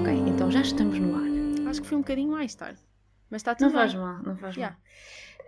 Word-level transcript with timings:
Ok, 0.00 0.12
então 0.28 0.50
já 0.50 0.60
estamos 0.60 0.98
no 0.98 1.14
ar. 1.16 1.68
Acho 1.70 1.82
que 1.82 1.88
foi 1.88 1.96
um 1.98 2.00
bocadinho 2.00 2.32
mais 2.32 2.54
tarde. 2.54 2.80
Mas 3.30 3.40
está 3.40 3.54
tudo 3.54 3.66
Não 3.66 3.72
faz 3.72 3.92
bem. 3.92 4.02
mal, 4.02 4.22
não 4.22 4.36
faz 4.36 4.56
Yeah. 4.56 4.76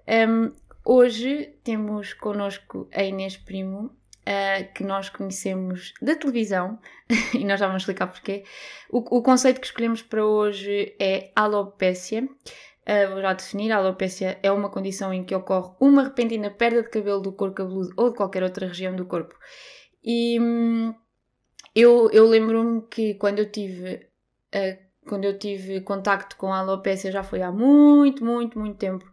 mal. 0.07 0.29
Um, 0.31 0.53
hoje 0.85 1.55
temos 1.63 2.13
connosco 2.15 2.89
a 2.93 3.03
Inês 3.03 3.37
Primo, 3.37 3.87
uh, 3.87 4.73
que 4.75 4.83
nós 4.83 5.09
conhecemos 5.09 5.93
da 6.03 6.17
televisão, 6.17 6.79
e 7.35 7.45
nós 7.45 7.61
já 7.61 7.67
vamos 7.67 7.83
explicar 7.83 8.09
porquê. 8.09 8.45
O, 8.91 8.99
o 9.19 9.23
conceito 9.23 9.61
que 9.61 9.67
escolhemos 9.67 10.03
para 10.03 10.25
hoje 10.25 10.95
é 10.99 11.31
alopécia. 11.37 12.29
Uh, 12.89 13.13
vou 13.13 13.21
já 13.21 13.35
definir, 13.35 13.71
a 13.71 13.77
alopécia 13.77 14.39
é 14.43 14.51
uma 14.51 14.71
condição 14.71 15.13
em 15.13 15.23
que 15.23 15.35
ocorre 15.35 15.73
uma 15.79 16.05
repentina 16.05 16.51
perda 16.51 16.83
de 16.83 16.89
cabelo 16.89 17.21
do 17.21 17.33
couro 17.33 17.53
cabeludo 17.53 17.93
ou 17.97 18.11
de 18.11 18.17
qualquer 18.17 18.43
outra 18.43 18.67
região 18.67 18.97
do 18.97 19.05
corpo. 19.05 19.35
E 20.03 20.41
hum, 20.41 20.95
eu, 21.75 22.11
eu 22.11 22.27
lembro-me 22.27 22.83
que 22.91 23.15
quando 23.15 23.41
eu 23.41 23.51
tive 23.51 24.09
uh, 24.55 24.89
quando 25.07 25.25
eu 25.25 25.39
tive 25.39 25.81
contacto 25.81 26.37
com 26.37 26.53
a 26.53 26.59
alopécia 26.59 27.11
já 27.11 27.23
foi 27.23 27.43
há 27.43 27.51
muito, 27.51 28.25
muito, 28.25 28.59
muito 28.59 28.77
tempo, 28.79 29.05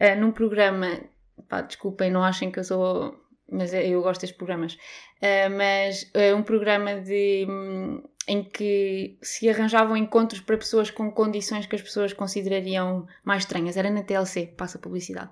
uh, 0.00 0.20
num 0.20 0.32
programa, 0.32 1.00
pá, 1.48 1.60
desculpem, 1.60 2.10
não 2.10 2.22
achem 2.24 2.50
que 2.50 2.58
eu 2.58 2.64
sou, 2.64 3.16
mas 3.50 3.72
é- 3.74 3.86
eu 3.88 4.02
gosto 4.02 4.20
destes 4.20 4.36
programas, 4.36 4.76
Uh, 5.24 5.48
mas 5.56 6.02
uh, 6.14 6.36
um 6.36 6.42
programa 6.42 7.00
de, 7.00 7.46
hum, 7.48 8.02
em 8.26 8.42
que 8.42 9.16
se 9.22 9.48
arranjavam 9.48 9.96
encontros 9.96 10.40
para 10.40 10.56
pessoas 10.56 10.90
com 10.90 11.10
condições 11.10 11.66
que 11.66 11.76
as 11.76 11.82
pessoas 11.82 12.12
considerariam 12.12 13.06
mais 13.22 13.42
estranhas, 13.42 13.76
era 13.76 13.90
na 13.90 14.02
TLC, 14.02 14.46
passa 14.56 14.78
publicidade. 14.78 15.30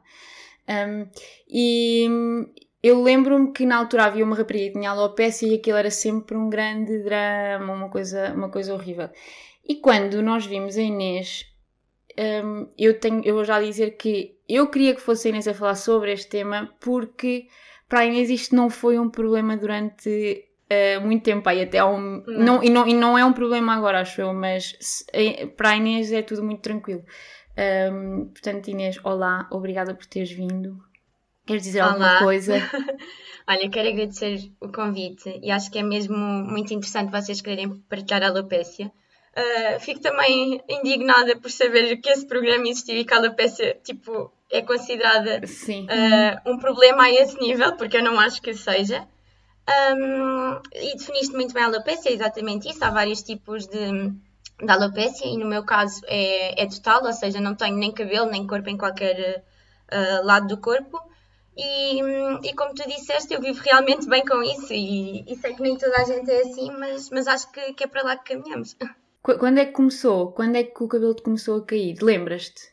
Um, 0.69 1.07
e 1.49 2.07
hum, 2.09 2.47
eu 2.83 3.03
lembro-me 3.03 3.53
que 3.53 3.65
na 3.65 3.77
altura 3.77 4.05
havia 4.05 4.25
uma 4.25 4.37
rapariga 4.37 4.67
que 4.67 4.79
tinha 4.79 4.91
alopecia 4.91 5.49
e 5.49 5.55
aquilo 5.55 5.79
era 5.79 5.91
sempre 5.91 6.37
um 6.37 6.49
grande 6.49 6.99
drama, 7.03 7.73
uma 7.73 7.89
coisa, 7.89 8.33
uma 8.35 8.51
coisa 8.51 8.75
horrível. 8.75 9.09
E 9.67 9.77
quando 9.77 10.23
nós 10.23 10.45
vimos 10.45 10.77
a 10.77 10.83
Inês, 10.83 11.47
hum, 12.45 12.69
eu, 12.77 12.99
tenho, 12.99 13.23
eu 13.25 13.35
vou 13.35 13.45
já 13.45 13.61
dizer 13.61 13.93
que 13.93 14.37
eu 14.49 14.69
queria 14.69 14.95
que 14.95 15.01
fosse 15.01 15.29
a 15.29 15.31
Inês 15.31 15.49
a 15.49 15.55
falar 15.55 15.77
sobre 15.77 16.13
este 16.13 16.29
tema 16.29 16.75
porque 16.81 17.47
para 17.89 18.01
a 18.01 18.07
Inês 18.07 18.31
isto 18.31 18.55
não 18.55 18.69
foi 18.69 18.99
um 18.99 19.09
problema 19.09 19.57
durante 19.57 20.45
eh, 20.73 20.99
muito 21.01 21.23
tempo 21.31 21.49
aí 21.49 21.61
até 21.63 21.79
há 21.79 21.87
um, 21.87 22.23
não. 22.27 22.63
e, 22.63 22.71
não, 22.71 22.85
e 22.89 22.95
não 22.95 23.13
é 23.19 23.25
um 23.25 23.33
problema 23.41 23.75
agora 23.75 24.01
acho 24.01 24.21
eu 24.21 24.33
mas 24.33 24.63
se- 24.81 25.05
eh, 25.13 25.47
para 25.57 25.71
a 25.71 25.77
Inês 25.77 26.11
é 26.13 26.23
tudo 26.23 26.43
muito 26.43 26.63
tranquilo 26.63 27.05
Hum, 27.93 28.31
portanto 28.33 28.69
Inês, 28.69 28.97
olá, 29.05 29.47
obrigada 29.51 29.95
por 29.95 30.07
teres 30.07 30.33
vindo 30.33 30.79
queres 31.47 31.63
dizer 31.65 31.81
alguma 31.81 32.07
Olá. 32.07 32.19
coisa? 32.19 32.55
Olha, 33.47 33.69
quero 33.69 33.89
agradecer 33.89 34.39
o 34.61 34.69
convite 34.71 35.29
e 35.43 35.51
acho 35.51 35.71
que 35.71 35.79
é 35.79 35.83
mesmo 35.83 36.17
muito 36.17 36.73
interessante 36.73 37.11
vocês 37.11 37.41
quererem 37.43 37.69
partilhar 37.91 38.23
a 38.23 38.29
alopécia. 38.29 38.91
Ah, 39.35 39.79
fico 39.81 40.01
também 40.01 40.63
indignada 40.69 41.37
por 41.37 41.51
saber 41.51 41.97
que 41.97 42.09
esse 42.11 42.27
programa 42.27 42.69
existiu 42.69 42.97
e 42.97 43.05
que 43.05 43.13
a 43.15 43.17
alopécia 43.19 43.77
tipo, 43.85 44.33
é 44.51 44.63
considerada 44.63 45.41
ah, 45.89 46.41
um 46.47 46.57
problema 46.59 47.03
a 47.05 47.11
esse 47.13 47.39
nível, 47.41 47.77
porque 47.77 47.97
eu 47.99 48.03
não 48.05 48.19
acho 48.21 48.41
que 48.41 48.55
seja. 48.55 49.07
Ahm, 49.67 50.61
e 50.75 50.97
definiste 50.97 51.35
muito 51.35 51.55
bem 51.55 51.63
a 51.63 51.67
alopecia, 51.67 52.11
é 52.11 52.15
exatamente 52.15 52.69
isso. 52.69 52.85
Há 52.85 52.91
vários 52.91 53.23
tipos 53.23 53.67
de, 53.67 54.11
de 54.61 54.71
alopecia 54.71 55.27
e 55.27 55.37
no 55.37 55.47
meu 55.47 55.65
caso 55.65 56.01
é, 56.07 56.63
é 56.63 56.67
total, 56.69 57.05
ou 57.05 57.13
seja, 57.13 57.41
não 57.41 57.55
tenho 57.55 57.77
nem 57.77 57.93
cabelo 57.93 58.31
nem 58.31 58.47
corpo 58.47 58.69
em 58.69 58.77
qualquer 58.79 59.45
ah, 59.91 60.21
lado 60.25 60.49
do 60.49 60.59
corpo. 60.61 61.01
E, 61.57 62.01
e 62.49 62.55
como 62.55 62.75
tu 62.75 62.89
disseste, 62.89 63.35
eu 63.35 63.41
vivo 63.41 63.61
realmente 63.63 64.09
bem 64.09 64.25
com 64.25 64.43
isso 64.43 64.73
e, 64.73 65.23
e 65.31 65.37
sei 65.37 65.55
que 65.55 65.63
nem 65.63 65.77
toda 65.77 65.97
a 66.01 66.05
gente 66.05 66.31
é 66.31 66.41
assim, 66.41 66.71
mas, 66.73 67.11
mas 67.11 67.27
acho 67.29 67.51
que, 67.53 67.75
que 67.75 67.85
é 67.85 67.87
para 67.87 68.03
lá 68.03 68.17
que 68.17 68.35
caminhamos. 68.35 68.75
Qu- 69.23 69.39
quando 69.39 69.59
é 69.59 69.67
que 69.67 69.73
começou? 69.73 70.33
quando 70.33 70.57
é 70.57 70.65
que 70.65 70.83
o 70.83 70.89
cabelo 70.89 71.15
te 71.15 71.23
começou 71.23 71.59
a 71.59 71.65
cair? 71.65 71.97
lembras-te? 72.03 72.73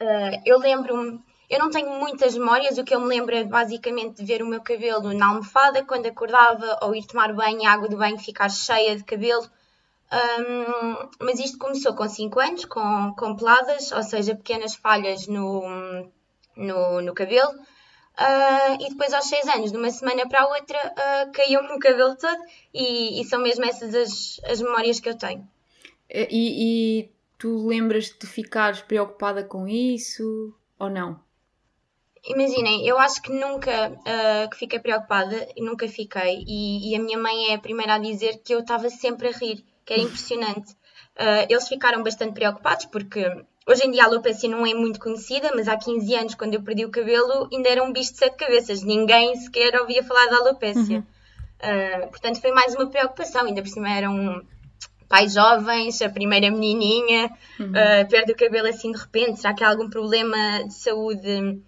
Uh, 0.00 0.40
eu 0.46 0.58
lembro-me, 0.58 1.20
eu 1.50 1.58
não 1.58 1.68
tenho 1.68 1.90
muitas 1.90 2.36
memórias, 2.36 2.78
o 2.78 2.84
que 2.84 2.94
eu 2.94 3.00
me 3.00 3.08
lembro 3.08 3.34
é 3.34 3.42
basicamente 3.42 4.18
de 4.18 4.24
ver 4.24 4.40
o 4.40 4.46
meu 4.46 4.62
cabelo 4.62 5.12
na 5.12 5.30
almofada 5.30 5.84
quando 5.84 6.06
acordava 6.06 6.78
ou 6.80 6.94
ir 6.94 7.04
tomar 7.04 7.34
banho 7.34 7.60
e 7.60 7.66
a 7.66 7.72
água 7.72 7.88
do 7.88 7.96
banho 7.96 8.16
ficar 8.18 8.48
cheia 8.48 8.96
de 8.96 9.02
cabelo. 9.02 9.44
Um, 10.12 11.08
mas 11.20 11.40
isto 11.40 11.58
começou 11.58 11.92
com 11.94 12.08
5 12.08 12.38
anos, 12.38 12.64
com, 12.66 13.14
com 13.18 13.34
peladas, 13.34 13.90
ou 13.90 14.02
seja, 14.04 14.36
pequenas 14.36 14.76
falhas 14.76 15.26
no, 15.26 16.08
no, 16.56 17.02
no 17.02 17.14
cabelo. 17.14 17.50
Uh, 17.50 18.74
e 18.80 18.90
depois 18.90 19.12
aos 19.12 19.26
6 19.26 19.48
anos, 19.48 19.72
de 19.72 19.76
uma 19.76 19.90
semana 19.90 20.28
para 20.28 20.42
a 20.42 20.48
outra, 20.48 20.78
uh, 20.78 21.32
caiu-me 21.32 21.72
o 21.72 21.80
cabelo 21.80 22.14
todo 22.14 22.42
e, 22.72 23.20
e 23.20 23.24
são 23.24 23.40
mesmo 23.40 23.64
essas 23.64 23.92
as, 23.92 24.40
as 24.44 24.60
memórias 24.60 25.00
que 25.00 25.08
eu 25.08 25.18
tenho. 25.18 25.48
E, 26.08 26.28
e 27.02 27.10
tu 27.36 27.66
lembras-te 27.66 28.20
de 28.20 28.26
ficares 28.28 28.82
preocupada 28.82 29.42
com 29.42 29.66
isso 29.66 30.54
ou 30.78 30.88
não? 30.88 31.18
Imaginem, 32.24 32.86
eu 32.86 32.98
acho 32.98 33.22
que 33.22 33.32
nunca 33.32 33.92
ah, 34.06 34.48
que 34.50 34.56
fiquei 34.56 34.78
preocupada 34.78 35.48
e 35.56 35.62
nunca 35.62 35.88
fiquei. 35.88 36.44
E, 36.46 36.90
e 36.90 36.96
a 36.96 37.00
minha 37.00 37.18
mãe 37.18 37.50
é 37.50 37.54
a 37.54 37.58
primeira 37.58 37.94
a 37.94 37.98
dizer 37.98 38.42
que 38.44 38.54
eu 38.54 38.60
estava 38.60 38.90
sempre 38.90 39.28
a 39.28 39.32
rir, 39.32 39.64
que 39.84 39.92
era 39.92 40.02
impressionante. 40.02 40.76
Ah, 41.16 41.46
eles 41.48 41.68
ficaram 41.68 42.02
bastante 42.02 42.34
preocupados 42.34 42.86
porque 42.86 43.24
hoje 43.66 43.86
em 43.86 43.90
dia 43.90 44.04
a 44.04 44.06
alopecia 44.06 44.48
não 44.48 44.66
é 44.66 44.74
muito 44.74 45.00
conhecida, 45.00 45.52
mas 45.54 45.68
há 45.68 45.76
15 45.76 46.14
anos, 46.14 46.34
quando 46.34 46.54
eu 46.54 46.62
perdi 46.62 46.84
o 46.84 46.90
cabelo, 46.90 47.48
ainda 47.52 47.68
era 47.68 47.82
um 47.82 47.92
bicho 47.92 48.12
de 48.12 48.18
sete 48.18 48.36
cabeças. 48.36 48.82
Ninguém 48.82 49.34
sequer 49.36 49.78
ouvia 49.80 50.02
falar 50.02 50.26
da 50.26 50.36
alopecia. 50.36 51.06
Ah, 51.62 52.06
portanto, 52.08 52.40
foi 52.40 52.52
mais 52.52 52.74
uma 52.74 52.86
preocupação. 52.88 53.46
Ainda 53.46 53.62
por 53.62 53.68
cima 53.68 53.90
eram 53.90 54.42
pais 55.08 55.34
jovens, 55.34 56.00
a 56.02 56.08
primeira 56.08 56.50
menininha, 56.50 57.30
ah, 57.58 58.06
perde 58.08 58.32
o 58.32 58.36
cabelo 58.36 58.68
assim 58.68 58.92
de 58.92 58.98
repente. 58.98 59.40
Será 59.40 59.54
que 59.54 59.64
há 59.64 59.70
algum 59.70 59.88
problema 59.88 60.64
de 60.64 60.74
saúde? 60.74 61.60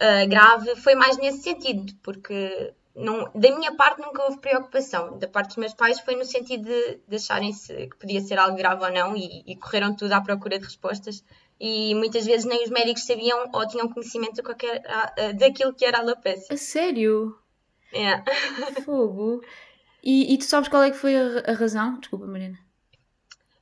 Uh, 0.00 0.28
grave 0.28 0.76
foi 0.76 0.94
mais 0.94 1.16
nesse 1.18 1.42
sentido, 1.42 1.92
porque 2.02 2.72
não, 2.94 3.30
da 3.34 3.56
minha 3.56 3.74
parte 3.74 4.00
nunca 4.00 4.24
houve 4.24 4.38
preocupação. 4.38 5.18
Da 5.18 5.28
parte 5.28 5.48
dos 5.48 5.56
meus 5.56 5.74
pais 5.74 6.00
foi 6.00 6.16
no 6.16 6.24
sentido 6.24 6.64
de, 6.64 7.00
de 7.06 7.16
acharem-se 7.16 7.72
que 7.88 7.96
podia 7.96 8.20
ser 8.20 8.38
algo 8.38 8.56
grave 8.56 8.84
ou 8.84 8.92
não 8.92 9.16
e, 9.16 9.42
e 9.46 9.56
correram 9.56 9.94
tudo 9.94 10.12
à 10.12 10.20
procura 10.20 10.58
de 10.58 10.64
respostas. 10.64 11.24
E 11.58 11.94
muitas 11.94 12.24
vezes 12.24 12.46
nem 12.46 12.64
os 12.64 12.70
médicos 12.70 13.04
sabiam 13.04 13.50
ou 13.52 13.68
tinham 13.68 13.88
conhecimento 13.88 14.36
de 14.36 14.42
qualquer, 14.42 14.82
daquilo 15.38 15.74
que 15.74 15.84
era 15.84 15.98
alopecia. 15.98 16.54
A 16.54 16.56
sério? 16.56 17.36
É. 17.92 18.22
Fogo. 18.82 19.42
E, 20.02 20.32
e 20.32 20.38
tu 20.38 20.44
sabes 20.44 20.68
qual 20.68 20.82
é 20.82 20.90
que 20.90 20.96
foi 20.96 21.14
a, 21.16 21.50
a 21.50 21.52
razão? 21.52 21.98
Desculpa, 22.00 22.26
Mariana. 22.26 22.58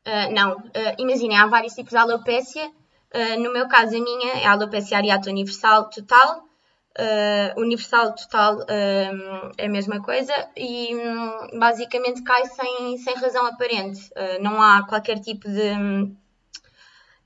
Uh, 0.06 0.32
não, 0.32 0.56
uh, 0.56 0.94
imaginem, 0.98 1.36
há 1.36 1.46
vários 1.46 1.74
tipos 1.74 1.90
de 1.90 1.96
alopecia. 1.96 2.70
Uh, 3.14 3.40
no 3.40 3.52
meu 3.52 3.68
caso, 3.68 3.96
a 3.96 4.00
minha 4.00 4.32
é 4.34 4.46
a 4.46 4.52
alopecia 4.52 4.98
areata 4.98 5.30
universal 5.30 5.88
total. 5.90 6.46
Uh, 6.98 7.60
universal 7.60 8.12
total 8.14 8.56
um, 8.56 9.52
é 9.56 9.66
a 9.66 9.68
mesma 9.68 10.02
coisa 10.02 10.34
e 10.56 10.96
um, 10.96 11.58
basicamente 11.58 12.24
cai 12.24 12.44
sem, 12.46 12.98
sem 12.98 13.14
razão 13.14 13.46
aparente. 13.46 14.10
Uh, 14.10 14.42
não 14.42 14.60
há 14.60 14.84
qualquer 14.84 15.20
tipo 15.20 15.48
de, 15.48 16.12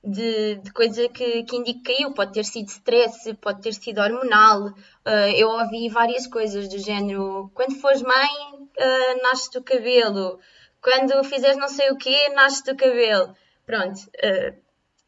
de, 0.04 0.56
de 0.56 0.72
coisa 0.72 1.08
que, 1.08 1.44
que 1.44 1.56
indique 1.56 1.80
que 1.80 1.94
caiu. 1.94 2.12
Pode 2.12 2.32
ter 2.32 2.44
sido 2.44 2.68
stress, 2.68 3.32
pode 3.34 3.62
ter 3.62 3.72
sido 3.72 4.00
hormonal. 4.00 4.66
Uh, 4.66 5.32
eu 5.34 5.48
ouvi 5.48 5.88
várias 5.88 6.26
coisas 6.26 6.68
do 6.68 6.78
género: 6.78 7.50
quando 7.54 7.74
fores 7.80 8.02
mãe, 8.02 8.28
uh, 8.54 9.22
nasce-te 9.22 9.58
o 9.58 9.62
cabelo 9.62 10.38
quando 10.82 11.22
fizeres 11.24 11.56
não 11.56 11.68
sei 11.68 11.90
o 11.92 11.96
quê, 11.96 12.28
nasce 12.30 12.64
do 12.64 12.76
cabelo. 12.76 13.34
Pronto, 13.64 14.00
uh, 14.00 14.61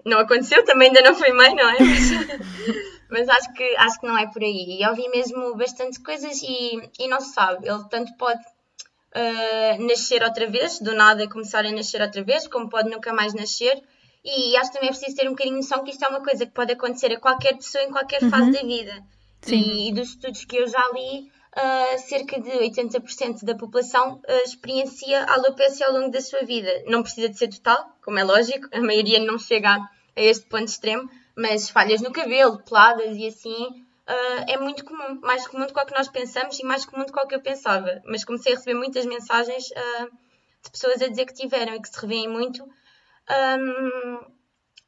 não 0.05 0.19
aconteceu, 0.19 0.65
também 0.65 0.89
ainda 0.89 1.03
não 1.03 1.15
fui 1.15 1.33
mãe, 1.33 1.55
não 1.55 1.69
é? 1.69 1.79
Mas, 1.81 2.11
mas 3.11 3.29
acho, 3.29 3.53
que, 3.55 3.77
acho 3.77 4.01
que 4.01 4.07
não 4.07 4.19
é 4.19 4.27
por 4.27 4.43
aí. 4.43 4.79
E 4.81 4.87
ouvi 4.87 5.09
mesmo 5.09 5.57
bastante 5.57 6.01
coisas 6.01 6.43
e, 6.43 6.91
e 6.99 7.09
não 7.09 7.21
se 7.21 7.33
sabe. 7.33 7.67
Ele 7.67 7.85
tanto 7.89 8.15
pode 8.17 8.41
uh, 8.41 9.87
nascer 9.87 10.23
outra 10.23 10.47
vez, 10.47 10.79
do 10.81 10.95
nada 10.95 11.29
começar 11.29 11.65
a 11.65 11.73
nascer 11.73 12.03
outra 12.03 12.23
vez, 12.23 12.47
como 12.47 12.69
pode 12.69 12.91
nunca 12.91 13.13
mais 13.13 13.33
nascer. 13.33 13.83
E 14.25 14.57
acho 14.57 14.71
que 14.71 14.75
também 14.75 14.89
é 14.89 14.93
preciso 14.93 15.17
ter 15.17 15.27
um 15.27 15.33
bocadinho 15.33 15.57
de 15.57 15.63
noção 15.63 15.85
que 15.85 15.91
isto 15.91 16.05
é 16.05 16.09
uma 16.09 16.23
coisa 16.23 16.47
que 16.47 16.53
pode 16.53 16.73
acontecer 16.73 17.13
a 17.13 17.21
qualquer 17.21 17.55
pessoa 17.57 17.85
em 17.85 17.91
qualquer 17.91 18.21
fase 18.31 18.53
da 18.53 18.63
vida. 18.63 19.03
Sim. 19.43 19.57
E, 19.57 19.89
e 19.89 19.95
dos 19.95 20.09
estudos 20.11 20.45
que 20.45 20.57
eu 20.57 20.67
já 20.67 20.83
li, 20.95 21.33
Uh, 21.57 21.99
cerca 22.01 22.41
de 22.41 22.51
80% 22.51 23.45
da 23.45 23.55
população 23.55 24.15
uh, 24.15 24.45
experiencia 24.45 25.23
a 25.23 25.35
alopecia 25.35 25.87
ao 25.87 25.93
longo 25.93 26.11
da 26.11 26.21
sua 26.21 26.43
vida. 26.43 26.69
Não 26.89 27.01
precisa 27.01 27.29
de 27.29 27.39
ser 27.39 27.47
total, 27.47 27.97
como 28.05 28.19
é 28.19 28.25
lógico, 28.25 28.67
a 28.73 28.81
maioria 28.81 29.21
não 29.21 29.39
chega 29.39 29.71
a, 29.71 29.91
a 30.17 30.21
este 30.21 30.47
ponto 30.47 30.65
extremo, 30.65 31.09
mas 31.37 31.71
falhas 31.71 32.01
no 32.01 32.13
cabelo, 32.13 32.63
peladas 32.65 33.17
e 33.17 33.27
assim 33.27 33.67
uh, 34.09 34.45
é 34.49 34.57
muito 34.57 34.85
comum, 34.85 35.21
mais 35.21 35.47
comum 35.47 35.67
do 35.67 35.73
que 35.73 35.81
o 35.81 35.87
que 35.87 35.95
nós 35.95 36.09
pensamos 36.09 36.59
e 36.59 36.65
mais 36.65 36.85
comum 36.85 37.05
do 37.05 37.13
que 37.13 37.21
o 37.21 37.27
que 37.27 37.35
eu 37.35 37.43
pensava. 37.43 38.03
Mas 38.07 38.25
comecei 38.25 38.53
a 38.53 38.57
receber 38.57 38.79
muitas 38.79 39.07
mensagens 39.07 39.65
de 39.65 40.71
pessoas 40.71 41.03
a 41.03 41.09
dizer 41.09 41.27
que 41.27 41.35
tiveram 41.35 41.75
e 41.75 41.83
que 41.83 41.89
se 41.89 42.01
revêem 42.01 42.29
muito. 42.29 42.65
Um, 42.65 44.35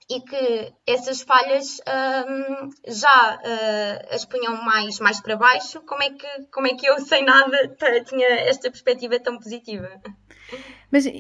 e 0.08 0.20
que 0.20 0.73
essas 0.87 1.23
falhas 1.23 1.81
um, 1.81 2.70
já 2.87 3.37
uh, 3.37 4.14
as 4.14 4.25
punham 4.25 4.62
mais, 4.62 5.00
mais 5.00 5.20
para 5.20 5.37
baixo. 5.37 5.81
Como 5.82 6.02
é, 6.02 6.11
que, 6.11 6.46
como 6.52 6.67
é 6.67 6.75
que 6.75 6.87
eu, 6.87 6.99
sem 7.00 7.25
nada, 7.25 7.76
tinha 8.06 8.29
esta 8.29 8.70
perspectiva 8.70 9.19
tão 9.19 9.37
positiva? 9.38 10.00
Mas 10.91 11.05
uh, 11.06 11.11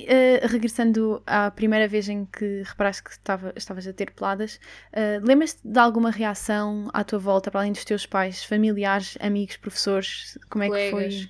regressando 0.44 1.22
à 1.26 1.50
primeira 1.50 1.88
vez 1.88 2.08
em 2.08 2.24
que 2.24 2.62
reparaste 2.64 3.02
que 3.02 3.10
estava, 3.10 3.52
estavas 3.56 3.86
a 3.86 3.92
ter 3.92 4.12
peladas, 4.12 4.60
uh, 4.92 5.24
lembras-te 5.24 5.60
de 5.66 5.78
alguma 5.78 6.10
reação 6.10 6.88
à 6.92 7.02
tua 7.02 7.18
volta, 7.18 7.50
para 7.50 7.60
além 7.60 7.72
dos 7.72 7.84
teus 7.84 8.06
pais, 8.06 8.44
familiares, 8.44 9.18
amigos, 9.20 9.56
professores? 9.56 10.38
Como 10.48 10.64
é 10.64 10.68
Colegas. 10.68 11.14
que 11.14 11.26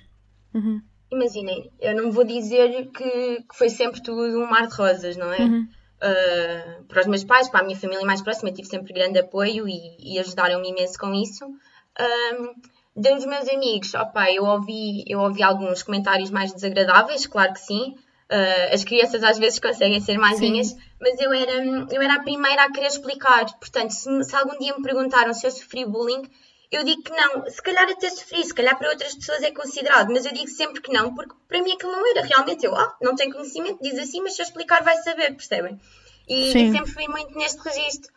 foi? 0.51 0.61
Uhum. 0.61 0.81
Imaginem, 1.11 1.71
eu 1.79 1.95
não 1.95 2.11
vou 2.11 2.25
dizer 2.25 2.89
que, 2.91 3.43
que, 3.43 3.57
foi 3.57 3.69
sempre 3.69 4.01
tudo 4.03 4.21
um 4.21 4.49
mar 4.49 4.67
de 4.67 4.75
rosas, 4.75 5.15
não 5.15 5.31
é? 5.31 5.39
Uhum. 5.39 5.67
Uh, 5.97 6.83
para 6.83 7.01
os 7.01 7.07
meus 7.07 7.23
pais, 7.23 7.49
para 7.49 7.61
a 7.61 7.63
minha 7.63 7.77
família 7.77 8.05
mais 8.05 8.21
próxima, 8.21 8.51
tive 8.51 8.67
sempre 8.67 8.93
grande 8.93 9.17
apoio 9.17 9.67
e, 9.67 9.97
e 9.99 10.19
ajudaram-me 10.19 10.69
imenso 10.69 10.99
com 10.99 11.13
isso. 11.13 11.45
Um, 11.45 12.53
dos 12.95 13.25
meus 13.25 13.47
amigos, 13.47 13.93
opa, 13.93 14.31
eu 14.31 14.43
ouvi, 14.43 15.03
eu 15.07 15.19
ouvi 15.19 15.41
alguns 15.41 15.81
comentários 15.81 16.29
mais 16.29 16.53
desagradáveis, 16.53 17.25
claro 17.25 17.53
que 17.53 17.59
sim. 17.59 17.95
Uh, 18.29 18.73
as 18.73 18.83
crianças 18.83 19.23
às 19.23 19.37
vezes 19.37 19.57
conseguem 19.57 20.01
ser 20.01 20.17
maisinhas, 20.17 20.75
mas 20.99 21.17
eu 21.19 21.31
era, 21.31 21.63
eu 21.89 22.01
era 22.01 22.15
a 22.15 22.23
primeira 22.23 22.63
a 22.63 22.71
querer 22.71 22.87
explicar. 22.87 23.45
Portanto, 23.57 23.91
se, 23.91 24.23
se 24.23 24.35
algum 24.35 24.57
dia 24.59 24.75
me 24.75 24.83
perguntaram 24.83 25.33
se 25.33 25.47
eu 25.47 25.51
sofri 25.51 25.85
bullying, 25.85 26.23
eu 26.69 26.83
digo 26.83 27.01
que 27.03 27.11
não. 27.11 27.49
Se 27.49 27.61
calhar 27.61 27.89
até 27.89 28.09
sofri, 28.09 28.43
se 28.43 28.53
calhar 28.53 28.77
para 28.77 28.89
outras 28.89 29.15
pessoas 29.15 29.41
é 29.43 29.51
considerado, 29.51 30.11
mas 30.11 30.25
eu 30.25 30.33
digo 30.33 30.49
sempre 30.49 30.81
que 30.81 30.91
não, 30.91 31.15
porque 31.15 31.33
para 31.47 31.61
mim 31.61 31.71
aquilo 31.71 31.93
não 31.93 32.11
era. 32.11 32.25
Realmente 32.25 32.65
eu, 32.65 32.75
ah, 32.75 32.95
não 33.01 33.15
tenho 33.15 33.33
conhecimento, 33.33 33.81
diz 33.81 33.97
assim, 33.97 34.21
mas 34.21 34.35
se 34.35 34.41
eu 34.41 34.45
explicar 34.45 34.83
vai 34.83 34.97
saber, 34.97 35.33
percebem? 35.33 35.79
E, 36.27 36.49
e 36.49 36.71
sempre 36.71 36.91
fui 36.91 37.07
muito 37.07 37.37
neste 37.37 37.61
registro. 37.61 38.11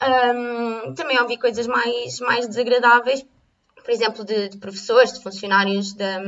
Um, 0.00 0.94
também 0.94 1.18
ouvi 1.20 1.36
coisas 1.38 1.66
mais, 1.66 2.20
mais 2.20 2.46
desagradáveis, 2.46 3.26
por 3.82 3.90
exemplo, 3.90 4.24
de, 4.24 4.50
de 4.50 4.58
professores, 4.58 5.12
de 5.12 5.22
funcionários 5.22 5.92
da, 5.94 6.18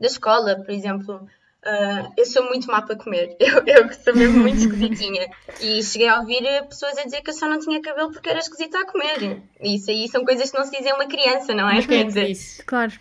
da 0.00 0.06
escola, 0.06 0.56
por 0.56 0.70
exemplo. 0.70 1.28
Uh, 1.64 2.12
eu 2.16 2.26
sou 2.26 2.44
muito 2.44 2.66
má 2.66 2.82
para 2.82 2.96
comer, 2.96 3.36
eu, 3.38 3.62
eu 3.64 3.92
sou 3.92 4.14
mesmo 4.16 4.40
muito 4.40 4.58
esquisitinha. 4.58 5.28
E 5.60 5.82
cheguei 5.82 6.08
a 6.08 6.18
ouvir 6.18 6.42
pessoas 6.68 6.98
a 6.98 7.04
dizer 7.04 7.20
que 7.22 7.30
eu 7.30 7.34
só 7.34 7.48
não 7.48 7.60
tinha 7.60 7.80
cabelo 7.80 8.10
porque 8.10 8.28
era 8.28 8.40
esquisita 8.40 8.80
a 8.80 8.86
comer. 8.86 9.42
E 9.60 9.76
isso 9.76 9.90
aí 9.90 10.08
são 10.08 10.24
coisas 10.24 10.50
que 10.50 10.58
não 10.58 10.64
se 10.64 10.72
dizem 10.72 10.90
a 10.92 10.96
uma 10.96 11.06
criança, 11.06 11.54
não 11.54 11.68
é? 11.68 11.74
Mas 11.74 11.86
quem 11.86 12.00
é 12.00 12.04
disse? 12.04 12.64
Claro. 12.64 12.92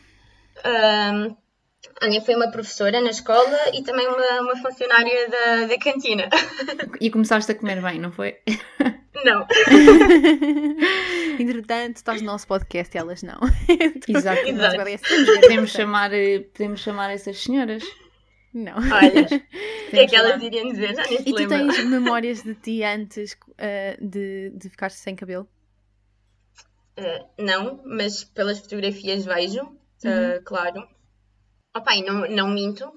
Uh, 0.59 1.35
Olha, 2.03 2.21
foi 2.21 2.35
uma 2.35 2.49
professora 2.51 2.99
na 2.99 3.09
escola 3.09 3.57
e 3.73 3.83
também 3.83 4.07
uma, 4.07 4.41
uma 4.41 4.55
funcionária 4.57 5.29
da, 5.29 5.67
da 5.67 5.77
cantina. 5.77 6.29
E 6.99 7.09
começaste 7.09 7.51
a 7.51 7.55
comer 7.55 7.81
bem, 7.81 7.99
não 7.99 8.11
foi? 8.11 8.37
Não. 9.25 9.45
Entretanto, 11.39 11.97
estás 11.97 12.21
no 12.21 12.27
nosso 12.27 12.47
podcast 12.47 12.95
e 12.95 12.99
elas 12.99 13.21
não. 13.21 13.39
Exato. 14.07 14.47
Exato. 14.47 14.77
Podemos, 15.41 15.71
chamar, 15.71 16.13
eh, 16.13 16.39
podemos 16.39 16.79
chamar 16.79 17.11
essas 17.11 17.37
senhoras. 17.37 17.83
Não. 18.53 18.73
Olha, 18.75 19.23
o 19.87 19.89
que 19.89 19.99
é 19.99 20.07
que 20.07 20.15
elas 20.15 20.41
iriam 20.41 20.69
dizer? 20.69 20.95
Já 20.95 21.03
nem 21.03 21.17
se 21.17 21.29
E 21.29 21.33
tu 21.33 21.47
tens 21.47 21.83
memórias 21.85 22.43
de 22.43 22.53
ti 22.55 22.83
antes 22.83 23.33
uh, 23.33 24.05
de, 24.05 24.51
de 24.51 24.69
ficar 24.69 24.91
sem 24.91 25.15
cabelo? 25.15 25.47
Uh, 26.99 27.25
não, 27.37 27.81
mas 27.85 28.23
pelas 28.23 28.59
fotografias 28.59 29.25
vejo, 29.25 29.63
uh, 29.63 29.67
uhum. 30.05 30.43
claro. 30.43 30.87
Opa, 31.75 31.95
e 31.95 32.03
não, 32.03 32.27
não 32.29 32.49
minto. 32.49 32.91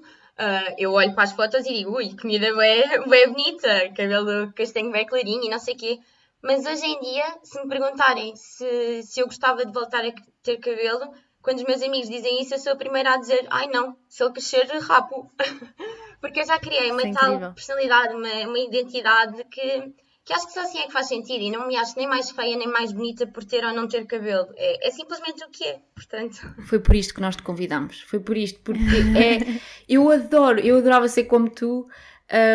eu 0.77 0.91
olho 0.91 1.15
para 1.15 1.23
as 1.23 1.31
fotos 1.31 1.65
e 1.65 1.73
digo, 1.73 1.95
ui, 1.95 2.13
comida 2.17 2.53
bem, 2.53 2.83
bem 3.07 3.31
bonita, 3.31 3.89
cabelo 3.95 4.51
castanho 4.51 4.91
bem 4.91 5.05
clarinho 5.05 5.45
e 5.45 5.49
não 5.49 5.59
sei 5.59 5.75
o 5.75 5.77
quê. 5.77 5.99
Mas 6.43 6.65
hoje 6.65 6.85
em 6.85 6.99
dia, 6.99 7.23
se 7.41 7.59
me 7.59 7.69
perguntarem 7.69 8.35
se, 8.35 9.01
se 9.03 9.21
eu 9.21 9.25
gostava 9.25 9.65
de 9.65 9.71
voltar 9.71 10.05
a 10.05 10.11
ter 10.43 10.57
cabelo, 10.57 11.11
quando 11.45 11.59
os 11.59 11.63
meus 11.63 11.81
amigos 11.83 12.09
dizem 12.09 12.41
isso, 12.41 12.55
eu 12.55 12.59
sou 12.59 12.73
a 12.73 12.75
primeira 12.75 13.13
a 13.13 13.17
dizer: 13.17 13.45
ai 13.51 13.67
não, 13.67 13.95
se 14.09 14.23
ele 14.23 14.33
crescer, 14.33 14.65
rapo. 14.81 15.31
Porque 16.19 16.39
eu 16.39 16.45
já 16.45 16.57
criei 16.57 16.91
uma 16.91 17.03
é 17.03 17.11
tal 17.11 17.53
personalidade, 17.53 18.15
uma, 18.15 18.47
uma 18.47 18.57
identidade 18.57 19.43
que, 19.43 19.93
que 20.25 20.33
acho 20.33 20.47
que 20.47 20.53
só 20.53 20.61
assim 20.61 20.79
é 20.79 20.87
que 20.87 20.91
faz 20.91 21.07
sentido 21.07 21.43
e 21.43 21.51
não 21.51 21.67
me 21.67 21.77
acho 21.77 21.95
nem 21.97 22.07
mais 22.07 22.31
feia 22.31 22.57
nem 22.57 22.67
mais 22.67 22.91
bonita 22.91 23.27
por 23.27 23.43
ter 23.45 23.63
ou 23.63 23.71
não 23.73 23.87
ter 23.87 24.07
cabelo. 24.07 24.47
É, 24.55 24.87
é 24.87 24.91
simplesmente 24.91 25.43
o 25.45 25.49
que 25.49 25.65
é, 25.65 25.79
portanto. 25.93 26.37
Foi 26.65 26.79
por 26.79 26.95
isto 26.95 27.13
que 27.13 27.21
nós 27.21 27.35
te 27.35 27.43
convidamos. 27.43 28.01
Foi 28.01 28.19
por 28.19 28.35
isto, 28.35 28.59
porque 28.61 28.81
é. 29.15 29.61
Eu 29.87 30.09
adoro, 30.09 30.59
eu 30.59 30.79
adorava 30.79 31.07
ser 31.07 31.25
como 31.25 31.47
tu. 31.47 31.87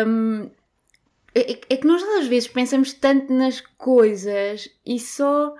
Um, 0.05 0.51
é, 1.33 1.51
é, 1.69 1.77
que 1.77 1.87
nós 1.87 2.03
às 2.03 2.27
vezes 2.27 2.49
pensamos 2.49 2.91
tanto 2.91 3.31
nas 3.31 3.61
coisas 3.61 4.67
e 4.85 4.99
só. 4.99 5.55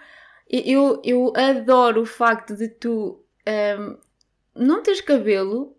Eu, 0.52 1.02
eu 1.04 1.32
adoro 1.36 2.02
o 2.02 2.06
facto 2.06 2.56
de 2.56 2.68
tu 2.68 3.24
um, 3.48 3.98
não 4.54 4.84
tens 4.84 5.00
cabelo 5.00 5.76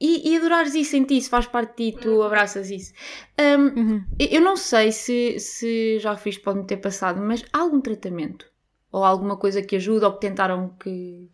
e, 0.00 0.30
e 0.30 0.36
adorares 0.36 0.74
isso 0.74 0.96
em 0.96 1.04
ti, 1.04 1.20
se 1.20 1.30
faz 1.30 1.46
parte 1.46 1.76
de 1.76 1.92
ti, 1.92 1.98
tu 2.00 2.16
uhum. 2.16 2.22
abraças 2.22 2.70
isso. 2.70 2.92
Um, 3.38 3.80
uhum. 3.80 4.04
Eu 4.18 4.40
não 4.40 4.56
sei 4.56 4.92
se, 4.92 5.38
se 5.38 5.98
já 5.98 6.16
fiz, 6.16 6.36
pode-me 6.38 6.66
ter 6.66 6.78
passado, 6.78 7.20
mas 7.20 7.44
há 7.52 7.60
algum 7.60 7.80
tratamento? 7.80 8.50
Ou 8.90 9.04
alguma 9.04 9.36
coisa 9.36 9.62
que 9.62 9.76
ajuda 9.76 10.06
ou 10.06 10.14
que 10.14 10.20
tentaram 10.20 10.70
que. 10.80 11.30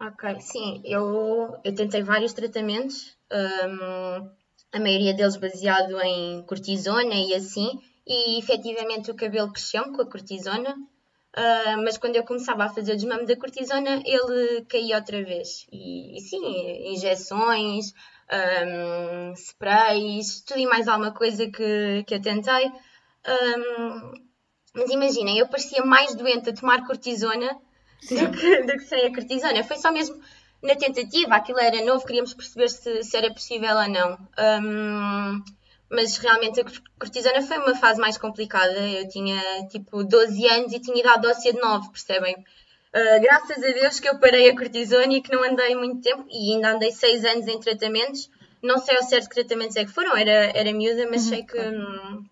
Ok, 0.00 0.40
sim, 0.40 0.80
eu, 0.84 1.56
eu 1.62 1.74
tentei 1.74 2.02
vários 2.02 2.32
tratamentos, 2.32 3.16
um, 3.30 4.30
a 4.72 4.80
maioria 4.80 5.12
deles 5.12 5.36
baseado 5.36 6.00
em 6.00 6.42
cortisona 6.46 7.14
e 7.14 7.34
assim, 7.34 7.80
e 8.06 8.38
efetivamente 8.38 9.10
o 9.10 9.14
cabelo 9.14 9.52
cresceu 9.52 9.92
com 9.92 10.00
a 10.00 10.06
cortisona, 10.06 10.74
Uh, 11.36 11.82
mas 11.84 11.96
quando 11.96 12.16
eu 12.16 12.24
começava 12.24 12.64
a 12.64 12.68
fazer 12.68 12.92
o 12.92 12.96
desmame 12.96 13.24
da 13.24 13.36
cortisona, 13.36 14.02
ele 14.04 14.64
caía 14.68 14.96
outra 14.96 15.22
vez. 15.22 15.66
E, 15.70 16.16
e 16.16 16.20
sim, 16.20 16.92
injeções, 16.92 17.92
um, 18.32 19.32
sprays, 19.34 20.40
tudo 20.42 20.60
e 20.60 20.66
mais 20.66 20.88
alguma 20.88 21.12
coisa 21.12 21.48
que, 21.48 22.04
que 22.04 22.14
eu 22.14 22.20
tentei. 22.20 22.66
Um, 22.66 24.12
mas 24.74 24.90
imaginem, 24.90 25.38
eu 25.38 25.48
parecia 25.48 25.84
mais 25.84 26.14
doente 26.14 26.50
a 26.50 26.54
tomar 26.54 26.86
cortisona 26.86 27.56
do 28.08 28.30
que, 28.32 28.62
do 28.62 28.72
que 28.72 28.80
sem 28.80 29.06
a 29.06 29.14
cortisona. 29.14 29.64
Foi 29.64 29.76
só 29.76 29.92
mesmo 29.92 30.20
na 30.62 30.74
tentativa, 30.74 31.34
aquilo 31.34 31.58
era 31.58 31.84
novo, 31.84 32.06
queríamos 32.06 32.34
perceber 32.34 32.68
se, 32.68 33.02
se 33.02 33.16
era 33.16 33.32
possível 33.32 33.76
ou 33.76 33.88
não. 33.88 34.18
Um, 34.38 35.42
mas 35.90 36.16
realmente 36.18 36.60
a 36.60 36.64
cortisona 36.98 37.42
foi 37.42 37.58
uma 37.58 37.74
fase 37.74 38.00
mais 38.00 38.16
complicada. 38.16 38.78
Eu 38.78 39.08
tinha 39.08 39.42
tipo 39.68 40.04
12 40.04 40.46
anos 40.46 40.72
e 40.72 40.78
tinha 40.78 41.00
idade 41.00 41.26
óssea 41.26 41.52
de 41.52 41.60
9, 41.60 41.90
percebem? 41.90 42.36
Uh, 42.36 43.20
graças 43.20 43.58
a 43.62 43.72
Deus 43.72 43.98
que 43.98 44.08
eu 44.08 44.18
parei 44.18 44.48
a 44.48 44.56
cortisona 44.56 45.12
e 45.12 45.20
que 45.20 45.32
não 45.32 45.42
andei 45.42 45.74
muito 45.74 46.00
tempo 46.00 46.24
e 46.30 46.54
ainda 46.54 46.72
andei 46.72 46.92
6 46.92 47.24
anos 47.24 47.48
em 47.48 47.58
tratamentos. 47.58 48.30
Não 48.62 48.78
sei 48.78 48.96
ao 48.96 49.02
certo 49.02 49.28
que 49.28 49.34
tratamentos 49.34 49.76
é 49.76 49.84
que 49.84 49.90
foram, 49.90 50.16
era, 50.16 50.52
era 50.56 50.72
miúda, 50.72 51.08
mas 51.10 51.24
uhum. 51.24 51.28
sei 51.28 51.42
que, 51.42 51.58
hum, 51.58 52.24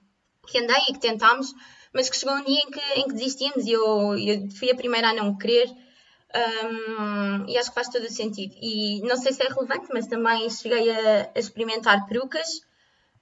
que 0.47 0.59
andei 0.59 0.83
e 0.89 0.93
que 0.93 1.01
tentámos, 1.01 1.53
mas 1.93 2.09
que 2.09 2.17
chegou 2.17 2.35
um 2.35 2.45
dia 2.45 2.61
em 2.61 2.71
que, 2.71 3.01
em 3.01 3.09
que 3.09 3.15
desistimos 3.15 3.65
e 3.65 3.73
eu, 3.73 4.17
eu 4.19 4.51
fui 4.51 4.71
a 4.71 4.77
primeira 4.77 5.09
a 5.09 5.15
não 5.15 5.37
querer. 5.37 5.69
Um, 6.35 7.49
e 7.49 7.57
acho 7.57 7.71
que 7.71 7.75
faz 7.75 7.89
todo 7.89 8.05
o 8.05 8.11
sentido. 8.11 8.55
E 8.61 9.01
não 9.01 9.17
sei 9.17 9.33
se 9.33 9.43
é 9.43 9.49
relevante, 9.49 9.89
mas 9.93 10.07
também 10.07 10.49
cheguei 10.51 10.91
a, 10.91 11.31
a 11.35 11.39
experimentar 11.39 12.07
perucas 12.07 12.61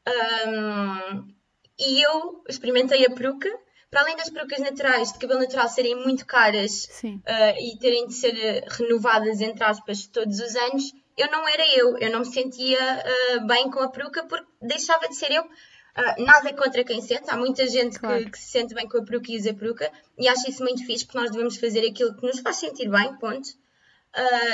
um, 0.07 1.37
e 1.79 2.03
eu 2.03 2.43
experimentei 2.49 3.05
a 3.05 3.11
peruca. 3.11 3.51
Para 3.91 4.01
além 4.01 4.17
das 4.17 4.29
perucas 4.29 4.59
naturais, 4.59 5.13
de 5.13 5.19
cabelo 5.19 5.41
natural 5.41 5.69
serem 5.69 5.95
muito 5.95 6.27
caras 6.27 6.89
uh, 7.05 7.57
e 7.61 7.79
terem 7.79 8.07
de 8.07 8.15
ser 8.15 8.65
renovadas, 8.69 9.41
entre 9.41 9.63
aspas, 9.63 10.07
todos 10.07 10.41
os 10.41 10.57
anos, 10.57 10.93
eu 11.17 11.31
não 11.31 11.49
era 11.49 11.65
eu. 11.79 11.97
Eu 11.99 12.11
não 12.11 12.21
me 12.21 12.27
sentia 12.27 12.79
uh, 12.79 13.47
bem 13.47 13.71
com 13.71 13.81
a 13.81 13.89
peruca 13.89 14.25
porque 14.27 14.47
deixava 14.61 15.09
de 15.09 15.15
ser 15.15 15.31
eu. 15.31 15.43
Uh, 15.45 16.25
nada 16.25 16.53
contra 16.53 16.85
quem 16.85 17.01
sente, 17.01 17.31
há 17.31 17.37
muita 17.37 17.67
gente 17.67 17.99
claro. 17.99 18.25
que, 18.25 18.33
que, 18.33 18.39
se 18.39 18.51
sente 18.51 18.75
bem 18.75 18.87
com 18.87 18.99
a 18.99 19.05
peruca 19.05 19.33
e 19.33 19.39
usa 19.39 19.53
a 19.53 19.55
peruca, 19.55 19.91
e 20.19 20.29
acho 20.29 20.51
isso 20.51 20.63
muito 20.63 20.85
fixe 20.85 21.07
porque 21.07 21.19
nós 21.19 21.31
devemos 21.31 21.57
fazer 21.57 21.89
aquilo 21.89 22.15
que 22.15 22.27
nos 22.27 22.41
faz 22.41 22.57
sentir 22.57 22.91
bem, 22.91 23.17
ponto. 23.17 23.49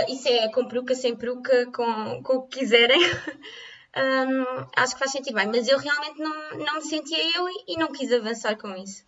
Isso 0.08 0.28
é 0.28 0.48
com 0.52 0.68
peruca, 0.68 0.94
sem 0.94 1.16
peruca, 1.16 1.66
com, 1.72 2.22
com 2.22 2.34
o 2.34 2.42
que 2.46 2.60
quiserem. 2.60 3.00
um, 3.96 4.66
acho 4.76 4.94
que 4.94 4.98
faz 4.98 5.12
sentido 5.12 5.34
bem, 5.34 5.46
mas 5.46 5.68
eu 5.68 5.78
realmente 5.78 6.18
não, 6.18 6.58
não 6.58 6.74
me 6.76 6.82
sentia 6.82 7.36
eu 7.36 7.48
e, 7.48 7.64
e 7.68 7.76
não 7.76 7.92
quis 7.92 8.10
avançar 8.12 8.56
com 8.56 8.74
isso. 8.74 9.04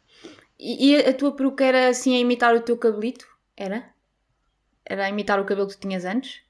E, 0.58 0.92
e, 0.92 0.96
a 0.96 1.12
tua 1.12 1.34
peruca 1.34 1.64
era 1.64 1.88
assim 1.88 2.14
a 2.14 2.20
imitar 2.20 2.54
o 2.54 2.60
teu 2.60 2.76
cabelito? 2.76 3.26
Era? 3.56 3.92
Era 4.84 5.06
a 5.06 5.08
imitar 5.08 5.40
o 5.40 5.44
cabelo 5.44 5.68
que 5.68 5.76
tu 5.76 5.80
tinhas 5.80 6.04
antes? 6.04 6.42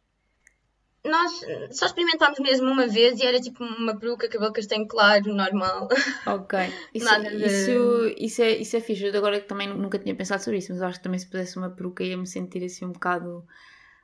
Nós 1.04 1.32
só 1.72 1.84
experimentámos 1.84 2.38
mesmo 2.38 2.70
uma 2.70 2.86
vez 2.86 3.20
e 3.20 3.26
era 3.26 3.38
tipo 3.38 3.62
uma 3.62 3.94
peruca, 3.94 4.26
cabelo 4.26 4.52
castanho 4.52 4.88
claro, 4.88 5.34
normal. 5.34 5.86
Ok. 6.26 6.58
Isso, 6.94 7.20
de... 7.20 7.44
isso, 7.44 8.14
isso, 8.16 8.42
é, 8.42 8.50
isso 8.56 8.76
é 8.76 8.80
fixe. 8.80 9.04
Eu 9.04 9.16
agora 9.16 9.38
também 9.40 9.68
nunca 9.68 9.98
tinha 9.98 10.14
pensado 10.14 10.42
sobre 10.42 10.58
isso, 10.58 10.72
mas 10.72 10.80
acho 10.80 10.98
que 10.98 11.04
também 11.04 11.18
se 11.18 11.26
pusesse 11.26 11.58
uma 11.58 11.68
peruca 11.68 12.02
ia 12.02 12.16
me 12.16 12.26
sentir 12.26 12.64
assim 12.64 12.86
um 12.86 12.92
bocado 12.92 13.46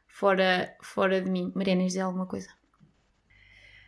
fora, 0.06 0.76
fora 0.82 1.22
de 1.22 1.30
mim. 1.30 1.50
Mariana, 1.54 1.86
dizer 1.86 2.00
alguma 2.00 2.26
coisa? 2.26 2.50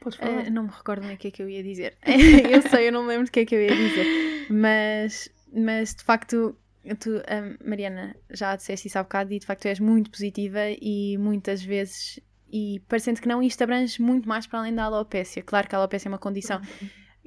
Uh, 0.08 0.50
não 0.50 0.64
me 0.64 0.70
recordo 0.70 1.06
nem 1.06 1.14
o 1.14 1.18
que 1.18 1.28
é 1.28 1.30
que 1.30 1.42
eu 1.42 1.48
ia 1.48 1.62
dizer. 1.62 1.96
eu 2.04 2.62
sei, 2.62 2.88
eu 2.88 2.92
não 2.92 3.02
me 3.02 3.08
lembro 3.08 3.26
do 3.26 3.30
que 3.30 3.40
é 3.40 3.44
que 3.44 3.54
eu 3.54 3.62
ia 3.62 3.74
dizer. 3.74 4.46
Mas 4.50 5.30
mas 5.52 5.94
de 5.94 6.02
facto, 6.02 6.56
tu, 6.98 7.10
Mariana, 7.64 8.16
já 8.30 8.56
disseste 8.56 8.88
isso 8.88 8.98
há 8.98 9.02
bocado 9.02 9.32
e 9.32 9.38
de 9.38 9.46
facto 9.46 9.66
és 9.66 9.78
muito 9.78 10.10
positiva 10.10 10.60
e 10.80 11.16
muitas 11.18 11.62
vezes, 11.62 12.18
e 12.50 12.80
parecendo 12.88 13.20
que 13.20 13.28
não, 13.28 13.42
isto 13.42 13.62
abrange 13.62 14.00
muito 14.00 14.26
mais 14.28 14.46
para 14.46 14.60
além 14.60 14.74
da 14.74 14.84
alopécia. 14.84 15.42
Claro 15.42 15.68
que 15.68 15.74
a 15.74 15.78
alopécia 15.78 16.08
é 16.08 16.10
uma 16.10 16.18
condição 16.18 16.60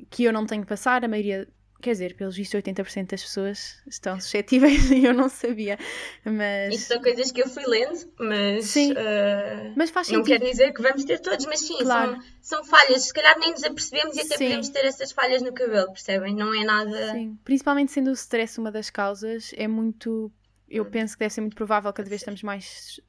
que 0.09 0.23
eu 0.23 0.33
não 0.33 0.45
tenho 0.45 0.63
que 0.63 0.67
passar, 0.67 1.05
a 1.05 1.07
maioria 1.07 1.47
Quer 1.85 1.91
dizer, 1.91 2.15
pelos 2.15 2.35
vistos, 2.35 2.59
80% 2.59 3.11
das 3.11 3.21
pessoas 3.21 3.77
estão 3.85 4.19
suscetíveis 4.19 4.89
e 4.89 5.05
eu 5.05 5.13
não 5.13 5.29
sabia. 5.29 5.77
Mas... 6.23 6.73
Isto 6.73 6.93
são 6.93 6.99
coisas 6.99 7.31
que 7.31 7.43
eu 7.43 7.47
fui 7.47 7.63
lendo, 7.63 8.11
mas. 8.17 8.65
Sim. 8.65 8.93
Uh, 8.93 9.71
mas 9.75 9.91
faz 9.91 10.07
sentido. 10.07 10.17
Não 10.17 10.25
quer 10.25 10.43
dizer 10.43 10.73
que 10.73 10.81
vamos 10.81 11.05
ter 11.05 11.19
todos, 11.19 11.45
mas 11.45 11.59
sim, 11.59 11.77
claro. 11.77 12.13
são, 12.41 12.63
são 12.63 12.63
falhas. 12.63 13.03
Se 13.03 13.13
calhar 13.13 13.37
nem 13.37 13.51
nos 13.51 13.63
apercebemos 13.63 14.17
e 14.17 14.21
até 14.21 14.35
sim. 14.35 14.45
podemos 14.45 14.69
ter 14.69 14.83
essas 14.83 15.11
falhas 15.11 15.43
no 15.43 15.53
cabelo, 15.53 15.91
percebem? 15.91 16.33
Não 16.33 16.51
é 16.59 16.63
nada. 16.63 17.11
Sim. 17.11 17.37
Principalmente 17.43 17.91
sendo 17.91 18.09
o 18.09 18.13
stress 18.13 18.59
uma 18.59 18.71
das 18.71 18.89
causas, 18.89 19.53
é 19.55 19.67
muito. 19.67 20.31
Eu 20.67 20.85
hum. 20.85 20.89
penso 20.89 21.13
que 21.13 21.19
deve 21.19 21.35
ser 21.35 21.41
muito 21.41 21.55
provável 21.55 21.93
que 21.93 21.97
cada 21.97 22.09
vez 22.09 22.21
estamos 22.21 22.41
mais 22.41 22.99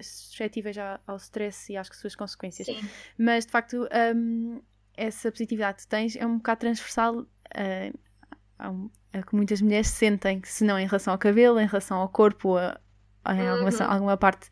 suscetíveis 0.00 0.78
ao 1.06 1.16
stress 1.16 1.70
e 1.70 1.76
às 1.76 1.88
suas 1.92 2.16
consequências. 2.16 2.68
Sim. 2.68 2.88
Mas 3.18 3.44
de 3.44 3.52
facto, 3.52 3.86
um, 4.16 4.62
essa 4.96 5.30
positividade 5.30 5.82
que 5.82 5.88
tens 5.88 6.16
é 6.16 6.24
um 6.24 6.38
bocado 6.38 6.60
transversal. 6.60 7.18
Uh, 7.18 8.03
a 8.58 9.22
que 9.22 9.34
muitas 9.34 9.60
mulheres 9.60 9.88
sentem, 9.88 10.40
se 10.44 10.64
não 10.64 10.78
em 10.78 10.86
relação 10.86 11.12
ao 11.12 11.18
cabelo, 11.18 11.60
em 11.60 11.66
relação 11.66 11.98
ao 11.98 12.08
corpo, 12.08 12.56
a, 12.56 12.78
a 13.24 13.34
em 13.34 13.48
alguma, 13.48 13.70
uhum. 13.70 13.86
alguma 13.86 14.16
parte 14.16 14.50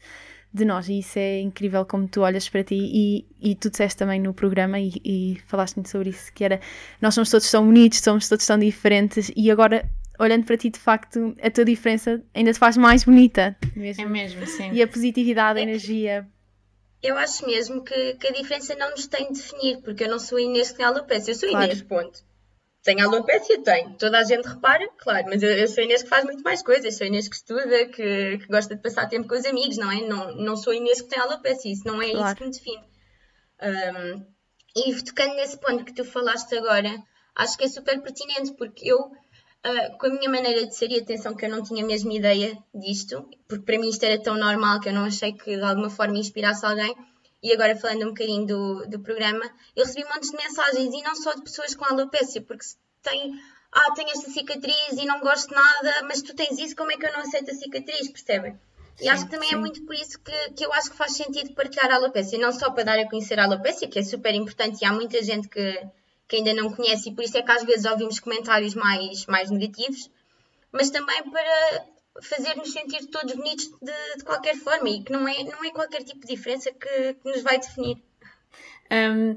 de 0.53 0.65
nós. 0.65 0.89
E 0.89 0.99
isso 0.99 1.19
é 1.19 1.41
incrível 1.41 1.85
como 1.85 2.07
tu 2.07 2.21
olhas 2.21 2.49
para 2.49 2.63
ti 2.63 2.75
e, 2.75 3.27
e 3.41 3.55
tu 3.55 3.71
disseste 3.71 3.99
também 3.99 4.21
no 4.21 4.35
programa 4.35 4.79
e, 4.79 4.93
e 5.05 5.39
falaste 5.47 5.77
muito 5.77 5.89
sobre 5.89 6.11
isso, 6.11 6.33
que 6.33 6.45
era 6.45 6.61
nós 7.01 7.15
somos 7.15 7.31
todos 7.31 7.51
tão 7.51 7.65
bonitos, 7.65 8.01
somos 8.01 8.29
todos 8.29 8.47
tão 8.47 8.59
diferentes 8.59 9.33
e 9.35 9.51
agora 9.51 9.89
olhando 10.19 10.45
para 10.45 10.57
ti 10.57 10.71
de 10.71 10.79
facto 10.79 11.35
a 11.43 11.51
tua 11.51 11.65
diferença 11.65 12.23
ainda 12.35 12.53
te 12.53 12.59
faz 12.59 12.77
mais 12.77 13.05
bonita. 13.05 13.57
Mesmo. 13.75 14.05
É 14.05 14.07
mesmo, 14.07 14.47
sim. 14.47 14.71
E 14.73 14.83
a 14.83 14.87
positividade, 14.87 15.59
a 15.59 15.63
energia. 15.63 16.29
Eu 17.03 17.17
acho 17.17 17.45
mesmo 17.47 17.83
que, 17.83 18.15
que 18.15 18.29
a 18.29 18.33
diferença 18.33 18.77
não 18.77 18.91
nos 18.93 19.09
tem 19.09 19.33
de 19.33 19.41
definir, 19.41 19.81
porque 19.83 20.05
eu 20.05 20.09
não 20.09 20.21
sou 20.21 20.39
Inês 20.39 20.73
tem 20.73 20.85
alopecia, 20.85 21.33
eu 21.33 21.37
sou 21.37 21.49
claro. 21.49 21.65
Inês, 21.65 21.83
ponto. 21.83 22.25
Tem 22.83 23.01
alopecia? 23.01 23.63
Tem. 23.63 23.93
Toda 23.95 24.19
a 24.19 24.25
gente 24.25 24.47
repara, 24.47 24.89
claro, 24.99 25.27
mas 25.29 25.43
eu, 25.43 25.51
eu 25.51 25.69
sou 25.69 25.85
Inês 25.85 26.03
que 26.03 26.09
faz 26.09 26.25
muito 26.25 26.43
mais 26.43 26.63
coisas. 26.63 26.97
Sou 26.97 27.07
Inês 27.07 27.29
que 27.29 27.37
estuda, 27.37 27.87
que, 27.87 28.39
que 28.39 28.47
gosta 28.49 28.75
de 28.75 28.83
passar 28.83 29.09
tempo 29.09 29.29
com 29.29 29.37
os 29.37 29.45
amigos, 29.45 29.77
não 29.77 29.91
é? 29.91 30.01
Não, 30.01 30.35
não 30.35 30.57
sou 30.57 30.75
Inês 30.75 31.01
que 31.01 31.09
tem 31.09 31.21
alopecia, 31.21 31.73
isso 31.73 31.87
não 31.87 32.03
é 32.03 32.11
claro. 32.11 32.27
isso 32.27 32.37
que 32.37 32.45
me 32.45 32.51
define. 32.51 32.93
Um, 33.63 34.27
e 34.75 35.03
tocando 35.03 35.35
nesse 35.35 35.59
ponto 35.59 35.85
que 35.85 35.95
tu 35.95 36.05
falaste 36.05 36.57
agora, 36.57 36.91
acho 37.37 37.57
que 37.57 37.65
é 37.65 37.69
super 37.69 38.01
pertinente, 38.03 38.53
porque 38.55 38.91
eu, 38.91 38.99
uh, 38.99 39.99
com 39.99 40.07
a 40.07 40.11
minha 40.11 40.31
maneira 40.31 40.67
de 40.67 40.75
ser 40.75 40.91
e 40.91 40.99
atenção, 40.99 41.37
que 41.37 41.45
eu 41.45 41.51
não 41.51 41.63
tinha 41.63 41.87
mesmo 41.87 42.11
ideia 42.11 42.59
disto, 42.75 43.29
porque 43.47 43.65
para 43.65 43.79
mim 43.79 43.91
isto 43.91 44.03
era 44.03 44.21
tão 44.21 44.37
normal 44.37 44.81
que 44.81 44.89
eu 44.89 44.93
não 44.93 45.05
achei 45.05 45.33
que 45.33 45.57
de 45.57 45.63
alguma 45.63 45.91
forma 45.91 46.19
inspirasse 46.19 46.67
alguém 46.67 46.93
e 47.43 47.53
agora 47.53 47.77
falando 47.77 48.05
um 48.05 48.09
bocadinho 48.09 48.47
do, 48.47 48.87
do 48.87 49.01
programa, 49.01 49.45
eu 49.75 49.85
recebi 49.85 50.09
montes 50.09 50.31
de 50.31 50.37
mensagens 50.37 50.95
e 50.95 51.03
não 51.03 51.15
só 51.17 51.35
de 51.35 51.43
pessoas 51.43 51.75
com 51.75 51.85
alopecia, 51.85 52.41
porque 52.41 52.65
tem, 53.03 53.35
ah, 53.73 53.93
tenho 53.95 54.11
esta 54.11 54.31
cicatriz 54.31 54.93
e 54.93 55.05
não 55.05 55.21
gosto 55.21 55.49
de 55.49 55.55
nada, 55.55 56.03
mas 56.05 56.23
tu 56.23 56.35
tens 56.35 56.59
isso, 56.59 56.77
como 56.77 56.93
é 56.93 56.97
que 56.97 57.05
eu 57.05 57.13
não 57.13 57.21
aceito 57.21 57.51
a 57.51 57.55
cicatriz, 57.55 58.09
percebem? 58.11 58.59
E 59.01 59.05
sim, 59.05 59.09
acho 59.09 59.25
que 59.25 59.31
também 59.31 59.49
é 59.49 59.53
sim. 59.53 59.57
é 59.57 59.59
muito 59.59 59.85
por 59.85 59.95
isso 59.95 60.21
que, 60.21 60.51
que 60.53 60.65
eu 60.65 60.73
acho 60.73 60.91
que 60.91 60.97
faz 60.97 61.17
sentido 61.17 61.53
partilhar 61.55 61.91
a 61.91 61.97
alopecia, 61.97 62.39
não 62.39 62.53
só 62.53 62.71
para 62.71 62.85
dar 62.85 62.99
a 62.99 63.09
conhecer 63.09 63.39
a 63.41 63.45
alopecia, 63.45 63.89
que 63.89 63.99
é 63.99 64.03
super 64.03 64.35
importante 64.35 64.83
e 64.83 64.85
há 64.85 64.93
muita 64.93 65.21
gente 65.23 65.49
que, 65.49 65.87
que 66.29 66.37
ainda 66.37 66.55
não 66.55 66.73
conhece 66.73 67.09
e 67.09 67.15
por 67.15 67.25
isso 67.25 67.37
é 67.37 67.43
que 67.43 67.51
às 67.51 67.65
vezes 67.65 67.85
ouvimos 67.87 68.21
comentários 68.21 68.75
mais, 68.75 69.27
mais 69.27 69.51
negativos, 69.51 70.09
mas 70.71 70.91
também 70.91 71.29
para 71.29 71.87
fazer-nos 72.21 72.73
sentir 72.73 73.07
todos 73.07 73.35
bonitos 73.35 73.67
de, 73.81 74.17
de, 74.17 74.25
qualquer 74.25 74.57
forma 74.57 74.89
e 74.89 75.03
que 75.03 75.13
não 75.13 75.27
é, 75.27 75.43
não 75.45 75.65
é 75.65 75.71
qualquer 75.71 76.03
tipo 76.05 76.21
de 76.21 76.35
diferença 76.35 76.71
que, 76.73 77.15
que 77.15 77.29
nos 77.29 77.43
vai 77.43 77.59
definir. 77.59 78.03
Um, 78.91 79.37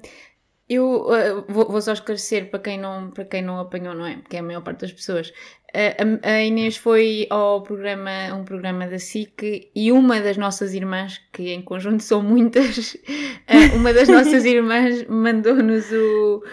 eu 0.67 1.08
uh, 1.08 1.46
vou, 1.48 1.70
vou, 1.70 1.82
só 1.82 1.94
esclarecer 1.94 2.50
para 2.50 2.60
quem, 2.60 2.79
não, 2.79 3.12
para 3.12 3.24
quem 3.24 3.41
não 3.41 3.60
apanhou, 3.60 3.94
não 3.94 4.05
é? 4.05 4.17
Porque 4.17 4.36
é 4.36 4.39
a 4.39 4.44
maior 4.44 4.62
parte 4.62 4.82
das 4.82 4.91
pessoas. 4.91 5.29
Uh, 5.74 6.20
a, 6.24 6.29
a, 6.29 6.44
Inês 6.44 6.75
foi 6.75 7.27
ao 7.29 7.62
programa, 7.62 8.34
um 8.34 8.44
programa 8.44 8.88
da 8.88 8.98
SIC 8.98 9.72
e 9.75 9.91
uma 9.91 10.20
das 10.20 10.38
nossas 10.38 10.74
irmãs, 10.74 11.22
que 11.32 11.53
em 11.53 11.62
conjunto 11.62 12.01
são 12.01 12.22
muitas, 12.22 12.96
uh, 12.96 13.75
uma 13.77 13.94
das 13.94 14.10
nossas 14.10 14.44
irmãs 14.46 15.05
mandou-nos 15.08 15.91
o, 15.91 16.44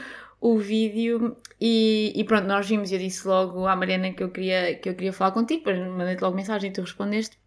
o 0.41 0.59
vídeo 0.59 1.37
e, 1.65 2.13
e, 2.17 2.25
pronto, 2.25 2.49
nós 2.49 2.67
vimos 2.67 2.91
e 2.91 2.97
eu 2.97 2.99
disse 2.99 3.25
logo 3.25 3.69
à 3.69 3.77
Mariana 3.77 4.13
que 4.13 4.21
eu 4.21 4.31
queria, 4.31 4.75
que 4.75 4.89
eu 4.89 4.97
queria 4.97 5.13
falar 5.13 5.31
contigo, 5.31 5.65
depois 5.65 5.79
mandei-te 5.79 6.21
logo 6.21 6.35
mensagem 6.35 6.71
e 6.71 6.73
tu 6.73 6.81
respondeste. 6.81 7.39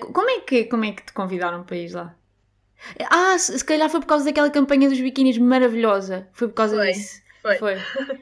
Como 0.00 0.28
é, 0.28 0.40
que, 0.40 0.64
como 0.64 0.84
é 0.84 0.90
que 0.90 1.04
te 1.04 1.12
convidaram 1.12 1.62
para 1.62 1.76
ir 1.76 1.92
lá? 1.92 2.16
Ah, 3.08 3.38
se, 3.38 3.56
se 3.56 3.64
calhar 3.64 3.88
foi 3.88 4.00
por 4.00 4.06
causa 4.06 4.24
daquela 4.24 4.50
campanha 4.50 4.88
dos 4.88 5.00
biquínis 5.00 5.38
maravilhosa. 5.38 6.28
Foi 6.32 6.48
por 6.48 6.54
causa 6.54 6.74
foi, 6.74 6.92
disso. 6.92 7.22
Foi. 7.40 7.56
Foi. 7.56 7.76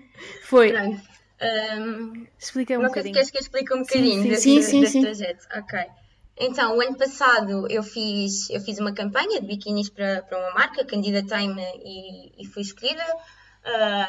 foi. 0.45 0.75
Um, 0.77 2.27
Explica 2.39 2.79
um 2.79 2.83
não 2.83 2.89
bocadinho. 2.89 3.15
Queres 3.15 3.31
que 3.31 3.39
eu 3.39 3.41
explique 3.41 3.73
um 3.73 3.81
bocadinho 3.81 4.23
sim, 4.25 4.29
desse, 4.29 4.43
sim, 4.43 4.61
sim, 4.63 4.81
desse 4.83 4.93
sim. 4.93 5.01
trajeto? 5.01 5.47
Ok. 5.57 5.81
Então, 6.37 6.77
o 6.77 6.83
ano 6.83 6.99
passado 6.99 7.67
eu 7.71 7.83
fiz, 7.83 8.51
eu 8.51 8.61
fiz 8.61 8.79
uma 8.79 8.93
campanha 8.93 9.41
de 9.41 9.47
biquínis 9.47 9.89
para, 9.89 10.21
para 10.21 10.39
uma 10.39 10.51
marca, 10.51 10.85
candidatei-me 10.85 11.65
e, 11.83 12.43
e 12.43 12.47
fui 12.47 12.61
escolhida. 12.61 13.03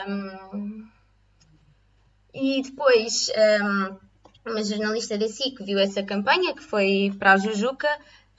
Um, 0.09 0.93
e 2.35 2.61
depois, 2.61 3.31
um, 3.63 3.97
uma 4.51 4.63
jornalista 4.63 5.17
da 5.17 5.27
SIC 5.27 5.63
viu 5.63 5.79
essa 5.79 6.03
campanha, 6.03 6.53
que 6.53 6.61
foi 6.61 7.11
para 7.17 7.33
a 7.33 7.37
Jujuca, 7.37 7.87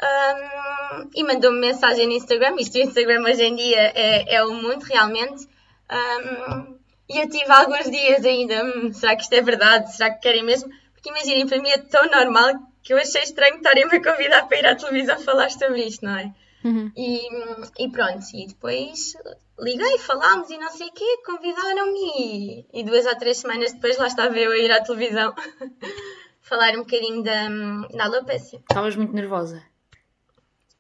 um, 0.03 1.11
e 1.15 1.25
mandou-me 1.25 1.59
mensagem 1.59 2.07
no 2.07 2.13
Instagram. 2.13 2.57
Isto, 2.59 2.77
o 2.77 2.83
Instagram 2.83 3.23
hoje 3.23 3.43
em 3.43 3.57
dia 3.57 3.93
é, 3.95 4.35
é 4.35 4.45
o 4.45 4.53
mundo, 4.53 4.83
realmente. 4.83 5.49
Um, 5.91 6.77
e 7.09 7.19
eu 7.19 7.29
tive 7.31 7.51
alguns 7.51 7.91
dias 7.91 8.25
ainda, 8.25 8.65
hum, 8.65 8.93
será 8.93 9.17
que 9.17 9.23
isto 9.23 9.33
é 9.33 9.41
verdade? 9.41 9.97
Será 9.97 10.11
que 10.11 10.21
querem 10.21 10.45
mesmo? 10.45 10.69
Porque 10.93 11.09
imaginem, 11.09 11.47
para 11.47 11.63
mim 11.63 11.71
é 11.71 11.79
tão 11.79 12.11
normal 12.11 12.55
que 12.83 12.93
eu 12.93 12.99
achei 12.99 13.23
estranho 13.23 13.57
estarem-me 13.57 13.97
a 13.97 14.03
convidar 14.03 14.47
para 14.47 14.59
ir 14.59 14.67
à 14.67 14.77
televisão 14.77 15.19
falar 15.21 15.51
sobre 15.51 15.85
isto, 15.85 16.05
não 16.05 16.17
é? 16.17 16.33
Uhum. 16.65 16.93
E, 16.97 17.21
e, 17.79 17.91
pronto, 17.91 18.25
e 18.35 18.47
depois 18.49 19.15
liguei, 19.59 19.99
falámos 19.99 20.51
e 20.51 20.59
não 20.59 20.71
sei 20.71 20.89
o 20.89 20.93
quê, 20.93 21.23
convidaram-me 21.25 22.01
e, 22.19 22.67
e, 22.73 22.85
duas 22.85 23.07
ou 23.07 23.17
três 23.17 23.39
semanas 23.39 23.73
depois 23.73 23.97
lá 23.97 24.07
estava 24.07 24.37
eu 24.39 24.53
a 24.53 24.59
ir 24.59 24.71
à 24.71 24.83
televisão 24.83 25.35
falar 26.41 26.75
um 26.75 26.81
bocadinho 26.81 27.23
da, 27.23 27.49
da 27.97 28.05
alopecia. 28.05 28.59
Estavas 28.59 28.97
muito 28.97 29.15
nervosa? 29.15 29.63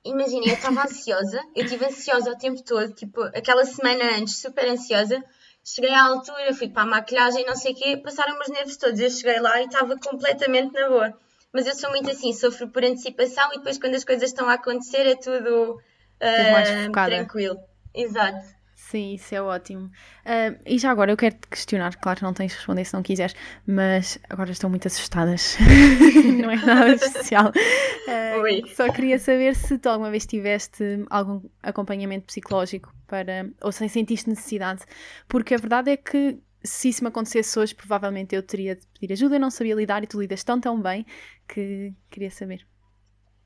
Imagina, 0.04 0.46
eu 0.46 0.54
estava 0.54 0.82
ansiosa, 0.86 1.42
eu 1.54 1.64
estive 1.64 1.86
ansiosa 1.86 2.30
o 2.30 2.38
tempo 2.38 2.62
todo, 2.62 2.92
tipo, 2.92 3.22
aquela 3.22 3.64
semana 3.64 4.18
antes, 4.18 4.38
super 4.38 4.68
ansiosa. 4.68 5.22
Cheguei 5.64 5.92
à 5.92 6.04
altura, 6.04 6.54
fui 6.54 6.68
para 6.68 6.82
a 6.82 6.86
maquilhagem, 6.86 7.44
não 7.44 7.56
sei 7.56 7.72
o 7.72 7.74
quê, 7.74 7.96
passaram 7.96 8.38
os 8.38 8.48
nervos 8.48 8.76
todos. 8.76 9.00
Eu 9.00 9.10
cheguei 9.10 9.40
lá 9.40 9.60
e 9.60 9.64
estava 9.64 9.98
completamente 9.98 10.72
na 10.72 10.88
boa 10.88 11.18
mas 11.56 11.66
eu 11.66 11.74
sou 11.74 11.88
muito 11.88 12.10
assim, 12.10 12.34
sofro 12.34 12.68
por 12.68 12.84
antecipação 12.84 13.50
e 13.54 13.56
depois 13.56 13.78
quando 13.78 13.94
as 13.94 14.04
coisas 14.04 14.28
estão 14.28 14.46
a 14.46 14.54
acontecer 14.54 15.06
é 15.06 15.16
tudo 15.16 15.76
uh, 15.76 16.92
tranquilo. 16.92 17.58
Exato. 17.94 18.55
Sim, 18.90 19.14
isso 19.14 19.34
é 19.34 19.42
ótimo. 19.42 19.86
Uh, 19.86 20.56
e 20.64 20.78
já 20.78 20.92
agora 20.92 21.10
eu 21.10 21.16
quero 21.16 21.34
te 21.34 21.48
questionar, 21.48 21.96
claro 21.96 22.20
não 22.22 22.32
tens 22.32 22.52
de 22.52 22.58
responder 22.58 22.84
se 22.84 22.94
não 22.94 23.02
quiseres, 23.02 23.34
mas 23.66 24.16
agora 24.30 24.52
estão 24.52 24.70
muito 24.70 24.86
assustadas. 24.86 25.56
não 26.40 26.52
é 26.52 26.56
nada 26.56 26.94
especial. 26.94 27.50
Uh, 27.50 28.68
só 28.76 28.92
queria 28.92 29.18
saber 29.18 29.56
se 29.56 29.76
tu 29.76 29.88
alguma 29.88 30.08
vez 30.08 30.24
tiveste 30.24 31.04
algum 31.10 31.42
acompanhamento 31.64 32.26
psicológico 32.26 32.94
para, 33.08 33.50
ou 33.60 33.72
se 33.72 33.88
sentiste 33.88 34.30
necessidade, 34.30 34.82
porque 35.26 35.54
a 35.54 35.58
verdade 35.58 35.90
é 35.90 35.96
que 35.96 36.38
se 36.62 36.88
isso 36.88 37.02
me 37.02 37.08
acontecesse 37.08 37.58
hoje, 37.58 37.74
provavelmente 37.74 38.36
eu 38.36 38.42
teria 38.42 38.76
de 38.76 38.86
pedir 38.86 39.14
ajuda, 39.14 39.34
eu 39.34 39.40
não 39.40 39.50
sabia 39.50 39.74
lidar 39.74 40.04
e 40.04 40.06
tu 40.06 40.20
lidas 40.20 40.44
tão 40.44 40.60
tão 40.60 40.80
bem 40.80 41.04
que 41.48 41.92
queria 42.08 42.30
saber. 42.30 42.64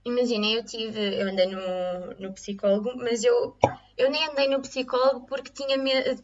Imagina, 0.05 0.47
eu 0.47 0.65
tive, 0.65 1.21
eu 1.21 1.29
andei 1.29 1.47
no, 1.47 1.61
no 2.19 2.33
psicólogo, 2.33 2.93
mas 2.97 3.23
eu, 3.23 3.55
eu 4.01 4.11
nem 4.11 4.27
andei 4.29 4.49
no 4.49 4.61
psicólogo 4.61 5.27
porque 5.27 5.51
tinha, 5.53 5.77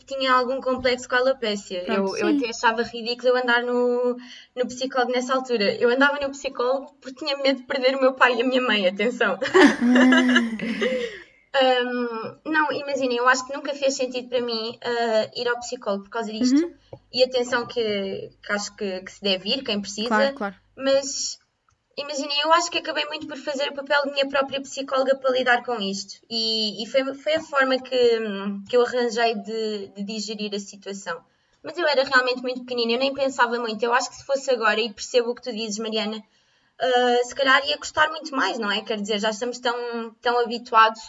tinha 0.07 0.33
algum 0.33 0.61
complexo 0.61 1.09
com 1.09 1.15
a 1.15 1.19
alopecia. 1.19 1.85
Pronto, 1.85 2.17
eu, 2.17 2.29
eu 2.29 2.37
até 2.37 2.49
achava 2.49 2.83
ridículo 2.83 3.29
eu 3.29 3.37
andar 3.37 3.63
no, 3.63 4.17
no 4.55 4.67
psicólogo 4.67 5.13
nessa 5.13 5.35
altura. 5.35 5.75
Eu 5.77 5.91
andava 5.91 6.19
no 6.21 6.31
psicólogo 6.31 6.97
porque 7.01 7.25
tinha 7.25 7.37
medo 7.37 7.61
de 7.61 7.67
perder 7.67 7.97
o 7.97 8.01
meu 8.01 8.15
pai 8.15 8.35
e 8.35 8.43
a 8.43 8.47
minha 8.47 8.63
mãe, 8.63 8.87
atenção. 8.87 9.39
Um, 11.57 12.51
não, 12.51 12.71
imaginem, 12.73 13.17
eu 13.17 13.29
acho 13.29 13.47
que 13.47 13.55
nunca 13.55 13.75
fez 13.75 13.95
sentido 13.95 14.29
para 14.29 14.43
mim 14.43 14.79
uh, 14.85 15.41
ir 15.41 15.49
ao 15.49 15.59
psicólogo 15.59 16.05
por 16.05 16.11
causa 16.11 16.33
disto. 16.33 16.67
Uhum. 16.67 16.75
E 17.13 17.25
atenção 17.25 17.67
que, 17.67 18.31
que 18.43 18.53
acho 18.53 18.77
que, 18.77 19.01
que, 19.01 19.13
se 19.13 19.23
deve 19.23 19.49
ir, 19.49 19.65
quem 19.65 19.81
precisa. 19.81 20.09
Claro, 20.09 20.35
claro. 20.35 20.55
Mas 20.77 21.39
imaginem, 21.97 22.41
eu 22.43 22.53
acho 22.53 22.71
que 22.71 22.79
acabei 22.79 23.07
muito 23.07 23.27
por 23.27 23.39
fazer 23.39 23.71
o 23.71 23.75
papel 23.75 24.03
de 24.05 24.13
minha 24.13 24.29
própria 24.29 24.61
psicóloga 24.61 25.17
para 25.17 25.31
lidar 25.31 25.65
com 25.65 25.81
isto. 25.81 26.21
E, 26.29 26.83
e 26.83 26.87
foi, 26.87 27.15
foi 27.15 27.35
a 27.35 27.43
forma 27.43 27.79
que, 27.79 28.21
que 28.69 28.77
eu 28.77 28.85
arranjei 28.85 29.35
de, 29.35 29.89
de 29.89 30.05
digerir 30.05 30.55
a 30.55 30.61
situação. 30.61 31.25
mas 31.63 31.77
eu 31.79 31.87
era 31.87 32.05
realmente 32.05 32.43
muito 32.43 32.61
pequenina, 32.61 32.93
eu 32.93 32.99
nem 32.99 33.15
pensava 33.15 33.59
muito. 33.59 33.83
Eu 33.83 33.95
acho 33.95 34.11
que 34.11 34.17
se 34.17 34.25
fosse 34.25 34.51
agora, 34.51 34.79
e 34.81 34.93
percebo 34.93 35.31
o 35.31 35.35
que 35.35 35.43
tu 35.43 35.53
dizes, 35.53 35.79
Mariana, 35.79 36.19
uh, 36.19 37.27
se 37.27 37.35
calhar 37.35 37.67
ia 37.67 37.79
gostar 37.79 38.11
muito 38.11 38.35
mais, 38.37 38.59
não 38.59 38.71
é? 38.71 38.83
Quer 38.83 39.01
dizer, 39.01 39.19
já 39.19 39.31
estamos 39.31 39.59
tão, 39.59 40.15
tão 40.21 40.39
habituados 40.41 41.01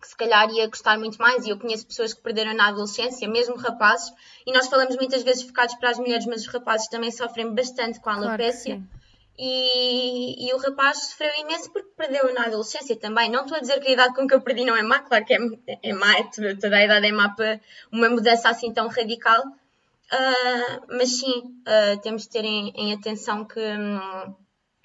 que 0.00 0.08
se 0.08 0.16
calhar 0.16 0.48
ia 0.52 0.68
gostar 0.68 0.98
muito 0.98 1.18
mais. 1.18 1.44
E 1.44 1.50
eu 1.50 1.58
conheço 1.58 1.86
pessoas 1.86 2.14
que 2.14 2.22
perderam 2.22 2.54
na 2.54 2.68
adolescência, 2.68 3.28
mesmo 3.28 3.56
rapazes, 3.56 4.10
e 4.46 4.52
nós 4.52 4.68
falamos 4.68 4.96
muitas 4.96 5.22
vezes 5.22 5.42
focados 5.42 5.74
para 5.74 5.90
as 5.90 5.98
mulheres, 5.98 6.24
mas 6.24 6.40
os 6.40 6.46
rapazes 6.46 6.88
também 6.88 7.10
sofrem 7.10 7.54
bastante 7.54 8.00
com 8.00 8.08
a 8.08 8.14
alopecia. 8.14 8.76
Claro 8.76 9.07
e, 9.38 10.48
e, 10.48 10.52
o 10.52 10.58
rapaz 10.58 11.10
sofreu 11.10 11.30
imenso 11.38 11.70
porque 11.70 11.90
perdeu 11.96 12.34
na 12.34 12.46
adolescência 12.46 12.96
também. 12.96 13.30
Não 13.30 13.42
estou 13.42 13.56
a 13.56 13.60
dizer 13.60 13.78
que 13.80 13.86
a 13.86 13.92
idade 13.92 14.14
com 14.14 14.26
que 14.26 14.34
eu 14.34 14.40
perdi 14.40 14.64
não 14.64 14.76
é 14.76 14.82
má, 14.82 14.98
claro 14.98 15.24
que 15.24 15.32
é, 15.32 15.38
é 15.80 15.92
má, 15.92 16.12
é 16.18 16.24
toda 16.24 16.76
a 16.76 16.84
idade 16.84 17.06
é 17.06 17.12
má 17.12 17.28
para 17.28 17.60
uma 17.92 18.08
mudança 18.10 18.48
assim 18.48 18.72
tão 18.72 18.88
radical, 18.88 19.40
uh, 19.46 20.86
mas 20.88 21.20
sim, 21.20 21.62
uh, 21.62 22.00
temos 22.02 22.22
de 22.22 22.30
ter 22.30 22.44
em, 22.44 22.72
em 22.74 22.92
atenção 22.92 23.44
que, 23.44 23.60
um, 23.60 24.34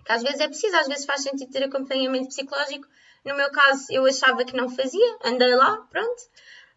que, 0.06 0.12
às 0.12 0.22
vezes 0.22 0.40
é 0.40 0.48
preciso, 0.48 0.78
às 0.78 0.88
vezes 0.88 1.06
faz 1.06 1.24
sentido 1.24 1.52
ter 1.52 1.64
acompanhamento 1.64 2.28
psicológico. 2.28 2.88
No 3.26 3.36
meu 3.36 3.50
caso, 3.52 3.88
eu 3.90 4.06
achava 4.06 4.46
que 4.46 4.56
não 4.56 4.70
fazia, 4.70 5.18
andei 5.24 5.56
lá, 5.56 5.78
pronto. 5.90 6.22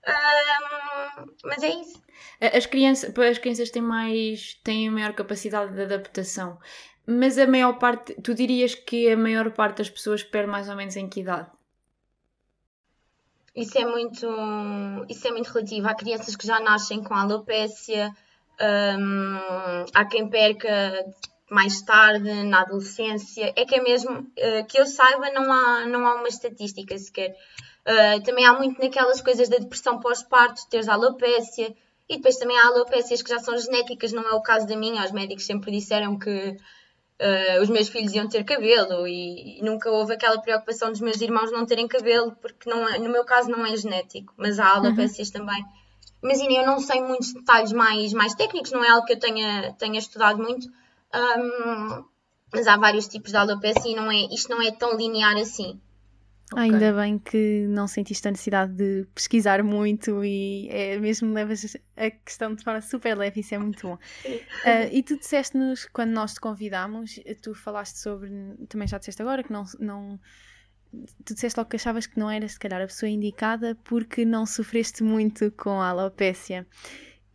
Uh, 0.06 1.30
mas 1.44 1.62
é 1.62 1.68
isso. 1.68 2.00
As 2.40 2.64
crianças, 2.64 3.12
as 3.18 3.38
crianças 3.38 3.70
têm 3.70 3.82
mais 3.82 4.54
têm 4.64 4.88
maior 4.88 5.12
capacidade 5.12 5.74
de 5.74 5.82
adaptação. 5.82 6.58
Mas 7.06 7.38
a 7.38 7.46
maior 7.46 7.78
parte, 7.78 8.14
tu 8.20 8.34
dirias 8.34 8.74
que 8.74 9.12
a 9.12 9.16
maior 9.16 9.50
parte 9.52 9.78
das 9.78 9.88
pessoas 9.88 10.24
perde 10.24 10.50
mais 10.50 10.68
ou 10.68 10.74
menos 10.74 10.96
em 10.96 11.08
que 11.08 11.20
idade? 11.20 11.48
Isso 13.54 13.78
é 13.78 13.86
muito, 13.86 14.26
isso 15.08 15.26
é 15.26 15.30
muito 15.30 15.46
relativo. 15.46 15.88
Há 15.88 15.94
crianças 15.94 16.36
que 16.36 16.46
já 16.46 16.60
nascem 16.60 17.02
com 17.02 17.14
alopécia, 17.14 18.12
hum, 18.60 19.38
há 19.94 20.04
quem 20.04 20.28
perca 20.28 21.06
mais 21.50 21.80
tarde, 21.82 22.44
na 22.44 22.62
adolescência. 22.62 23.52
É 23.56 23.64
que 23.64 23.76
é 23.76 23.82
mesmo, 23.82 24.18
uh, 24.18 24.66
que 24.68 24.78
eu 24.78 24.86
saiba, 24.86 25.30
não 25.30 25.50
há, 25.50 25.86
não 25.86 26.06
há 26.06 26.16
uma 26.16 26.28
estatística 26.28 26.98
sequer. 26.98 27.36
Uh, 27.86 28.22
também 28.24 28.44
há 28.44 28.52
muito 28.52 28.82
naquelas 28.82 29.20
coisas 29.20 29.48
da 29.48 29.58
depressão 29.58 30.00
pós-parto, 30.00 30.68
teres 30.68 30.88
alopécia. 30.88 31.74
E 32.08 32.16
depois 32.16 32.36
também 32.36 32.58
há 32.58 32.66
alopécias 32.66 33.22
que 33.22 33.30
já 33.30 33.38
são 33.38 33.56
genéticas, 33.56 34.12
não 34.12 34.28
é 34.28 34.32
o 34.32 34.42
caso 34.42 34.66
da 34.66 34.76
minha. 34.76 35.04
Os 35.04 35.12
médicos 35.12 35.46
sempre 35.46 35.70
disseram 35.70 36.18
que 36.18 36.56
uh, 37.20 37.62
os 37.62 37.68
meus 37.68 37.88
filhos 37.88 38.12
iam 38.12 38.28
ter 38.28 38.44
cabelo 38.44 39.06
e, 39.06 39.58
e, 39.58 39.62
nunca 39.62 39.90
houve 39.90 40.14
aquela 40.14 40.40
preocupação 40.40 40.90
dos 40.90 41.00
meus 41.00 41.20
irmãos 41.20 41.50
não 41.50 41.66
terem 41.66 41.88
cabelo, 41.88 42.36
porque 42.40 42.68
não 42.68 42.88
é, 42.88 42.98
no 42.98 43.10
meu 43.10 43.24
caso 43.24 43.50
não 43.50 43.64
é 43.64 43.76
genético, 43.76 44.32
mas 44.36 44.58
há 44.58 44.68
alopécias 44.68 45.28
uhum. 45.28 45.34
também. 45.34 45.64
Imaginem, 46.22 46.58
eu 46.58 46.66
não 46.66 46.80
sei 46.80 47.00
muitos 47.00 47.32
detalhes 47.32 47.72
mais, 47.72 48.12
mais 48.12 48.34
técnicos, 48.34 48.72
não 48.72 48.84
é 48.84 48.88
algo 48.88 49.06
que 49.06 49.12
eu 49.12 49.18
tenha, 49.18 49.72
tenha 49.74 49.98
estudado 49.98 50.38
muito, 50.38 50.66
um, 51.14 52.04
mas 52.52 52.66
há 52.66 52.76
vários 52.76 53.06
tipos 53.06 53.30
de 53.30 53.36
alopecia 53.36 53.92
e 53.92 53.94
não 53.94 54.10
é, 54.10 54.16
isto 54.34 54.50
não 54.50 54.62
é 54.62 54.70
tão 54.70 54.96
linear 54.96 55.36
assim. 55.36 55.80
Okay. 56.52 56.62
Ainda 56.62 56.92
bem 56.92 57.18
que 57.18 57.66
não 57.68 57.88
sentiste 57.88 58.28
a 58.28 58.30
necessidade 58.30 58.72
de 58.72 59.04
pesquisar 59.12 59.64
muito 59.64 60.24
e 60.24 60.68
é, 60.70 60.96
mesmo 60.96 61.32
levas 61.32 61.76
a 61.96 62.08
questão 62.08 62.54
de 62.54 62.62
forma 62.62 62.80
super 62.80 63.16
leve, 63.16 63.40
isso 63.40 63.54
é 63.54 63.58
muito 63.58 63.88
bom. 63.88 63.94
Uh, 63.94 64.88
e 64.92 65.02
tu 65.02 65.18
disseste-nos, 65.18 65.86
quando 65.86 66.10
nós 66.10 66.34
te 66.34 66.40
convidámos, 66.40 67.18
tu 67.42 67.52
falaste 67.52 67.98
sobre, 67.98 68.30
também 68.68 68.86
já 68.86 68.96
disseste 68.98 69.20
agora, 69.20 69.42
que 69.42 69.52
não, 69.52 69.64
não 69.80 70.20
tu 71.24 71.34
disseste 71.34 71.58
logo 71.58 71.68
que 71.68 71.76
achavas 71.76 72.06
que 72.06 72.18
não 72.18 72.30
eras 72.30 72.52
se 72.52 72.60
calhar 72.60 72.80
a 72.80 72.86
pessoa 72.86 73.10
indicada 73.10 73.74
porque 73.82 74.24
não 74.24 74.46
sofreste 74.46 75.02
muito 75.02 75.50
com 75.50 75.80
a 75.80 75.88
alopécia 75.88 76.64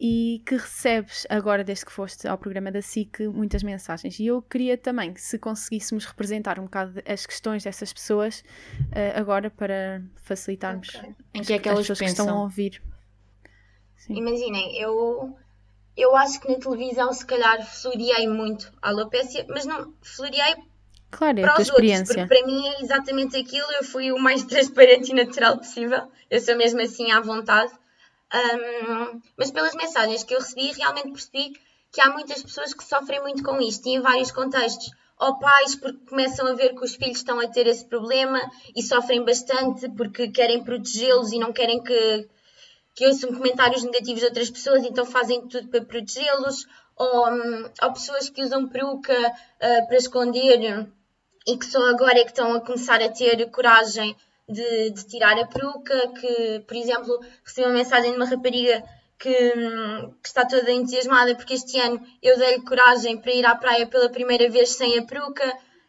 e 0.03 0.41
que 0.48 0.55
recebes 0.55 1.27
agora, 1.29 1.63
desde 1.63 1.86
que 1.86 1.91
foste 1.91 2.27
ao 2.27 2.36
programa 2.36 2.72
da 2.72 2.81
SIC, 2.81 3.27
muitas 3.27 3.62
mensagens. 3.62 4.20
E 4.20 4.25
eu 4.25 4.42
queria 4.42 4.75
também 4.75 5.14
que 5.14 5.22
se 5.22 5.37
conseguíssemos 5.37 6.05
representar 6.05 6.57
um 6.57 6.64
bocado 6.64 7.03
as 7.05 7.24
questões 7.27 7.64
dessas 7.64 7.94
pessoas 7.94 8.40
uh, 8.40 9.20
agora 9.20 9.51
para 9.51 10.01
facilitarmos 10.24 10.96
okay. 10.96 11.16
em 11.35 11.44
que 11.44 11.53
é 11.53 11.59
que 11.59 11.70
elas 11.70 11.81
pessoas 11.81 12.00
pensam. 12.00 12.16
que 12.16 12.22
estão 12.22 12.40
a 12.40 12.42
ouvir. 12.42 12.81
Sim. 13.96 14.16
Imaginem, 14.16 14.75
eu, 14.81 15.37
eu 15.96 16.16
acho 16.16 16.42
que 16.42 16.51
na 16.51 16.57
televisão 16.57 17.14
se 17.14 17.24
calhar 17.24 17.64
floreei 17.64 18.27
muito 18.27 18.74
a 18.81 18.90
alopecia, 18.90 19.46
mas 19.50 19.68
não 19.68 19.94
floreei 20.01 20.55
Claro, 21.11 21.40
é 21.40 21.42
para 21.42 21.51
a 21.51 21.55
tua 21.55 21.61
experiência. 21.61 22.22
Outros, 22.22 22.40
para 22.40 22.48
mim 22.48 22.68
é 22.70 22.81
exatamente 22.81 23.37
aquilo. 23.37 23.68
Eu 23.74 23.83
fui 23.83 24.11
o 24.11 24.18
mais 24.18 24.42
transparente 24.46 25.11
e 25.11 25.14
natural 25.14 25.57
possível. 25.57 26.09
Eu 26.29 26.40
sou 26.40 26.57
mesmo 26.57 26.81
assim 26.81 27.11
à 27.11 27.20
vontade. 27.20 27.72
Um, 28.33 29.22
mas 29.37 29.51
pelas 29.51 29.75
mensagens 29.75 30.24
que 30.24 30.33
eu 30.33 30.39
recebi, 30.39 30.72
realmente 30.72 31.11
percebi 31.11 31.53
que 31.91 32.00
há 32.00 32.09
muitas 32.09 32.41
pessoas 32.41 32.74
que 32.74 32.83
sofrem 32.83 33.22
muito 33.22 33.44
com 33.44 33.59
isto 33.61 33.87
e 33.87 33.96
em 33.96 34.01
vários 34.01 34.31
contextos. 34.31 34.89
Ou 35.20 35.37
pais 35.37 35.75
porque 35.75 36.00
começam 36.07 36.48
a 36.48 36.53
ver 36.53 36.74
que 36.74 36.83
os 36.83 36.96
filhos 36.96 37.17
estão 37.17 37.39
a 37.39 37.48
ter 37.48 37.67
esse 37.67 37.85
problema 37.85 38.39
e 38.75 38.81
sofrem 38.81 39.24
bastante 39.24 39.87
porque 39.89 40.29
querem 40.29 40.63
protegê-los 40.63 41.31
e 41.31 41.37
não 41.37 41.53
querem 41.53 41.83
que, 41.83 42.27
que 42.96 43.05
ouçam 43.05 43.33
comentários 43.33 43.83
negativos 43.83 44.22
de 44.22 44.25
outras 44.25 44.50
pessoas, 44.50 44.83
então 44.83 45.05
fazem 45.05 45.48
tudo 45.48 45.67
para 45.67 45.83
protegê-los. 45.83 46.65
Ou, 46.96 47.29
um, 47.29 47.70
ou, 47.83 47.94
pessoas 47.94 48.29
que 48.29 48.44
usam 48.44 48.67
peruca 48.67 49.13
uh, 49.13 49.87
para 49.87 49.98
esconder 49.98 50.87
e 51.48 51.57
que 51.57 51.65
só 51.65 51.89
agora 51.89 52.20
é 52.20 52.24
que 52.24 52.29
estão 52.29 52.53
a 52.53 52.61
começar 52.61 53.01
a 53.01 53.09
ter 53.09 53.50
coragem 53.50 54.15
de, 54.51 54.92
de, 54.92 55.07
tirar 55.07 55.37
a 55.40 55.48
peruca, 55.48 56.07
que, 56.20 56.64
por 56.68 56.75
exemplo, 56.75 57.20
recebi 57.44 57.68
uma 57.68 57.74
mensagem 57.74 58.11
de 58.11 58.18
uma 58.18 58.25
rapariga 58.25 58.83
que, 59.18 59.51
que, 60.22 60.27
está 60.27 60.46
toda 60.46 60.72
entusiasmada 60.72 61.35
porque 61.35 61.53
este 61.53 61.79
ano 61.79 62.01
eu 62.22 62.37
dei-lhe 62.37 62.64
coragem 62.64 63.18
para 63.18 63.33
ir 63.33 63.46
à 63.46 63.55
praia 63.55 63.87
pela 63.87 64.09
primeira 64.09 64.50
vez 64.50 64.70
sem 64.70 64.98
a 64.98 65.03
peruca. 65.03 65.46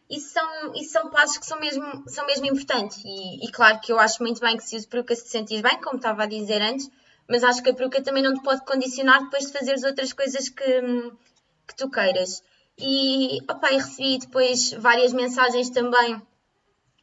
Isso 0.09 0.29
são, 0.29 0.75
isso 0.75 0.91
são 0.91 1.09
passos 1.09 1.37
que 1.37 1.45
são 1.45 1.59
mesmo, 1.59 2.03
são 2.07 2.25
mesmo 2.27 2.45
importantes. 2.45 3.01
E, 3.03 3.45
e 3.45 3.51
claro 3.51 3.79
que 3.81 3.91
eu 3.91 3.99
acho 3.99 4.21
muito 4.21 4.39
bem 4.39 4.55
que 4.57 4.63
se 4.63 4.75
use 4.75 4.87
peruca 4.87 5.15
se 5.15 5.27
sentir 5.27 5.61
bem, 5.61 5.81
como 5.81 5.97
estava 5.97 6.23
a 6.23 6.27
dizer 6.27 6.61
antes, 6.61 6.89
mas 7.27 7.43
acho 7.43 7.63
que 7.63 7.69
a 7.69 7.73
peruca 7.73 8.01
também 8.01 8.21
não 8.21 8.33
te 8.33 8.43
pode 8.43 8.63
condicionar 8.65 9.23
depois 9.23 9.45
de 9.45 9.53
fazeres 9.53 9.83
outras 9.83 10.13
coisas 10.13 10.49
que, 10.49 10.81
que 11.67 11.75
tu 11.75 11.89
queiras. 11.89 12.43
E, 12.77 13.39
opa, 13.49 13.67
recebi 13.67 14.19
depois 14.19 14.73
várias 14.73 15.13
mensagens 15.13 15.69
também. 15.69 16.21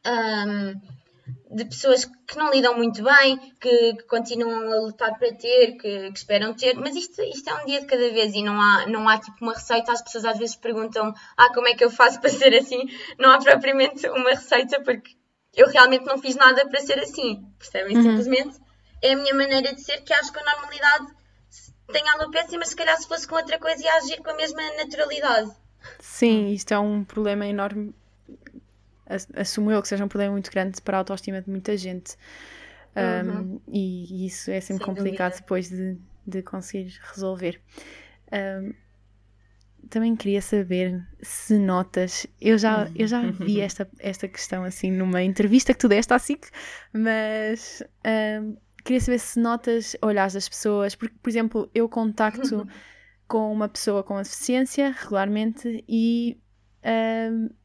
Um, 0.05 1.00
de 1.49 1.65
pessoas 1.65 2.05
que 2.05 2.37
não 2.37 2.51
lidam 2.51 2.75
muito 2.75 3.03
bem, 3.03 3.37
que, 3.59 3.93
que 3.95 4.03
continuam 4.03 4.71
a 4.71 4.81
lutar 4.81 5.17
para 5.17 5.33
ter, 5.33 5.73
que, 5.73 6.11
que, 6.11 6.17
esperam 6.17 6.53
ter, 6.53 6.75
mas 6.75 6.95
isto, 6.95 7.21
isto 7.21 7.49
é 7.49 7.61
um 7.61 7.65
dia 7.65 7.81
de 7.81 7.87
cada 7.87 8.09
vez 8.09 8.33
e 8.33 8.41
não 8.41 8.59
há, 8.59 8.87
não 8.87 9.07
há 9.07 9.19
tipo 9.19 9.37
uma 9.41 9.53
receita. 9.53 9.91
As 9.91 10.01
pessoas 10.01 10.25
às 10.25 10.37
vezes 10.37 10.55
perguntam: 10.55 11.13
Ah, 11.37 11.53
como 11.53 11.67
é 11.67 11.73
que 11.73 11.83
eu 11.83 11.89
faço 11.89 12.19
para 12.21 12.29
ser 12.29 12.53
assim? 12.55 12.83
Não 13.19 13.31
há 13.31 13.39
propriamente 13.39 14.07
uma 14.09 14.29
receita, 14.29 14.81
porque 14.81 15.11
eu 15.53 15.67
realmente 15.67 16.05
não 16.05 16.17
fiz 16.17 16.35
nada 16.35 16.67
para 16.67 16.79
ser 16.79 16.99
assim, 16.99 17.43
percebem? 17.57 17.97
Uhum. 17.97 18.03
Simplesmente 18.03 18.59
é 19.01 19.13
a 19.13 19.17
minha 19.17 19.35
maneira 19.35 19.73
de 19.73 19.81
ser, 19.81 20.01
que 20.01 20.13
acho 20.13 20.31
que 20.31 20.39
a 20.39 20.43
normalidade 20.43 21.07
tem 21.91 22.07
alopecia, 22.09 22.57
mas 22.57 22.69
se 22.69 22.75
calhar 22.75 22.97
se 22.97 23.07
fosse 23.07 23.27
com 23.27 23.35
outra 23.35 23.59
coisa 23.59 23.83
ia 23.83 23.93
agir 23.95 24.21
com 24.21 24.29
a 24.29 24.35
mesma 24.35 24.61
naturalidade. 24.77 25.51
Sim, 25.99 26.51
isto 26.51 26.73
é 26.73 26.79
um 26.79 27.03
problema 27.03 27.45
enorme 27.45 27.93
assumo 29.35 29.71
eu 29.71 29.81
que 29.81 29.87
seja 29.87 30.03
um 30.03 30.07
problema 30.07 30.33
muito 30.33 30.51
grande 30.51 30.81
para 30.81 30.97
a 30.97 30.99
autoestima 30.99 31.41
de 31.41 31.49
muita 31.49 31.75
gente. 31.77 32.15
Um, 32.95 33.29
uhum. 33.29 33.61
e, 33.67 34.23
e, 34.23 34.25
isso 34.27 34.51
é 34.51 34.59
sempre 34.59 34.83
Sem 34.83 34.93
complicado 34.93 35.31
dúvida. 35.31 35.41
depois 35.41 35.69
de, 35.69 35.97
de 36.27 36.41
conseguir 36.41 36.99
resolver. 37.13 37.61
Um, 38.31 38.73
também 39.89 40.15
queria 40.15 40.41
saber 40.41 41.05
se 41.21 41.57
notas. 41.57 42.27
Eu 42.39 42.57
já, 42.57 42.89
eu 42.95 43.07
já 43.07 43.21
vi 43.31 43.59
esta, 43.61 43.87
esta 43.99 44.27
questão 44.27 44.63
assim 44.63 44.91
numa 44.91 45.21
entrevista 45.23 45.73
que 45.73 45.79
tu 45.79 45.87
deste 45.87 46.13
à 46.13 46.19
SIC, 46.19 46.47
mas 46.93 47.83
um, 48.41 48.55
queria 48.83 48.99
saber 48.99 49.19
se 49.19 49.39
notas 49.39 49.95
olhares 50.01 50.33
das 50.33 50.47
pessoas, 50.47 50.95
porque, 50.95 51.15
por 51.21 51.29
exemplo, 51.29 51.69
eu 51.73 51.87
contacto 51.87 52.67
com 53.27 53.51
uma 53.51 53.69
pessoa 53.69 54.03
com 54.03 54.17
deficiência 54.17 54.91
regularmente 54.91 55.83
e 55.87 56.37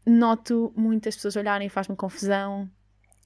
noto 0.07 0.73
muitas 0.77 1.15
pessoas 1.17 1.37
olharem 1.37 1.69
faz-me 1.69 1.97
confusão. 1.97 2.71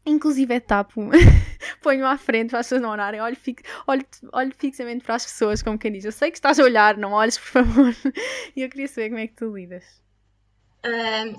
Inclusive 0.04 0.54
é 0.54 0.60
tapo, 0.60 1.10
ponho 1.82 2.06
à 2.06 2.16
frente 2.16 2.50
para 2.50 2.60
as 2.60 2.66
pessoas 2.66 2.80
não 2.80 2.90
olharem, 2.90 3.20
olho, 3.20 3.36
fi 3.36 3.54
olho, 3.86 4.04
olho 4.32 4.52
fixamente 4.56 5.04
para 5.04 5.14
as 5.14 5.26
pessoas, 5.26 5.62
como 5.62 5.78
quem 5.78 5.92
diz, 5.92 6.06
eu 6.06 6.12
sei 6.12 6.30
que 6.30 6.38
estás 6.38 6.58
a 6.58 6.64
olhar, 6.64 6.96
não 6.96 7.12
olhes 7.12 7.36
por 7.36 7.46
favor. 7.46 7.94
e 8.56 8.62
eu 8.62 8.68
queria 8.70 8.88
saber 8.88 9.10
como 9.10 9.20
é 9.20 9.26
que 9.26 9.34
tu 9.34 9.54
lidas. 9.54 9.84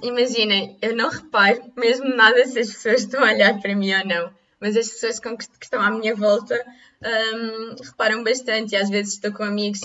Imaginem, 0.04 0.78
eu 0.82 0.96
não 0.96 1.10
reparo 1.10 1.72
mesmo 1.76 2.08
nada 2.16 2.46
se 2.46 2.60
as 2.60 2.72
pessoas 2.72 3.02
estão 3.02 3.24
a 3.24 3.32
olhar 3.32 3.60
para 3.60 3.76
mim 3.76 3.92
ou 3.96 4.06
não, 4.06 4.32
mas 4.60 4.78
as 4.78 4.88
pessoas 4.90 5.20
que, 5.20 5.36
que 5.36 5.64
estão 5.64 5.82
à 5.82 5.90
minha 5.90 6.16
volta 6.16 6.64
um, 7.04 7.76
reparam 7.84 8.24
bastante 8.24 8.74
e 8.74 8.76
às 8.76 8.90
vezes 8.90 9.16
estou 9.16 9.32
com 9.32 9.44
amigos 9.44 9.82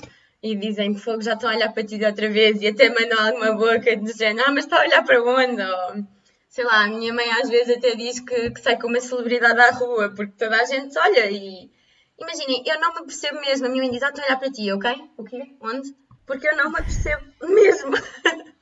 e 0.53 0.57
dizem 0.57 0.95
que 0.95 1.01
fogo 1.01 1.23
já 1.23 1.35
estão 1.35 1.51
a 1.51 1.55
olhar 1.55 1.73
para 1.73 1.85
ti 1.85 1.99
de 1.99 2.05
outra 2.05 2.29
vez 2.31 2.61
e 2.63 2.69
até 2.69 2.89
mandam 2.89 3.19
alguma 3.19 3.53
boca 3.53 3.97
dizendo 3.97 4.43
ah, 4.47 4.51
mas 4.51 4.65
está 4.65 4.79
a 4.79 4.87
olhar 4.87 5.05
para 5.05 5.23
onde? 5.23 5.63
Ou, 5.63 6.05
sei 6.49 6.65
lá, 6.65 6.85
a 6.85 6.89
minha 6.89 7.13
mãe 7.13 7.31
às 7.33 7.49
vezes 7.49 7.77
até 7.77 7.95
diz 7.95 8.21
que, 8.21 8.51
que 8.51 8.61
sai 8.61 8.79
com 8.79 8.89
uma 8.89 9.01
celebridade 9.01 9.61
à 9.61 9.71
rua 9.71 10.13
porque 10.15 10.33
toda 10.39 10.57
a 10.57 10.65
gente 10.65 10.99
olha 10.99 11.31
e, 11.31 11.71
Imaginem, 12.19 12.63
eu 12.67 12.81
não 12.81 12.95
me 12.95 13.03
percebo 13.03 13.41
mesmo. 13.41 13.67
A 13.67 13.69
minha 13.69 13.83
mãe 13.83 13.91
diz: 13.91 14.03
Ah, 14.03 14.09
estou 14.09 14.25
a 14.25 14.27
olhar 14.27 14.39
para 14.39 14.51
ti, 14.51 14.73
ok? 14.73 15.11
O 15.17 15.25
quê? 15.25 15.55
Onde? 15.61 15.95
Porque 16.27 16.49
eu 16.49 16.57
não 16.57 16.71
me 16.71 16.77
percebo 16.77 17.25
mesmo. 17.43 17.93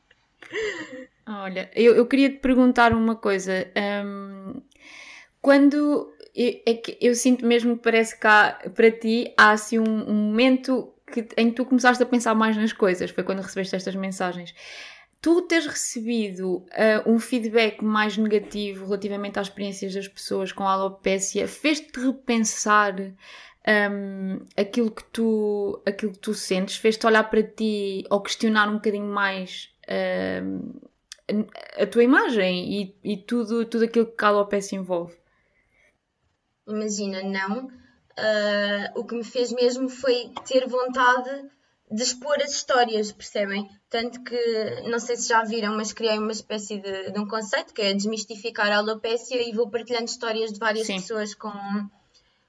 Olha, 1.27 1.70
eu, 1.75 1.94
eu 1.94 2.07
queria 2.07 2.31
te 2.31 2.38
perguntar 2.38 2.92
uma 2.92 3.16
coisa. 3.16 3.66
Um, 4.05 4.61
quando. 5.40 6.12
É 6.37 6.75
que 6.75 6.99
eu 7.01 7.14
sinto 7.14 7.47
mesmo 7.47 7.77
que 7.77 7.85
parece 7.85 8.18
que 8.18 8.27
há, 8.27 8.59
para 8.75 8.90
ti 8.90 9.33
há 9.38 9.53
assim 9.53 9.79
um, 9.79 10.11
um 10.11 10.14
momento 10.14 10.92
que, 11.12 11.29
em 11.37 11.51
que 11.51 11.57
tu 11.57 11.64
começaste 11.64 12.03
a 12.03 12.07
pensar 12.07 12.35
mais 12.35 12.57
nas 12.57 12.73
coisas. 12.73 13.11
Foi 13.11 13.25
quando 13.25 13.40
recebeste 13.40 13.77
estas 13.77 13.95
mensagens 13.95 14.55
tu 15.25 15.40
teres 15.40 15.67
recebido 15.67 16.57
uh, 16.57 17.11
um 17.11 17.19
feedback 17.19 17.83
mais 17.83 18.14
negativo 18.19 18.85
relativamente 18.85 19.38
às 19.38 19.47
experiências 19.47 19.95
das 19.95 20.07
pessoas 20.07 20.53
com 20.53 20.69
alopecia 20.69 21.49
fez-te 21.49 21.99
repensar 21.99 22.95
um, 23.67 24.47
aquilo, 24.55 24.90
que 24.90 25.03
tu, 25.05 25.83
aquilo 25.87 26.12
que 26.12 26.19
tu 26.19 26.35
sentes? 26.35 26.77
Fez-te 26.77 27.07
olhar 27.07 27.25
para 27.25 27.43
ti 27.43 28.05
ou 28.11 28.21
questionar 28.21 28.69
um 28.69 28.75
bocadinho 28.75 29.07
mais 29.07 29.75
um, 30.43 30.79
a, 31.79 31.83
a, 31.83 31.87
tua 31.87 32.05
imagem 32.05 32.83
e, 32.83 33.12
e, 33.12 33.17
tudo, 33.17 33.64
tudo 33.64 33.85
aquilo 33.85 34.07
que 34.07 34.25
a 34.25 34.29
alopecia 34.29 34.79
envolve? 34.79 35.17
Imagina, 36.69 37.23
não. 37.23 37.71
Uh, 38.16 39.00
o 39.00 39.05
que 39.05 39.14
me 39.14 39.24
fez 39.24 39.53
mesmo 39.53 39.88
foi 39.88 40.31
ter 40.46 40.68
vontade 40.68 41.50
de 41.90 42.03
expor 42.03 42.40
as 42.40 42.53
histórias, 42.53 43.12
percebem? 43.12 43.68
Tanto 43.90 44.22
que, 44.22 44.83
não 44.88 44.98
sei 44.98 45.16
se 45.16 45.29
já 45.29 45.44
viram, 45.44 45.77
mas 45.77 45.92
criei 45.92 46.18
uma 46.18 46.33
espécie 46.33 46.79
de, 46.79 47.11
de 47.11 47.18
um 47.18 47.29
conceito 47.29 47.72
que 47.74 47.83
é 47.83 47.92
desmistificar 47.92 48.72
a 48.72 48.79
alopecia 48.79 49.48
e 49.48 49.53
vou 49.53 49.70
partilhando 49.70 50.07
histórias 50.07 50.53
de 50.53 50.59
várias 50.59 50.87
Sim. 50.87 51.00
pessoas 51.00 51.35
com, 51.35 51.53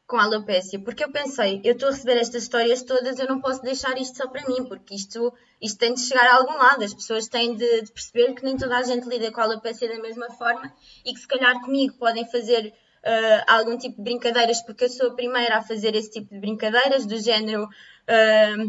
com 0.08 0.17
alopecia. 0.17 0.80
Porque 0.80 1.04
eu 1.04 1.12
pensei, 1.12 1.62
eu 1.63 1.73
estou 1.73 1.89
a 1.89 1.91
receber 1.91 2.17
estas 2.17 2.43
histórias 2.43 2.82
todas, 2.84 3.19
eu 3.19 3.28
não 3.28 3.41
posso 3.41 3.62
deixar 3.62 3.97
isto 3.99 4.17
só 4.17 4.28
para 4.28 4.47
mim, 4.47 4.65
porque 4.65 4.95
isto, 4.95 5.34
isto 5.62 5.78
tem 5.78 5.93
de 5.93 6.01
chegar 6.01 6.25
a 6.25 6.38
algum 6.38 6.58
lado. 6.58 6.84
As 6.84 6.93
pessoas 6.93 7.28
têm 7.28 7.56
de, 7.56 7.82
de 7.82 7.91
perceber 7.91 8.34
que 8.34 8.43
nem 8.43 8.58
toda 8.58 8.78
a 8.78 8.84
gente 8.84 9.08
lida 9.08 9.32
com 9.32 9.41
a 9.41 9.43
alopecia 9.43 9.89
da 9.89 9.99
mesma 9.99 10.30
forma 10.32 10.73
e 11.06 11.13
que 11.13 11.19
se 11.19 11.28
calhar 11.28 11.60
comigo 11.62 11.95
podem 11.97 12.25
fazer 12.32 12.73
uh, 13.06 13.44
algum 13.48 13.78
tipo 13.78 13.98
de 13.98 14.04
brincadeiras, 14.04 14.62
porque 14.62 14.86
eu 14.86 14.89
sou 14.89 15.10
a 15.10 15.15
primeira 15.15 15.58
a 15.58 15.62
fazer 15.62 15.96
esse 15.96 16.12
tipo 16.12 16.34
de 16.34 16.39
brincadeiras, 16.39 17.06
do 17.06 17.18
género 17.20 17.70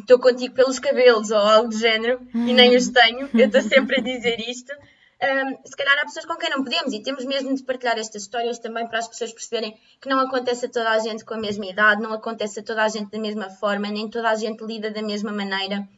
estou 0.01 0.17
uh, 0.17 0.21
contigo 0.21 0.55
pelos 0.55 0.79
cabelos 0.79 1.31
ou 1.31 1.39
algo 1.39 1.69
do 1.69 1.77
género 1.77 2.21
e 2.33 2.55
nem 2.55 2.75
os 2.75 2.89
tenho, 2.89 3.29
eu 3.35 3.47
estou 3.47 3.61
sempre 3.63 4.01
a 4.01 4.03
dizer 4.03 4.41
isto. 4.41 4.73
Um, 5.17 5.57
se 5.65 5.75
calhar 5.75 5.99
há 5.99 6.05
pessoas 6.05 6.27
com 6.27 6.37
quem 6.37 6.51
não 6.51 6.63
podemos 6.63 6.93
e 6.93 7.03
temos 7.03 7.25
mesmo 7.25 7.55
de 7.55 7.63
partilhar 7.63 7.99
estas 7.99 8.23
histórias 8.23 8.59
também 8.59 8.87
para 8.87 8.99
as 8.99 9.09
pessoas 9.09 9.33
perceberem 9.33 9.75
que 9.99 10.09
não 10.11 10.21
acontece 10.21 10.67
a 10.67 10.69
toda 10.69 10.91
a 10.91 10.99
gente 10.99 11.25
com 11.25 11.33
a 11.33 11.39
mesma 11.39 11.65
idade, 11.65 12.03
não 12.03 12.13
acontece 12.13 12.61
a 12.61 12.63
toda 12.63 12.83
a 12.83 12.89
gente 12.89 13.11
da 13.11 13.19
mesma 13.19 13.49
forma, 13.49 13.89
nem 13.89 14.11
toda 14.11 14.29
a 14.29 14.35
gente 14.35 14.63
lida 14.63 14.91
da 14.91 15.03
mesma 15.03 15.33
maneira. 15.33 15.89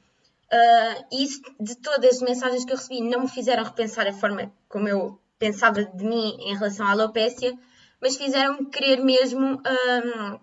Uh, 0.53 1.05
isso, 1.21 1.43
de 1.61 1.77
todas 1.77 2.17
as 2.17 2.23
mensagens 2.23 2.65
que 2.65 2.73
eu 2.73 2.77
recebi, 2.77 3.01
não 3.01 3.23
me 3.23 3.29
fizeram 3.29 3.65
repensar 3.65 4.07
a 4.07 4.13
forma 4.13 4.53
como 4.69 4.89
eu 4.89 5.21
pensava 5.37 5.85
de 5.85 6.05
mim 6.05 6.37
em 6.41 6.55
relação 6.55 6.87
à 6.87 6.93
alopécia, 6.93 7.59
mas 8.01 8.17
fizeram-me 8.17 8.67
querer 8.67 8.99
mesmo 9.03 9.61
um, 9.61 10.41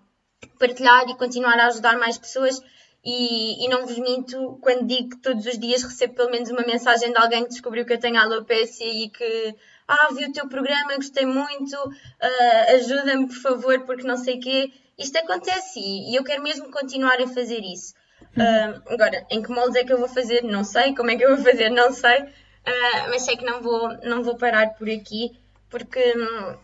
partilhar 0.58 1.08
e 1.08 1.16
continuar 1.16 1.58
a 1.58 1.66
ajudar 1.66 1.98
mais 1.98 2.18
pessoas 2.18 2.60
e, 3.04 3.64
e, 3.64 3.68
não 3.68 3.86
vos 3.86 3.98
minto 3.98 4.58
quando 4.60 4.84
digo 4.84 5.10
que 5.10 5.18
todos 5.18 5.46
os 5.46 5.56
dias 5.56 5.84
recebo 5.84 6.14
pelo 6.14 6.30
menos 6.30 6.50
uma 6.50 6.62
mensagem 6.62 7.12
de 7.12 7.18
alguém 7.18 7.44
que 7.44 7.50
descobriu 7.50 7.86
que 7.86 7.92
eu 7.92 8.00
tenho 8.00 8.18
alopecia 8.18 9.04
e 9.04 9.08
que 9.08 9.54
ah, 9.86 10.08
vi 10.12 10.24
o 10.24 10.32
teu 10.32 10.48
programa, 10.48 10.96
gostei 10.96 11.24
muito, 11.24 11.76
uh, 11.76 12.74
ajuda-me 12.74 13.28
por 13.28 13.36
favor, 13.36 13.80
porque 13.86 14.02
não 14.02 14.16
sei 14.16 14.38
o 14.38 14.40
quê. 14.40 14.72
Isto 14.98 15.18
acontece 15.18 15.78
e, 15.78 16.16
eu 16.16 16.24
quero 16.24 16.42
mesmo 16.42 16.70
continuar 16.72 17.20
a 17.20 17.28
fazer 17.28 17.60
isso. 17.60 17.94
Uh, 18.36 18.82
agora, 18.92 19.24
em 19.30 19.40
que 19.40 19.50
moldes 19.50 19.76
é 19.76 19.84
que 19.84 19.92
eu 19.92 19.98
vou 19.98 20.08
fazer? 20.08 20.42
Não 20.42 20.64
sei. 20.64 20.92
Como 20.94 21.10
é 21.10 21.16
que 21.16 21.24
eu 21.24 21.36
vou 21.36 21.44
fazer? 21.44 21.70
Não 21.70 21.92
sei. 21.92 22.22
Uh, 22.22 23.08
mas 23.10 23.22
sei 23.22 23.36
que 23.36 23.44
não 23.44 23.62
vou, 23.62 23.96
não 24.02 24.24
vou 24.24 24.36
parar 24.36 24.70
por 24.70 24.90
aqui, 24.90 25.30
porque 25.70 26.00
hum, 26.16 26.56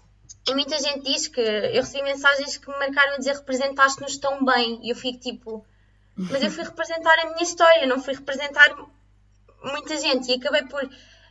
e 0.48 0.54
muita 0.54 0.78
gente 0.78 1.02
diz 1.02 1.28
que 1.28 1.40
eu 1.40 1.82
recebi 1.82 2.02
mensagens 2.02 2.56
que 2.56 2.68
me 2.68 2.78
marcaram 2.78 3.14
a 3.14 3.18
dizer 3.18 3.34
representaste-nos 3.34 4.16
tão 4.16 4.44
bem 4.44 4.80
e 4.82 4.90
eu 4.90 4.96
fico 4.96 5.20
tipo, 5.20 5.64
mas 6.16 6.42
eu 6.42 6.50
fui 6.50 6.64
representar 6.64 7.16
a 7.20 7.30
minha 7.30 7.42
história, 7.42 7.86
não 7.86 8.02
fui 8.02 8.14
representar 8.14 8.74
muita 9.62 9.96
gente 9.98 10.30
e 10.30 10.34
acabei 10.34 10.64
por, 10.64 10.82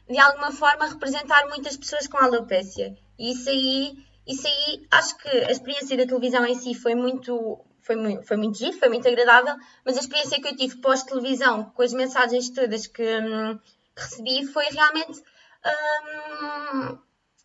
de 0.10 0.18
alguma 0.18 0.52
forma, 0.52 0.88
representar 0.88 1.48
muitas 1.48 1.76
pessoas 1.76 2.08
com 2.08 2.18
alopecia. 2.18 2.98
E 3.20 3.32
isso 3.34 3.50
aí, 3.50 3.98
isso 4.26 4.48
aí, 4.48 4.88
acho 4.92 5.18
que 5.18 5.28
a 5.28 5.52
experiência 5.52 5.98
da 5.98 6.06
televisão 6.06 6.46
em 6.46 6.56
si 6.56 6.74
foi 6.74 6.96
muito, 6.96 7.60
foi 7.82 7.98
muito, 7.98 8.26
foi 8.26 8.38
muito 8.38 8.58
giro, 8.58 8.78
foi 8.78 8.88
muito 8.88 9.08
agradável, 9.08 9.56
mas 9.86 9.98
a 9.98 10.00
experiência 10.00 10.42
que 10.42 10.48
eu 10.48 10.56
tive 10.56 10.78
pós-televisão, 10.78 11.66
com 11.66 11.82
as 11.82 11.92
mensagens 11.92 12.50
todas 12.50 12.88
que, 12.88 13.04
hum, 13.04 13.60
que 13.96 14.02
recebi, 14.02 14.46
foi 14.48 14.66
realmente 14.66 15.22
hum, 16.74 16.98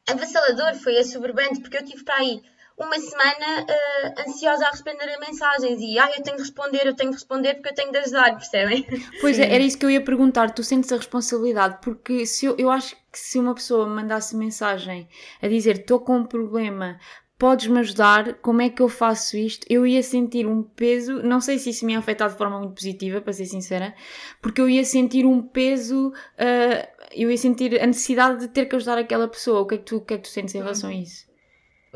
avassalador, 0.07 0.75
foi 0.77 0.99
assoberbante, 0.99 1.61
porque 1.61 1.77
eu 1.77 1.85
tive 1.85 2.05
para 2.05 2.16
aí 2.16 2.42
uma 2.79 2.99
semana 2.99 3.62
uh, 3.62 4.29
ansiosa 4.29 4.66
a 4.66 4.71
responder 4.71 5.09
a 5.09 5.19
mensagens 5.19 5.81
e 5.81 5.99
ah, 5.99 6.11
eu 6.14 6.23
tenho 6.23 6.37
de 6.37 6.42
responder, 6.42 6.87
eu 6.87 6.95
tenho 6.95 7.11
de 7.11 7.16
responder 7.16 7.55
porque 7.55 7.71
eu 7.71 7.75
tenho 7.75 7.90
de 7.90 7.99
ajudar, 7.99 8.37
percebem? 8.37 8.87
Pois 9.21 9.38
é, 9.38 9.55
era 9.55 9.64
isso 9.64 9.79
que 9.79 9.87
eu 9.87 9.90
ia 9.90 10.05
perguntar. 10.05 10.51
Tu 10.51 10.62
sentes 10.62 10.92
a 10.92 10.97
responsabilidade? 10.97 11.79
Porque 11.83 12.27
se 12.27 12.45
eu, 12.45 12.55
eu 12.59 12.71
acho 12.71 12.95
que 13.11 13.19
se 13.19 13.38
uma 13.38 13.55
pessoa 13.55 13.88
me 13.88 13.95
mandasse 13.95 14.37
mensagem 14.37 15.09
a 15.40 15.49
dizer 15.49 15.79
estou 15.79 16.01
com 16.01 16.19
um 16.19 16.25
problema, 16.27 16.99
podes-me 17.38 17.79
ajudar, 17.81 18.35
como 18.35 18.62
é 18.62 18.71
que 18.71 18.81
eu 18.81 18.88
faço 18.88 19.37
isto? 19.37 19.66
Eu 19.69 19.87
ia 19.87 20.03
sentir 20.03 20.47
um 20.47 20.62
peso, 20.62 21.23
não 21.23 21.40
sei 21.40 21.59
se 21.59 21.71
isso 21.71 21.85
me 21.85 21.92
ia 21.92 21.99
afetar 21.99 22.31
de 22.31 22.37
forma 22.37 22.59
muito 22.59 22.75
positiva, 22.75 23.21
para 23.21 23.33
ser 23.33 23.45
sincera, 23.45 23.95
porque 24.40 24.61
eu 24.61 24.69
ia 24.69 24.85
sentir 24.85 25.27
um 25.27 25.42
peso, 25.42 26.09
uh, 26.09 26.96
eu 27.12 27.31
ia 27.31 27.37
sentir 27.37 27.81
a 27.81 27.87
necessidade 27.87 28.40
de 28.40 28.49
ter 28.49 28.66
que 28.66 28.77
ajudar 28.77 28.99
aquela 28.99 29.29
pessoa. 29.29 29.61
O 29.61 29.66
que 29.66 29.75
é 29.77 29.79
que 29.79 29.85
tu, 29.85 29.97
o 29.97 30.01
que 30.01 30.14
é 30.14 30.16
que 30.16 30.25
tu 30.25 30.29
sentes 30.29 30.55
em 30.55 30.59
relação 30.59 30.90
a 30.90 30.95
isso? 30.95 31.27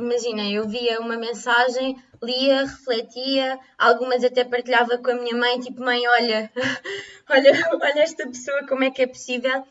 imagina, 0.00 0.48
eu 0.50 0.68
via 0.68 1.00
uma 1.00 1.16
mensagem, 1.16 2.02
lia, 2.22 2.62
refletia, 2.62 3.58
algumas 3.78 4.24
até 4.24 4.44
partilhava 4.44 4.98
com 4.98 5.10
a 5.10 5.14
minha 5.14 5.36
mãe, 5.36 5.60
tipo, 5.60 5.82
mãe, 5.82 6.06
olha, 6.08 6.50
olha, 7.28 7.70
olha 7.72 8.02
esta 8.02 8.26
pessoa, 8.26 8.66
como 8.66 8.84
é 8.84 8.90
que 8.90 9.02
é 9.02 9.06
possível? 9.06 9.64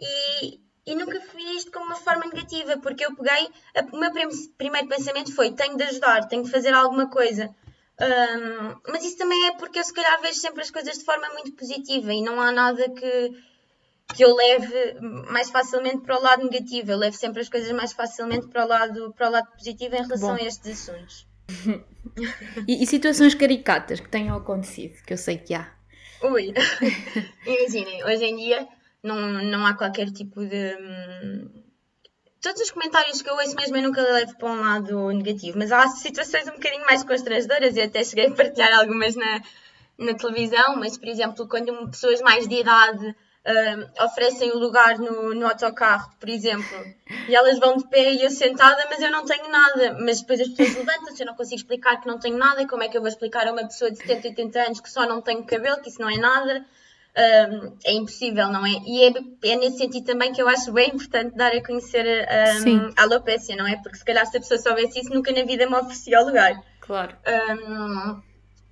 E, 0.00 0.60
e 0.86 0.94
nunca 0.94 1.20
fui 1.20 1.42
isto 1.56 1.70
como 1.72 1.86
uma 1.86 1.96
forma 1.96 2.26
negativa, 2.26 2.76
porque 2.78 3.06
eu 3.06 3.14
peguei, 3.14 3.48
a, 3.74 3.82
o 3.92 3.98
meu 3.98 4.12
prim, 4.12 4.28
primeiro 4.58 4.88
pensamento 4.88 5.34
foi, 5.34 5.52
tenho 5.52 5.76
de 5.76 5.84
ajudar, 5.84 6.28
tenho 6.28 6.42
de 6.42 6.50
fazer 6.50 6.74
alguma 6.74 7.08
coisa. 7.08 7.54
Um, 7.98 8.92
mas 8.92 9.02
isso 9.04 9.16
também 9.16 9.46
é 9.46 9.52
porque 9.52 9.78
eu 9.78 9.84
se 9.84 9.92
calhar 9.92 10.20
vejo 10.20 10.38
sempre 10.38 10.60
as 10.60 10.70
coisas 10.70 10.98
de 10.98 11.04
forma 11.04 11.30
muito 11.30 11.52
positiva 11.52 12.12
e 12.12 12.20
não 12.20 12.38
há 12.38 12.52
nada 12.52 12.90
que 12.90 13.32
que 14.14 14.24
eu 14.24 14.34
leve 14.34 15.00
mais 15.30 15.50
facilmente 15.50 15.98
para 15.98 16.18
o 16.18 16.22
lado 16.22 16.44
negativo. 16.44 16.92
Eu 16.92 16.98
levo 16.98 17.16
sempre 17.16 17.40
as 17.40 17.48
coisas 17.48 17.70
mais 17.72 17.92
facilmente 17.92 18.46
para 18.48 18.64
o 18.64 18.68
lado, 18.68 19.12
para 19.14 19.28
o 19.28 19.32
lado 19.32 19.50
positivo 19.52 19.94
em 19.94 20.02
relação 20.02 20.36
Bom. 20.36 20.42
a 20.42 20.46
estes 20.46 20.88
assuntos. 20.88 21.26
e, 22.66 22.82
e, 22.82 22.86
situações 22.86 23.34
caricatas 23.34 24.00
que 24.00 24.08
tenham 24.08 24.36
acontecido, 24.36 25.00
que 25.04 25.12
eu 25.12 25.18
sei 25.18 25.38
que 25.38 25.54
há. 25.54 25.72
Ui, 26.22 26.52
imaginem, 27.46 28.04
hoje 28.04 28.24
em 28.24 28.36
dia 28.36 28.66
não, 29.02 29.42
não 29.44 29.66
há 29.66 29.74
qualquer 29.74 30.10
tipo 30.10 30.44
de. 30.44 30.76
Hum, 30.76 31.62
todos 32.40 32.62
os 32.62 32.70
comentários 32.70 33.22
que 33.22 33.28
eu 33.28 33.34
ouço 33.34 33.54
mesmo 33.54 33.76
eu 33.76 33.82
nunca 33.82 34.02
levo 34.02 34.36
para 34.36 34.50
um 34.50 34.60
lado 34.60 35.12
negativo, 35.12 35.58
mas 35.58 35.70
há 35.70 35.86
situações 35.88 36.48
um 36.48 36.52
bocadinho 36.52 36.84
mais 36.84 37.04
constrangedoras 37.04 37.76
e 37.76 37.80
até 37.80 38.02
cheguei 38.02 38.26
a 38.26 38.34
partilhar 38.34 38.78
algumas 38.78 39.14
na, 39.14 39.42
na 39.98 40.14
televisão, 40.14 40.76
mas 40.76 40.98
por 40.98 41.08
exemplo, 41.08 41.48
quando 41.48 41.88
pessoas 41.90 42.20
mais 42.20 42.48
de 42.48 42.60
idade 42.60 43.14
uh, 43.46 44.04
oferecem 44.04 44.50
o 44.50 44.58
lugar 44.58 44.98
no, 44.98 45.34
no 45.34 45.46
autocarro, 45.46 46.10
por 46.18 46.28
exemplo, 46.28 46.66
e 47.28 47.34
elas 47.34 47.58
vão 47.58 47.76
de 47.76 47.88
pé 47.88 48.12
e 48.12 48.22
eu 48.22 48.30
sentada, 48.30 48.86
mas 48.90 49.00
eu 49.00 49.10
não 49.10 49.24
tenho 49.24 49.48
nada. 49.48 49.96
Mas 50.00 50.20
depois 50.20 50.40
as 50.40 50.48
pessoas 50.48 50.76
levantam-se, 50.76 51.22
eu 51.22 51.26
não 51.26 51.34
consigo 51.34 51.56
explicar 51.56 52.00
que 52.00 52.08
não 52.08 52.18
tenho 52.18 52.36
nada, 52.36 52.62
e 52.62 52.66
como 52.66 52.82
é 52.82 52.88
que 52.88 52.96
eu 52.96 53.00
vou 53.00 53.08
explicar 53.08 53.46
a 53.46 53.52
uma 53.52 53.66
pessoa 53.66 53.90
de 53.90 53.98
70, 53.98 54.28
80 54.28 54.58
anos 54.60 54.80
que 54.80 54.90
só 54.90 55.06
não 55.06 55.22
tem 55.22 55.42
cabelo, 55.44 55.80
que 55.80 55.88
isso 55.88 56.00
não 56.00 56.10
é 56.10 56.16
nada? 56.16 56.64
Um, 57.18 57.74
é 57.86 57.92
impossível, 57.94 58.48
não 58.48 58.66
é? 58.66 58.72
E 58.86 59.04
é, 59.04 59.52
é, 59.52 59.56
nesse 59.56 59.78
sentido 59.78 60.04
também 60.04 60.34
que 60.34 60.42
eu 60.42 60.46
acho 60.48 60.70
bem 60.70 60.90
importante 60.90 61.34
dar 61.34 61.50
a 61.50 61.64
conhecer 61.64 62.04
um, 62.66 62.92
a 62.94 63.02
alopecia, 63.04 63.56
não 63.56 63.66
é? 63.66 63.76
Porque 63.76 63.96
se 63.96 64.04
calhar 64.04 64.26
se 64.26 64.36
a 64.36 64.40
pessoa 64.40 64.58
soubesse 64.58 65.00
isso, 65.00 65.14
nunca 65.14 65.32
na 65.32 65.42
vida 65.44 65.66
me 65.66 65.76
oferecia 65.76 66.20
o 66.20 66.26
lugar. 66.26 66.62
Claro. 66.78 67.16
Um, 67.26 68.20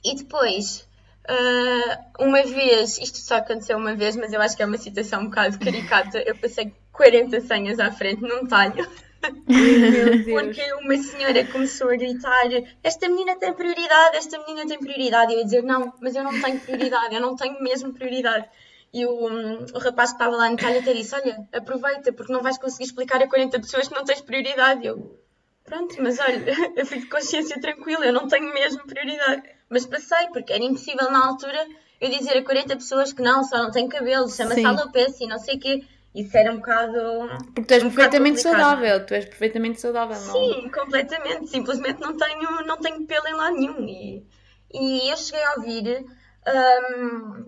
e 0.04 0.14
depois, 0.14 0.86
Uh, 1.26 2.22
uma 2.24 2.42
vez, 2.42 2.98
isto 2.98 3.18
só 3.18 3.36
aconteceu 3.36 3.78
uma 3.78 3.94
vez, 3.94 4.14
mas 4.14 4.32
eu 4.32 4.40
acho 4.42 4.54
que 4.54 4.62
é 4.62 4.66
uma 4.66 4.76
situação 4.76 5.22
um 5.22 5.24
bocado 5.26 5.58
caricata. 5.58 6.18
Eu 6.18 6.36
passei 6.36 6.72
40 6.92 7.40
senhas 7.40 7.80
à 7.80 7.90
frente 7.90 8.20
num 8.20 8.46
talho. 8.46 8.86
Porque 10.28 10.72
uma 10.74 10.96
senhora 10.98 11.44
começou 11.46 11.88
a 11.88 11.96
gritar: 11.96 12.44
Esta 12.82 13.08
menina 13.08 13.36
tem 13.36 13.54
prioridade, 13.54 14.16
esta 14.18 14.38
menina 14.40 14.66
tem 14.66 14.78
prioridade. 14.78 15.32
E 15.32 15.34
eu 15.34 15.38
ia 15.38 15.44
dizer: 15.44 15.62
Não, 15.62 15.94
mas 16.00 16.14
eu 16.14 16.22
não 16.22 16.38
tenho 16.40 16.60
prioridade, 16.60 17.14
eu 17.14 17.20
não 17.22 17.34
tenho 17.34 17.62
mesmo 17.62 17.94
prioridade. 17.94 18.46
E 18.92 19.06
o, 19.06 19.28
um, 19.28 19.66
o 19.74 19.78
rapaz 19.78 20.10
que 20.10 20.16
estava 20.16 20.36
lá 20.36 20.50
no 20.50 20.58
talho 20.58 20.80
até 20.80 20.92
disse: 20.92 21.14
Olha, 21.14 21.48
aproveita, 21.54 22.12
porque 22.12 22.32
não 22.32 22.42
vais 22.42 22.58
conseguir 22.58 22.84
explicar 22.84 23.22
a 23.22 23.26
40 23.26 23.58
pessoas 23.60 23.88
que 23.88 23.94
não 23.94 24.04
tens 24.04 24.20
prioridade. 24.20 24.86
Eu, 24.86 25.18
pronto, 25.64 25.96
mas 26.00 26.18
olha, 26.18 26.44
eu 26.76 26.86
fico 26.86 27.02
de 27.02 27.08
consciência 27.08 27.60
tranquila, 27.60 28.06
eu 28.06 28.12
não 28.12 28.28
tenho 28.28 28.52
mesmo 28.52 28.86
prioridade. 28.86 29.42
mas 29.68 29.86
passei, 29.86 30.28
porque 30.32 30.52
era 30.52 30.62
impossível 30.62 31.10
na 31.10 31.26
altura 31.26 31.66
eu 32.00 32.10
dizer 32.10 32.36
a 32.36 32.44
40 32.44 32.76
pessoas 32.76 33.12
que 33.12 33.22
não, 33.22 33.42
só 33.44 33.62
não 33.62 33.70
tem 33.70 33.88
cabelo, 33.88 34.28
chama-se 34.28 34.64
alopecia 34.64 35.26
e 35.26 35.28
não 35.28 35.38
sei 35.38 35.56
o 35.56 35.60
quê. 35.60 35.84
Isso 36.14 36.36
era 36.36 36.52
um 36.52 36.56
bocado. 36.56 37.28
Porque 37.54 37.64
tu 37.64 37.72
és 37.72 37.82
um 37.82 37.90
perfeitamente 37.90 38.40
saudável, 38.40 39.04
tu 39.04 39.14
és 39.14 39.24
perfeitamente 39.24 39.80
saudável, 39.80 40.16
não? 40.20 40.32
Sim, 40.32 40.70
completamente. 40.70 41.48
Simplesmente 41.48 42.00
não 42.00 42.16
tenho, 42.16 42.64
não 42.66 42.76
tenho 42.76 43.04
pelo 43.04 43.26
em 43.26 43.34
lado 43.34 43.56
nenhum. 43.56 43.88
E, 43.88 44.24
e 44.72 45.10
eu 45.10 45.16
cheguei 45.16 45.42
a 45.42 45.54
ouvir. 45.54 46.06
Um, 46.46 47.46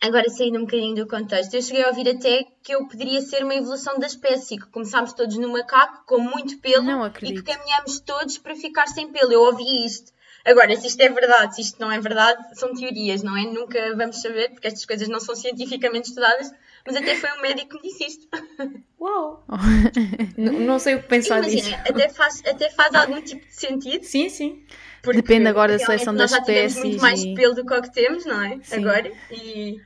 agora 0.00 0.28
saindo 0.28 0.58
um 0.58 0.62
bocadinho 0.62 0.96
do 0.96 1.06
contexto, 1.06 1.54
eu 1.54 1.62
cheguei 1.62 1.84
a 1.84 1.88
ouvir 1.88 2.08
até 2.08 2.44
que 2.62 2.74
eu 2.74 2.86
poderia 2.86 3.20
ser 3.22 3.42
uma 3.42 3.54
evolução 3.54 3.98
da 3.98 4.06
espécie, 4.06 4.58
que 4.58 4.66
começámos 4.66 5.12
todos 5.12 5.36
no 5.38 5.48
macaco 5.48 6.04
com 6.06 6.18
muito 6.18 6.58
pelo 6.58 7.06
e 7.06 7.34
que 7.34 7.42
caminhamos 7.42 8.00
todos 8.00 8.38
para 8.38 8.54
ficar 8.54 8.86
sem 8.86 9.10
pelo. 9.10 9.32
Eu 9.32 9.42
ouvi 9.42 9.86
isto. 9.86 10.12
Agora, 10.44 10.74
se 10.76 10.86
isto 10.86 11.00
é 11.00 11.08
verdade, 11.08 11.54
se 11.54 11.60
isto 11.60 11.80
não 11.80 11.92
é 11.92 12.00
verdade, 12.00 12.58
são 12.58 12.74
teorias, 12.74 13.22
não 13.22 13.36
é? 13.36 13.42
Nunca 13.42 13.94
vamos 13.94 14.20
saber, 14.22 14.50
porque 14.50 14.66
estas 14.66 14.84
coisas 14.86 15.08
não 15.08 15.20
são 15.20 15.34
cientificamente 15.36 16.08
estudadas, 16.08 16.50
mas 16.86 16.96
até 16.96 17.14
foi 17.14 17.30
um 17.32 17.42
médico 17.42 17.70
que 17.70 17.76
me 17.76 17.82
disse 17.82 18.06
isto. 18.06 18.28
Uau! 18.98 19.44
não, 20.36 20.78
sei 20.78 20.94
o 20.94 21.02
que 21.02 21.08
pensar 21.08 21.38
Imagina, 21.38 21.62
disso. 21.62 21.74
Até 21.88 22.08
faz, 22.08 22.42
até 22.46 22.70
faz 22.70 22.94
algum 22.94 23.20
tipo 23.20 23.46
de 23.46 23.54
sentido. 23.54 24.02
Sim, 24.04 24.28
sim. 24.28 24.64
Depende 25.04 25.48
agora 25.48 25.72
da 25.72 25.78
seleção 25.78 26.14
das 26.14 26.32
espécies. 26.32 26.76
Nós 26.76 26.84
muito 26.84 27.00
mais 27.00 27.24
pelo 27.34 27.54
do 27.54 27.64
que 27.64 27.74
o 27.74 27.82
que 27.82 27.92
temos, 27.92 28.24
não 28.24 28.42
é? 28.42 28.58
Sim. 28.62 28.76
Agora. 28.76 29.12
E... 29.30 29.80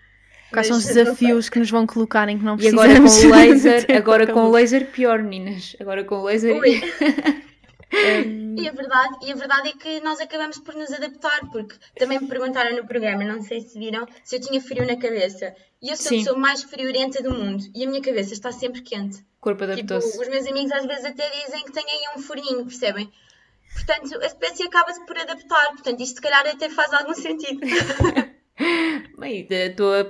Quais 0.54 0.66
são 0.66 0.76
os 0.76 0.86
desafios 0.86 1.48
que 1.48 1.58
nos 1.58 1.70
vão 1.70 1.86
colocar 1.86 2.28
em 2.28 2.38
que 2.38 2.44
não 2.44 2.56
precisamos? 2.56 3.22
E 3.22 3.26
agora 3.26 3.26
com 3.26 3.28
o 3.28 3.30
laser, 3.30 3.96
agora 3.96 4.26
com 4.26 4.40
o 4.44 4.50
laser 4.50 4.90
pior, 4.90 5.22
meninas. 5.22 5.76
Agora 5.80 6.04
com 6.04 6.16
o 6.16 6.24
laser. 6.24 6.56
Um... 6.56 6.62
E, 8.56 8.68
a 8.68 8.72
verdade, 8.72 9.18
e 9.22 9.32
a 9.32 9.34
verdade 9.34 9.68
é 9.68 9.72
que 9.72 10.00
nós 10.00 10.20
acabamos 10.20 10.58
por 10.58 10.74
nos 10.74 10.92
adaptar, 10.92 11.40
porque 11.50 11.76
também 11.96 12.20
me 12.20 12.28
perguntaram 12.28 12.76
no 12.76 12.86
programa, 12.86 13.24
não 13.24 13.42
sei 13.42 13.60
se 13.60 13.78
viram, 13.78 14.06
se 14.22 14.36
eu 14.36 14.40
tinha 14.40 14.60
frio 14.60 14.86
na 14.86 14.96
cabeça. 14.96 15.54
E 15.82 15.90
eu 15.90 15.96
sou 15.96 16.08
Sim. 16.08 16.16
a 16.16 16.18
pessoa 16.18 16.38
mais 16.38 16.62
friorenta 16.62 17.22
do 17.22 17.32
mundo 17.32 17.64
e 17.74 17.84
a 17.84 17.88
minha 17.88 18.00
cabeça 18.00 18.32
está 18.32 18.52
sempre 18.52 18.80
quente. 18.80 19.18
O 19.18 19.40
corpo 19.40 19.64
adaptou-se. 19.64 20.10
Tipo, 20.12 20.22
os 20.22 20.28
meus 20.28 20.46
amigos 20.46 20.72
às 20.72 20.86
vezes 20.86 21.04
até 21.04 21.28
dizem 21.44 21.64
que 21.64 21.72
têm 21.72 21.84
aí 21.84 22.16
um 22.16 22.22
furinho, 22.22 22.64
percebem? 22.64 23.12
Portanto, 23.74 24.22
a 24.22 24.26
espécie 24.26 24.62
acaba-se 24.62 25.04
por 25.04 25.18
adaptar. 25.18 25.66
Portanto, 25.68 26.00
isto 26.00 26.16
se 26.16 26.20
calhar 26.20 26.46
até 26.46 26.70
faz 26.70 26.92
algum 26.92 27.14
sentido. 27.14 27.60
Bem, 29.18 29.46
estou 29.50 29.92
a, 29.92 30.00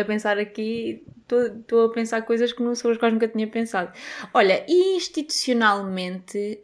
a, 0.00 0.04
pensar 0.04 0.38
aqui, 0.38 1.04
estou 1.22 1.86
a 1.86 1.92
pensar 1.92 2.22
coisas 2.22 2.52
que 2.52 2.62
não 2.62 2.74
sou 2.74 2.90
as 2.90 2.98
quais 2.98 3.12
nunca 3.12 3.28
tinha 3.28 3.46
pensado. 3.46 3.92
Olha, 4.32 4.64
institucionalmente, 4.68 6.60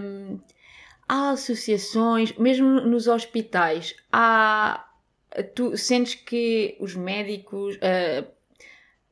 hum, 0.00 0.38
há 1.08 1.30
associações, 1.30 2.32
mesmo 2.36 2.80
nos 2.80 3.06
hospitais, 3.06 3.96
há. 4.12 4.88
Tu 5.54 5.78
sentes 5.78 6.14
que 6.14 6.76
os 6.78 6.94
médicos, 6.94 7.76
uh, 7.76 8.30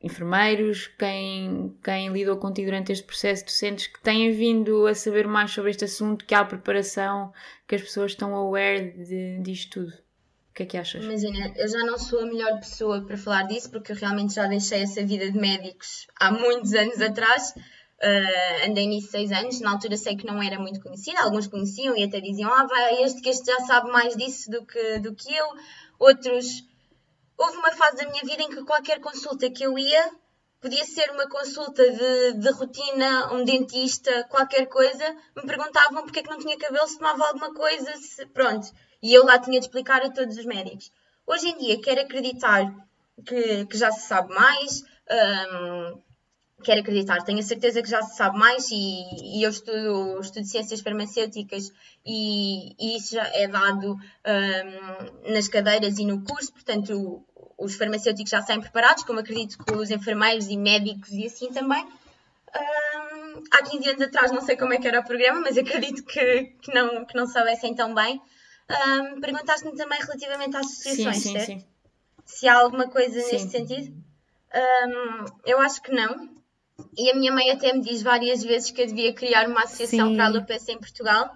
enfermeiros, 0.03 0.85
quem, 0.85 1.75
quem 1.83 2.09
lidou 2.09 2.37
contigo 2.37 2.67
durante 2.67 2.91
este 2.91 3.03
processo, 3.03 3.45
tu 3.45 3.51
sentes 3.51 3.87
que 3.87 3.99
têm 4.01 4.31
vindo 4.31 4.85
a 4.85 4.93
saber 4.93 5.27
mais 5.27 5.49
sobre 5.49 5.71
este 5.71 5.85
assunto, 5.85 6.23
que 6.23 6.35
há 6.35 6.45
preparação, 6.45 7.33
que 7.67 7.73
as 7.73 7.81
pessoas 7.81 8.11
estão 8.11 8.35
aware 8.35 8.91
de, 8.91 9.39
disto 9.39 9.85
tudo? 9.85 10.10
O 10.51 10.53
que 10.53 10.63
é 10.63 10.65
que 10.65 10.77
achas? 10.77 11.01
Imagina, 11.01 11.53
eu 11.55 11.65
já 11.65 11.79
não 11.85 11.97
sou 11.97 12.19
a 12.19 12.25
melhor 12.25 12.59
pessoa 12.59 13.05
para 13.05 13.17
falar 13.17 13.43
disso, 13.43 13.71
porque 13.71 13.93
eu 13.93 13.95
realmente 13.95 14.33
já 14.33 14.47
deixei 14.47 14.81
essa 14.81 15.01
vida 15.05 15.31
de 15.31 15.39
médicos 15.39 16.07
há 16.19 16.29
muitos 16.29 16.73
anos 16.73 16.99
atrás. 16.99 17.53
Uh, 18.03 18.69
andei 18.69 18.85
nisso 18.85 19.11
seis 19.11 19.31
anos, 19.31 19.61
na 19.61 19.71
altura 19.71 19.95
sei 19.95 20.17
que 20.17 20.25
não 20.25 20.43
era 20.43 20.59
muito 20.59 20.81
conhecida, 20.81 21.21
alguns 21.21 21.47
conheciam 21.47 21.95
e 21.95 22.03
até 22.03 22.19
diziam, 22.19 22.51
ah, 22.51 22.65
vai 22.65 23.01
este 23.03 23.21
que 23.21 23.29
este 23.29 23.45
já 23.45 23.59
sabe 23.61 23.91
mais 23.91 24.13
disso 24.17 24.51
do 24.51 24.65
que, 24.65 24.99
do 24.99 25.15
que 25.15 25.33
eu. 25.33 25.45
Outros, 25.97 26.65
houve 27.37 27.55
uma 27.55 27.71
fase 27.71 27.97
da 27.97 28.09
minha 28.09 28.23
vida 28.23 28.43
em 28.43 28.49
que 28.49 28.65
qualquer 28.65 28.99
consulta 28.99 29.49
que 29.49 29.63
eu 29.63 29.79
ia, 29.79 30.11
podia 30.61 30.85
ser 30.85 31.09
uma 31.11 31.27
consulta 31.27 31.83
de, 31.91 32.33
de 32.33 32.51
rotina, 32.51 33.33
um 33.33 33.43
dentista, 33.43 34.23
qualquer 34.29 34.67
coisa, 34.67 35.15
me 35.35 35.43
perguntavam 35.43 36.03
porque 36.03 36.19
é 36.19 36.23
que 36.23 36.29
não 36.29 36.37
tinha 36.37 36.57
cabelo, 36.57 36.87
se 36.87 36.99
tomava 36.99 37.27
alguma 37.27 37.53
coisa, 37.53 37.91
se, 37.97 38.25
pronto. 38.27 38.67
E 39.01 39.11
eu 39.11 39.25
lá 39.25 39.39
tinha 39.39 39.59
de 39.59 39.65
explicar 39.65 40.03
a 40.03 40.11
todos 40.11 40.37
os 40.37 40.45
médicos. 40.45 40.91
Hoje 41.25 41.49
em 41.49 41.57
dia, 41.57 41.81
quero 41.81 42.01
acreditar 42.01 42.71
que, 43.25 43.65
que 43.65 43.77
já 43.77 43.91
se 43.91 44.07
sabe 44.07 44.33
mais, 44.33 44.83
um, 45.09 46.01
quero 46.63 46.81
acreditar, 46.81 47.23
tenho 47.23 47.39
a 47.39 47.43
certeza 47.43 47.81
que 47.81 47.89
já 47.89 48.03
se 48.03 48.15
sabe 48.15 48.37
mais 48.37 48.69
e, 48.69 49.39
e 49.39 49.43
eu 49.43 49.49
estudo, 49.49 50.19
estudo 50.21 50.45
ciências 50.45 50.81
farmacêuticas 50.81 51.71
e, 52.05 52.75
e 52.79 52.97
isso 52.97 53.15
já 53.15 53.25
é 53.33 53.47
dado 53.47 53.93
um, 53.95 55.33
nas 55.33 55.47
cadeiras 55.47 55.97
e 55.97 56.05
no 56.05 56.23
curso, 56.23 56.53
portanto 56.53 57.25
os 57.61 57.75
farmacêuticos 57.75 58.29
já 58.29 58.41
saem 58.41 58.59
preparados, 58.59 59.03
como 59.03 59.19
acredito 59.19 59.63
que 59.63 59.73
os 59.73 59.89
enfermeiros 59.91 60.47
e 60.47 60.57
médicos 60.57 61.11
e 61.11 61.25
assim 61.25 61.51
também. 61.51 61.83
Um, 61.83 63.43
há 63.51 63.63
15 63.63 63.89
anos 63.89 64.01
atrás 64.01 64.31
não 64.31 64.41
sei 64.41 64.57
como 64.57 64.73
é 64.73 64.77
que 64.77 64.87
era 64.87 64.99
o 64.99 65.05
programa, 65.05 65.39
mas 65.41 65.57
acredito 65.57 66.03
que, 66.03 66.43
que, 66.61 66.73
não, 66.73 67.05
que 67.05 67.15
não 67.15 67.27
soubessem 67.27 67.73
tão 67.73 67.93
bem. 67.93 68.21
Um, 68.69 69.21
Perguntaste-me 69.21 69.75
também 69.75 69.99
relativamente 69.99 70.57
às 70.57 70.65
associações, 70.65 71.17
sim, 71.17 71.21
sim, 71.21 71.33
certo? 71.33 71.45
Sim. 71.45 71.65
Se 72.25 72.47
há 72.47 72.59
alguma 72.59 72.87
coisa 72.87 73.19
sim. 73.21 73.31
neste 73.33 73.49
sentido. 73.49 73.93
Um, 74.53 75.25
eu 75.45 75.59
acho 75.59 75.81
que 75.81 75.91
não. 75.91 76.29
E 76.97 77.09
a 77.09 77.15
minha 77.15 77.31
mãe 77.31 77.51
até 77.51 77.73
me 77.73 77.81
diz 77.81 78.01
várias 78.01 78.43
vezes 78.43 78.71
que 78.71 78.81
eu 78.81 78.87
devia 78.87 79.13
criar 79.13 79.47
uma 79.47 79.63
associação 79.63 80.13
para 80.13 80.25
a 80.25 80.27
alopecia 80.27 80.73
em 80.73 80.79
Portugal. 80.79 81.33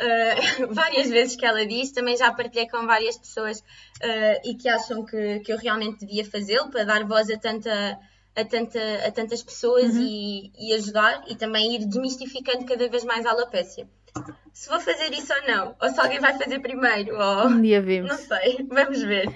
Uh, 0.00 0.66
várias 0.72 1.10
vezes 1.10 1.36
que 1.36 1.44
ela 1.44 1.66
diz, 1.66 1.90
também 1.90 2.16
já 2.16 2.32
partilhei 2.32 2.68
com 2.68 2.86
várias 2.86 3.18
pessoas 3.18 3.60
uh, 3.60 4.40
e 4.48 4.54
que 4.54 4.68
acham 4.68 5.04
que, 5.04 5.40
que 5.40 5.52
eu 5.52 5.58
realmente 5.58 6.06
devia 6.06 6.24
fazê-lo 6.24 6.70
para 6.70 6.84
dar 6.84 7.04
voz 7.04 7.28
a, 7.28 7.38
tanta, 7.38 7.98
a, 8.34 8.44
tanta, 8.44 8.80
a 9.06 9.10
tantas 9.10 9.42
pessoas 9.42 9.94
uhum. 9.94 10.02
e, 10.02 10.52
e, 10.58 10.74
ajudar 10.74 11.24
e 11.28 11.36
também 11.36 11.76
ir 11.76 11.86
desmistificando 11.86 12.64
cada 12.64 12.88
vez 12.88 13.04
mais 13.04 13.26
a 13.26 13.30
alopecia 13.30 13.86
se 14.52 14.68
vou 14.68 14.80
fazer 14.80 15.12
isso 15.12 15.32
ou 15.32 15.46
não, 15.46 15.76
ou 15.80 15.88
se 15.88 16.00
alguém 16.00 16.18
vai 16.20 16.36
fazer 16.36 16.58
primeiro, 16.58 17.16
ou... 17.16 17.46
Um 17.46 17.62
dia 17.62 17.80
vemos. 17.80 18.10
Não 18.10 18.18
sei, 18.18 18.66
vamos 18.68 19.00
ver. 19.02 19.26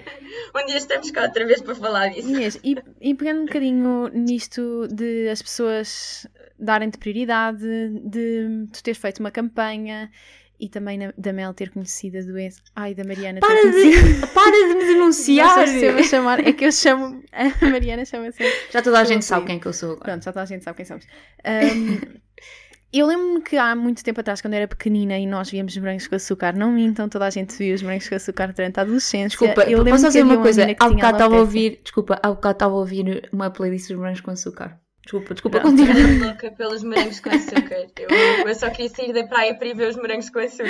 Um 0.55 0.65
dia 0.65 0.77
estamos 0.77 1.09
cá 1.11 1.23
outra 1.23 1.45
vez 1.45 1.61
para 1.61 1.75
falar 1.75 2.09
disso. 2.09 2.29
Inês, 2.29 2.59
e, 2.63 2.75
e 3.01 3.15
pegando 3.15 3.41
um 3.41 3.45
bocadinho 3.45 4.09
nisto 4.09 4.87
de 4.91 5.29
as 5.29 5.41
pessoas 5.41 6.27
darem-te 6.59 6.97
prioridade, 6.97 7.65
de 8.03 8.67
tu 8.71 8.83
teres 8.83 8.99
feito 8.99 9.19
uma 9.19 9.31
campanha 9.31 10.11
e 10.59 10.69
também 10.69 10.97
na, 10.97 11.13
da 11.17 11.33
Mel 11.33 11.53
ter 11.53 11.69
conhecido 11.69 12.17
a 12.17 12.21
doença. 12.21 12.61
Ai, 12.75 12.93
da 12.93 13.03
Mariana 13.03 13.39
para 13.39 13.61
ter 13.61 13.71
de, 13.71 14.27
Para 14.33 14.67
de 14.67 14.75
me 14.75 14.85
denunciar! 14.93 15.67
Se 15.67 16.03
chamar, 16.03 16.45
é 16.45 16.53
que 16.53 16.65
eu 16.65 16.71
chamo. 16.71 17.23
A 17.31 17.69
Mariana 17.69 18.05
chama-se. 18.05 18.43
Já 18.71 18.81
toda 18.81 18.99
a 18.99 19.03
gente 19.03 19.25
sabe 19.25 19.45
quem 19.45 19.57
é 19.57 19.59
que 19.59 19.67
eu 19.67 19.73
sou 19.73 19.97
Pronto, 19.97 20.23
já 20.23 20.31
toda 20.31 20.43
a 20.43 20.45
gente 20.45 20.63
sabe 20.63 20.77
quem 20.77 20.85
somos. 20.85 21.05
Um, 21.45 22.19
Eu 22.97 23.07
lembro-me 23.07 23.41
que 23.41 23.57
há 23.57 23.75
muito 23.75 24.01
tempo 24.01 24.21
atrás, 24.21 24.41
quando 24.41 24.53
eu 24.53 24.59
era 24.59 24.67
pequenina 24.69 25.19
e 25.19 25.25
nós 25.25 25.49
víamos 25.49 25.75
morangos 25.75 26.07
com 26.07 26.15
açúcar, 26.15 26.55
não 26.55 26.71
mintam, 26.71 27.09
toda 27.09 27.25
a 27.25 27.29
gente 27.29 27.53
via 27.57 27.75
os 27.75 27.81
morangos 27.81 28.07
com 28.07 28.15
açúcar 28.15 28.53
durante 28.53 28.79
a 28.79 28.83
adolescência. 28.83 29.27
Desculpa, 29.27 29.69
eu 29.69 29.83
posso 29.83 30.03
fazer 30.05 30.23
uma 30.23 30.41
coisa? 30.41 30.63
Há 30.79 30.89
bocado 30.89 31.17
estava 31.17 31.35
a 31.35 31.39
ouvir, 31.39 31.81
desculpa, 31.83 32.17
há 32.23 32.29
bocado 32.29 32.53
estava 32.53 32.73
a 32.73 32.77
ouvir 32.77 33.27
uma 33.33 33.49
playlist 33.49 33.89
dos 33.89 33.97
morangos 33.97 34.21
com 34.21 34.31
açúcar. 34.31 34.79
Desculpa, 35.05 35.35
desculpa, 35.35 35.59
continua. 35.59 35.93
Eu 35.93 36.25
louca 36.25 36.51
pelos 36.51 36.83
morangos 36.83 37.19
com 37.19 37.29
açúcar. 37.29 37.87
Eu, 37.95 38.09
eu, 38.47 38.55
só 38.55 38.71
queria 38.71 38.89
sair 38.89 39.13
da 39.13 39.23
praia 39.27 39.55
para 39.55 39.67
ir 39.67 39.75
ver 39.75 39.89
os 39.89 39.95
morangos 39.95 40.31
com 40.31 40.39
açúcar. 40.39 40.65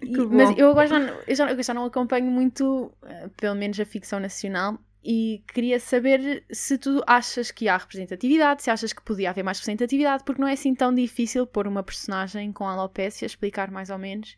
mas 0.32 0.56
eu 0.56 0.70
agora 0.70 0.86
já, 0.86 0.98
eu 0.98 1.36
já, 1.36 1.52
eu 1.52 1.62
já 1.62 1.74
não 1.74 1.84
acompanho 1.84 2.30
muito, 2.30 2.90
eh, 3.04 3.28
pelo 3.36 3.54
menos 3.54 3.78
a 3.78 3.84
ficção 3.84 4.18
nacional, 4.18 4.78
e 5.04 5.44
queria 5.52 5.78
saber 5.78 6.46
se 6.50 6.78
tu 6.78 7.04
achas 7.06 7.50
que 7.50 7.68
há 7.68 7.76
representatividade, 7.76 8.62
se 8.62 8.70
achas 8.70 8.94
que 8.94 9.02
podia 9.02 9.28
haver 9.28 9.44
mais 9.44 9.58
representatividade, 9.58 10.24
porque 10.24 10.40
não 10.40 10.48
é 10.48 10.54
assim 10.54 10.74
tão 10.74 10.94
difícil 10.94 11.46
pôr 11.46 11.68
uma 11.68 11.82
personagem 11.82 12.50
com 12.50 12.66
alopecia, 12.66 13.26
explicar 13.26 13.70
mais 13.70 13.90
ou 13.90 13.98
menos. 13.98 14.34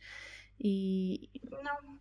E. 0.58 1.30
Não. 1.48 1.99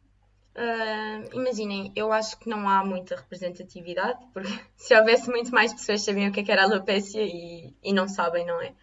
Uh, 0.59 1.29
imaginem, 1.33 1.93
eu 1.95 2.11
acho 2.11 2.37
que 2.37 2.49
não 2.49 2.67
há 2.67 2.83
muita 2.83 3.15
representatividade, 3.15 4.19
porque 4.33 4.49
se 4.75 4.93
houvesse 4.93 5.29
muito 5.29 5.51
mais 5.51 5.73
pessoas 5.73 6.01
sabiam 6.01 6.29
o 6.29 6.33
que, 6.33 6.41
é 6.41 6.43
que 6.43 6.51
era 6.51 6.63
alopecia 6.63 7.23
e, 7.23 7.73
e 7.81 7.93
não 7.93 8.09
sabem, 8.09 8.45
não 8.45 8.61
é? 8.61 8.73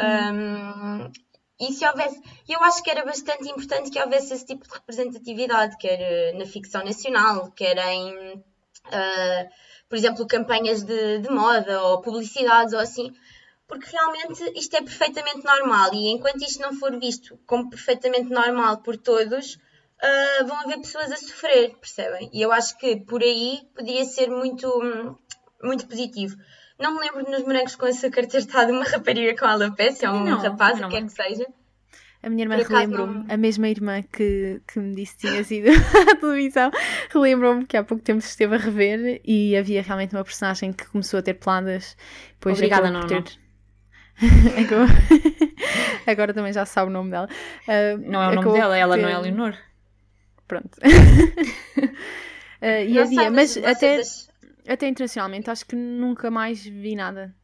Uhum. 0.00 1.04
Um, 1.04 1.12
e 1.60 1.72
se 1.74 1.86
houvesse, 1.86 2.22
eu 2.48 2.62
acho 2.64 2.82
que 2.82 2.90
era 2.90 3.04
bastante 3.04 3.50
importante 3.50 3.90
que 3.90 4.00
houvesse 4.00 4.32
esse 4.32 4.46
tipo 4.46 4.66
de 4.66 4.72
representatividade, 4.72 5.76
quer 5.76 6.32
na 6.34 6.46
ficção 6.46 6.82
nacional, 6.82 7.50
quer 7.52 7.76
em 7.76 8.38
uh, 8.86 9.50
por 9.90 9.96
exemplo, 9.96 10.26
campanhas 10.26 10.84
de, 10.84 11.18
de 11.18 11.28
moda 11.28 11.82
ou 11.82 12.00
publicidades 12.00 12.72
ou 12.72 12.78
assim, 12.78 13.12
porque 13.66 13.90
realmente 13.90 14.58
isto 14.58 14.74
é 14.76 14.82
perfeitamente 14.82 15.44
normal 15.44 15.92
e 15.92 16.08
enquanto 16.12 16.42
isto 16.42 16.62
não 16.62 16.72
for 16.74 16.98
visto 16.98 17.38
como 17.44 17.68
perfeitamente 17.68 18.30
normal 18.30 18.78
por 18.78 18.96
todos, 18.96 19.58
uh, 20.02 20.46
vão 20.46 20.60
haver 20.60 20.78
pessoas 20.78 21.12
a 21.12 21.16
sofrer, 21.16 21.76
percebem? 21.76 22.30
E 22.32 22.42
eu 22.42 22.52
acho 22.52 22.76
que 22.78 22.96
por 22.96 23.22
aí 23.22 23.60
podia 23.74 24.04
ser 24.04 24.28
muito, 24.28 24.68
muito 25.62 25.86
positivo. 25.86 26.36
Não 26.78 26.94
me 26.94 27.00
lembro 27.00 27.24
de 27.24 27.30
nos 27.30 27.42
morangos 27.42 27.76
com 27.76 27.86
açúcar 27.86 28.26
ter 28.26 28.38
estado 28.38 28.72
uma 28.72 28.84
rapariga 28.84 29.36
com 29.38 29.44
alopecia 29.44 30.10
ou 30.10 30.16
um 30.16 30.24
não, 30.24 30.38
rapaz, 30.38 30.80
o 30.80 30.88
que 30.88 30.96
é 30.96 31.02
que 31.02 31.10
seja. 31.10 31.46
A 32.22 32.28
minha 32.28 32.44
irmã 32.44 32.56
relembrou-me, 32.56 33.24
não... 33.24 33.34
a 33.34 33.36
mesma 33.36 33.68
irmã 33.68 34.02
que, 34.02 34.60
que 34.70 34.78
me 34.78 34.94
disse 34.94 35.16
que 35.16 35.28
tinha 35.28 35.42
sido 35.42 35.68
à 36.10 36.16
televisão, 36.16 36.70
relembrou-me 37.10 37.66
que 37.66 37.76
há 37.76 37.84
pouco 37.84 38.02
tempo 38.02 38.20
se 38.20 38.28
esteve 38.28 38.56
a 38.56 38.58
rever 38.58 39.22
e 39.24 39.56
havia 39.56 39.82
realmente 39.82 40.14
uma 40.14 40.24
personagem 40.24 40.70
que 40.72 40.86
começou 40.88 41.20
a 41.20 41.22
ter 41.22 41.34
planas. 41.34 41.96
Pois 42.38 42.58
Obrigada, 42.58 42.90
não, 42.90 43.06
ter... 43.06 43.24
agora... 44.58 44.90
agora 46.06 46.34
também 46.34 46.52
já 46.52 46.66
sabe 46.66 46.90
o 46.90 46.92
nome 46.92 47.10
dela. 47.10 47.28
Uh, 47.66 48.10
não 48.10 48.22
é 48.22 48.28
o 48.28 48.34
nome 48.34 48.52
dela, 48.52 48.76
ela 48.76 48.96
ter... 48.96 49.02
não 49.02 49.08
é 49.08 49.14
a 49.14 49.18
Leonor. 49.18 49.54
Pronto. 50.50 50.78
uh, 50.78 50.82
e 52.86 52.92
não 52.92 53.02
havia, 53.02 53.30
mas 53.30 53.56
até, 53.56 54.02
até 54.66 54.88
internacionalmente 54.88 55.48
acho 55.48 55.64
que 55.64 55.76
nunca 55.76 56.30
mais 56.30 56.64
vi 56.64 56.96
nada 56.96 57.34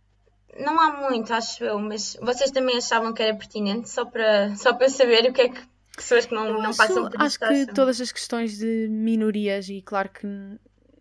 não 0.59 0.81
há 0.81 1.11
muito, 1.11 1.33
acho 1.33 1.65
eu, 1.65 1.79
mas 1.79 2.17
vocês 2.21 2.51
também 2.51 2.79
achavam 2.79 3.13
que 3.13 3.23
era 3.23 3.37
pertinente 3.37 3.91
só 3.91 4.05
para, 4.05 4.55
só 4.57 4.73
para 4.73 4.89
saber 4.89 5.29
o 5.29 5.33
que 5.33 5.43
é 5.43 5.49
que 5.51 5.61
pessoas 5.95 6.27
que 6.27 6.35
não, 6.35 6.63
não 6.63 6.75
passam 6.75 7.11
por 7.11 7.15
isso 7.15 7.23
Acho 7.23 7.39
que 7.39 7.75
todas 7.75 8.01
as 8.01 8.13
questões 8.13 8.59
de 8.59 8.89
minorias, 8.89 9.69
e 9.69 9.83
claro 9.83 10.09
que 10.09 10.27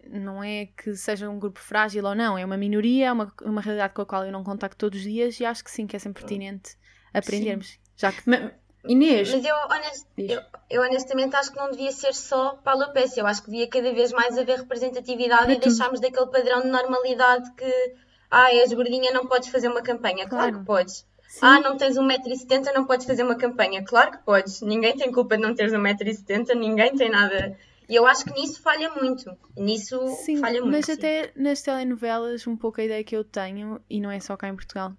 não 0.10 0.44
é 0.44 0.68
que 0.78 0.96
seja 0.96 1.30
um 1.30 1.40
grupo 1.40 1.60
frágil 1.60 2.06
ou 2.06 2.16
não, 2.16 2.38
é 2.38 2.46
uma 2.46 2.58
minoria, 2.58 3.08
é 3.08 3.12
uma, 3.12 3.32
uma 3.44 3.62
realidade 3.62 3.94
com 3.94 4.02
a 4.02 4.06
qual 4.06 4.26
eu 4.26 4.32
não 4.32 4.44
contacto 4.44 4.78
todos 4.78 5.00
os 5.00 5.06
dias 5.06 5.40
e 5.40 5.46
acho 5.46 5.64
que 5.64 5.72
sim, 5.72 5.88
que 5.88 5.96
é 5.96 6.00
sempre 6.00 6.22
pertinente 6.22 6.78
aprendermos. 7.14 7.68
Sim. 7.68 7.80
Já 7.98 8.12
que... 8.12 8.22
Mas, 8.26 8.52
Inês. 8.88 9.34
Mas 9.34 9.46
eu, 9.46 9.56
honest, 9.56 10.06
eu, 10.18 10.42
eu, 10.70 10.82
honestamente 10.82 11.36
acho 11.36 11.52
que 11.52 11.58
não 11.58 11.72
devia 11.72 11.92
ser 11.92 12.14
só 12.14 12.58
para 12.64 12.74
a 12.74 12.76
alopecia, 12.76 13.24
eu 13.24 13.28
acho 13.28 13.44
que 13.44 13.52
devia 13.52 13.68
cada 13.68 13.92
vez 13.94 14.12
mais 14.12 14.38
haver 14.38 14.60
representatividade 14.60 15.52
e 15.52 15.60
deixarmos 15.60 16.00
daquele 16.00 16.28
padrão 16.28 16.62
de 16.62 16.68
normalidade 16.68 17.52
que 17.56 17.96
ah, 18.30 18.54
és 18.54 18.74
gordinha, 18.74 19.12
não 19.12 19.28
podes 19.28 19.50
fazer 19.50 19.68
uma 19.68 19.82
campanha. 19.82 20.28
Claro, 20.28 20.30
claro 20.30 20.60
que 20.60 20.66
podes. 20.66 21.06
Sim. 21.28 21.40
Ah, 21.42 21.60
não 21.60 21.78
tens 21.78 21.98
1,70m, 21.98 22.74
não 22.74 22.86
podes 22.86 23.06
fazer 23.06 23.24
uma 23.24 23.36
campanha. 23.36 23.84
Claro 23.84 24.12
que 24.12 24.18
podes. 24.20 24.62
Ninguém 24.62 24.96
tem 24.96 25.12
culpa 25.12 25.36
de 25.36 25.44
não 25.44 25.54
teres 25.54 25.74
1,70m, 25.74 26.54
ninguém 26.56 26.96
tem 26.96 27.10
nada. 27.10 27.58
E 27.88 27.96
eu 27.96 28.06
acho 28.06 28.26
que 28.26 28.34
nisso 28.34 28.62
falha 28.62 28.90
muito. 28.90 29.32
Nisso 29.56 30.00
sim, 30.24 30.38
falha 30.38 30.62
muito. 30.62 30.74
Mas 30.74 30.86
sim. 30.86 30.94
até 30.94 31.32
nas 31.36 31.62
telenovelas, 31.62 32.48
um 32.48 32.56
pouco 32.56 32.82
a 32.82 32.84
ideia 32.84 33.04
que 33.04 33.16
eu 33.16 33.24
tenho, 33.24 33.80
e 33.90 34.00
não 34.00 34.10
é 34.10 34.20
só 34.20 34.36
cá 34.36 34.48
em 34.48 34.56
Portugal, 34.56 34.94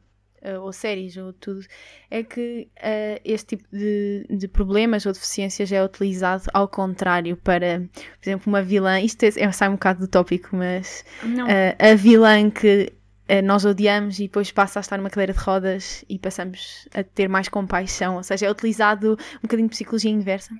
ou 0.61 0.73
séries, 0.73 1.17
ou 1.17 1.33
tudo, 1.33 1.65
é 2.11 2.23
que 2.23 2.69
uh, 2.79 3.21
este 3.25 3.57
tipo 3.57 3.65
de, 3.73 4.27
de, 4.31 4.49
problemas 4.49 5.07
ou 5.07 5.13
deficiências 5.13 5.71
é 5.73 5.85
utilizado 5.85 6.45
ao 6.53 6.69
contrário 6.69 7.37
para, 7.37 7.81
por 7.93 8.29
exemplo, 8.29 8.45
uma 8.47 8.63
vilã. 8.63 9.01
Isto 9.01 9.25
é, 9.25 9.29
é 9.37 9.53
sai 9.53 9.69
um 9.69 9.73
bocado 9.73 10.01
do 10.01 10.09
tópico, 10.09 10.55
mas 10.57 11.05
uh, 11.23 11.93
a 11.93 11.95
vilã 11.95 12.51
que 12.51 12.93
eh, 13.29 13.43
nós 13.43 13.65
odiamos 13.65 14.19
e 14.21 14.23
depois 14.23 14.53
passa 14.53 14.79
a 14.79 14.83
estar 14.83 14.97
numa 14.97 15.11
cadeira 15.11 15.33
de 15.33 15.39
rodas 15.39 16.05
e 16.09 16.19
passamos 16.19 16.89
a 16.95 17.03
ter 17.03 17.29
mais 17.29 17.49
compaixão. 17.49 18.17
Ou 18.17 18.23
seja, 18.23 18.47
é 18.47 18.51
utilizado 18.51 19.19
um 19.39 19.43
bocadinho 19.43 19.69
de 19.69 19.75
psicologia 19.75 20.11
inversa. 20.11 20.55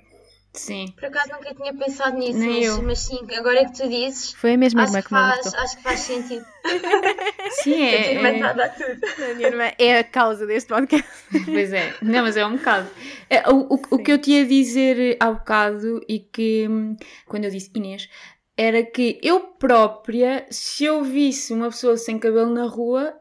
Sim. 0.57 0.93
Por 0.95 1.05
acaso 1.05 1.31
nunca 1.31 1.53
tinha 1.53 1.73
pensado 1.73 2.17
nisso, 2.17 2.39
mas, 2.39 2.79
mas, 2.79 2.99
sim, 2.99 3.19
agora 3.37 3.59
é 3.59 3.65
que 3.65 3.73
tu 3.73 3.87
dizes. 3.87 4.33
Foi 4.33 4.53
a 4.53 4.57
mesma 4.57 4.83
irmã 4.83 4.97
que, 4.97 5.03
que 5.03 5.09
faz, 5.09 5.53
Acho 5.53 5.77
que 5.77 5.83
faz 5.83 5.99
sentido. 5.99 6.45
sim, 7.63 7.81
é. 7.81 8.13
é... 8.13 8.41
A, 8.41 8.69
tudo. 8.69 9.23
a 9.23 9.33
minha 9.35 9.47
irmã 9.47 9.71
é 9.77 9.99
a 9.99 10.03
causa 10.03 10.45
deste 10.45 10.69
podcast. 10.69 11.07
Pois 11.45 11.71
é, 11.73 11.93
não, 12.01 12.23
mas 12.23 12.37
é 12.37 12.45
um 12.45 12.57
bocado. 12.57 12.89
É, 13.29 13.49
o, 13.49 13.73
o, 13.73 13.79
o 13.91 13.97
que 13.99 14.11
eu 14.11 14.17
tinha 14.17 14.43
a 14.43 14.47
dizer 14.47 15.17
há 15.19 15.31
bocado 15.31 16.01
e 16.07 16.19
que 16.19 16.67
quando 17.25 17.45
eu 17.45 17.51
disse 17.51 17.69
Inês, 17.75 18.09
era 18.55 18.83
que 18.83 19.19
eu 19.21 19.39
própria, 19.39 20.45
se 20.49 20.85
eu 20.85 21.03
visse 21.03 21.53
uma 21.53 21.69
pessoa 21.69 21.95
sem 21.95 22.17
cabelo 22.17 22.51
na 22.51 22.65
rua, 22.65 23.13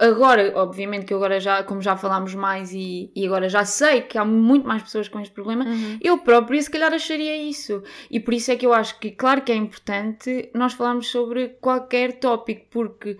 agora, 0.00 0.52
obviamente 0.56 1.06
que 1.06 1.14
agora 1.14 1.40
já, 1.40 1.62
como 1.62 1.80
já 1.80 1.96
falámos 1.96 2.34
mais 2.34 2.72
e, 2.72 3.10
e 3.14 3.26
agora 3.26 3.48
já 3.48 3.64
sei 3.64 4.02
que 4.02 4.18
há 4.18 4.24
muito 4.24 4.66
mais 4.66 4.82
pessoas 4.82 5.08
com 5.08 5.20
este 5.20 5.32
problema, 5.32 5.64
uhum. 5.64 5.98
eu 6.00 6.18
própria 6.18 6.60
se 6.60 6.70
calhar 6.70 6.92
acharia 6.92 7.36
isso. 7.36 7.82
E 8.10 8.20
por 8.20 8.34
isso 8.34 8.50
é 8.50 8.56
que 8.56 8.66
eu 8.66 8.72
acho 8.72 8.98
que, 8.98 9.10
claro 9.10 9.42
que 9.42 9.52
é 9.52 9.54
importante 9.56 10.50
nós 10.54 10.72
falarmos 10.72 11.08
sobre 11.08 11.48
qualquer 11.60 12.18
tópico, 12.20 12.66
porque 12.70 13.18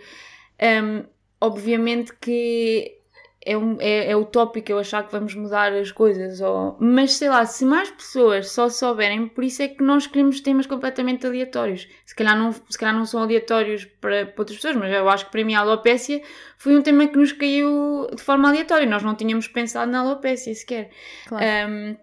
um, 0.60 1.04
obviamente 1.40 2.12
que 2.20 2.99
é, 3.44 3.56
um, 3.56 3.76
é, 3.80 4.10
é 4.10 4.16
utópico 4.16 4.70
eu 4.70 4.78
achar 4.78 5.04
que 5.04 5.12
vamos 5.12 5.34
mudar 5.34 5.72
as 5.72 5.90
coisas, 5.90 6.40
ou... 6.40 6.76
mas 6.78 7.14
sei 7.14 7.28
lá, 7.28 7.46
se 7.46 7.64
mais 7.64 7.90
pessoas 7.90 8.50
só 8.50 8.68
souberem, 8.68 9.28
por 9.28 9.42
isso 9.42 9.62
é 9.62 9.68
que 9.68 9.82
nós 9.82 10.02
escolhemos 10.02 10.40
temas 10.40 10.66
completamente 10.66 11.26
aleatórios. 11.26 11.88
Se 12.04 12.14
calhar 12.14 12.36
não, 12.36 12.52
se 12.52 12.78
calhar 12.78 12.94
não 12.94 13.06
são 13.06 13.22
aleatórios 13.22 13.86
para, 14.00 14.26
para 14.26 14.42
outras 14.42 14.58
pessoas, 14.58 14.76
mas 14.76 14.92
eu 14.92 15.08
acho 15.08 15.26
que 15.26 15.32
para 15.32 15.44
mim 15.44 15.54
a 15.54 15.60
alopécia 15.60 16.20
foi 16.58 16.76
um 16.76 16.82
tema 16.82 17.06
que 17.06 17.16
nos 17.16 17.32
caiu 17.32 18.08
de 18.14 18.22
forma 18.22 18.48
aleatória. 18.48 18.86
Nós 18.86 19.02
não 19.02 19.14
tínhamos 19.14 19.48
pensado 19.48 19.90
na 19.90 20.00
alopécia 20.00 20.54
sequer. 20.54 20.90
Claro. 21.26 21.70
Um, 21.70 21.96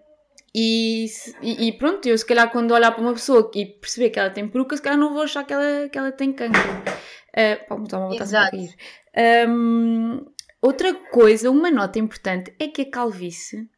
e, 0.54 1.06
e, 1.42 1.72
pronto, 1.72 2.08
eu 2.08 2.18
se 2.18 2.26
calhar 2.26 2.50
quando 2.50 2.72
olhar 2.72 2.90
para 2.90 3.02
uma 3.02 3.12
pessoa 3.12 3.48
e 3.54 3.66
perceber 3.66 4.10
que 4.10 4.18
ela 4.18 4.30
tem 4.30 4.48
peruca, 4.48 4.74
se 4.76 4.82
calhar 4.82 4.98
não 4.98 5.12
vou 5.12 5.22
achar 5.22 5.44
que 5.44 5.52
ela, 5.52 5.88
que 5.88 5.96
ela 5.96 6.10
tem 6.10 6.32
cancro. 6.32 6.60
Uh, 6.60 7.64
vamos 7.68 7.88
dar 7.88 7.98
uma 7.98 8.08
volta 8.08 8.24
a 8.24 8.50
cair. 8.50 8.74
Um, 9.48 10.26
Outra 10.60 10.92
coisa, 10.94 11.50
uma 11.50 11.70
nota 11.70 11.98
importante, 11.98 12.54
é 12.58 12.68
que 12.68 12.82
a 12.82 12.90
calvície 12.90 13.68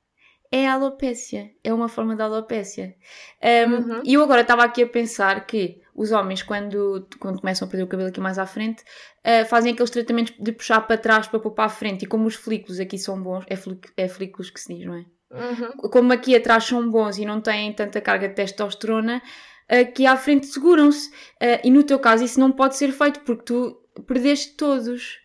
é 0.53 0.67
a 0.67 0.75
alopécia, 0.75 1.51
é 1.63 1.73
uma 1.73 1.89
forma 1.89 2.17
de 2.17 2.23
alopécia. 2.23 2.97
Um, 3.43 3.75
uhum. 3.75 4.03
E 4.05 4.15
eu 4.15 4.23
agora 4.23 4.41
estava 4.41 4.65
aqui 4.65 4.83
a 4.83 4.87
pensar 4.87 5.47
que 5.47 5.81
os 5.95 6.11
homens, 6.11 6.43
quando, 6.43 7.07
quando 7.21 7.41
começam 7.41 7.69
a 7.69 7.71
perder 7.71 7.85
o 7.85 7.87
cabelo 7.87 8.09
aqui 8.09 8.21
mais 8.21 8.37
à 8.37 8.47
frente, 8.47 8.83
uh, 8.83 9.47
fazem 9.47 9.73
aqueles 9.73 9.91
tratamentos 9.91 10.35
de 10.39 10.51
puxar 10.51 10.81
para 10.81 10.99
trás 10.99 11.29
para 11.29 11.39
pôr 11.39 11.53
para 11.53 11.67
a 11.67 11.69
frente. 11.69 12.03
E 12.05 12.07
como 12.07 12.27
os 12.27 12.35
folículos 12.35 12.81
aqui 12.81 12.99
são 12.99 13.23
bons, 13.23 13.45
é, 13.49 13.55
é 14.03 14.09
folículos 14.09 14.51
que 14.51 14.61
se 14.61 14.75
diz, 14.75 14.85
não 14.85 14.95
é? 14.95 15.05
Uhum. 15.31 15.89
Como 15.91 16.13
aqui 16.13 16.35
atrás 16.35 16.65
são 16.65 16.91
bons 16.91 17.19
e 17.19 17.25
não 17.25 17.41
têm 17.41 17.73
tanta 17.73 18.01
carga 18.01 18.29
de 18.29 18.35
testosterona, 18.35 19.23
aqui 19.69 20.05
à 20.05 20.17
frente 20.17 20.47
seguram-se. 20.47 21.11
Uh, 21.11 21.63
e 21.63 21.71
no 21.71 21.85
teu 21.85 22.01
caso, 22.01 22.25
isso 22.25 22.41
não 22.41 22.51
pode 22.51 22.77
ser 22.77 22.91
feito 22.91 23.21
porque 23.21 23.45
tu 23.45 23.81
perdeste 24.05 24.57
todos. 24.57 25.20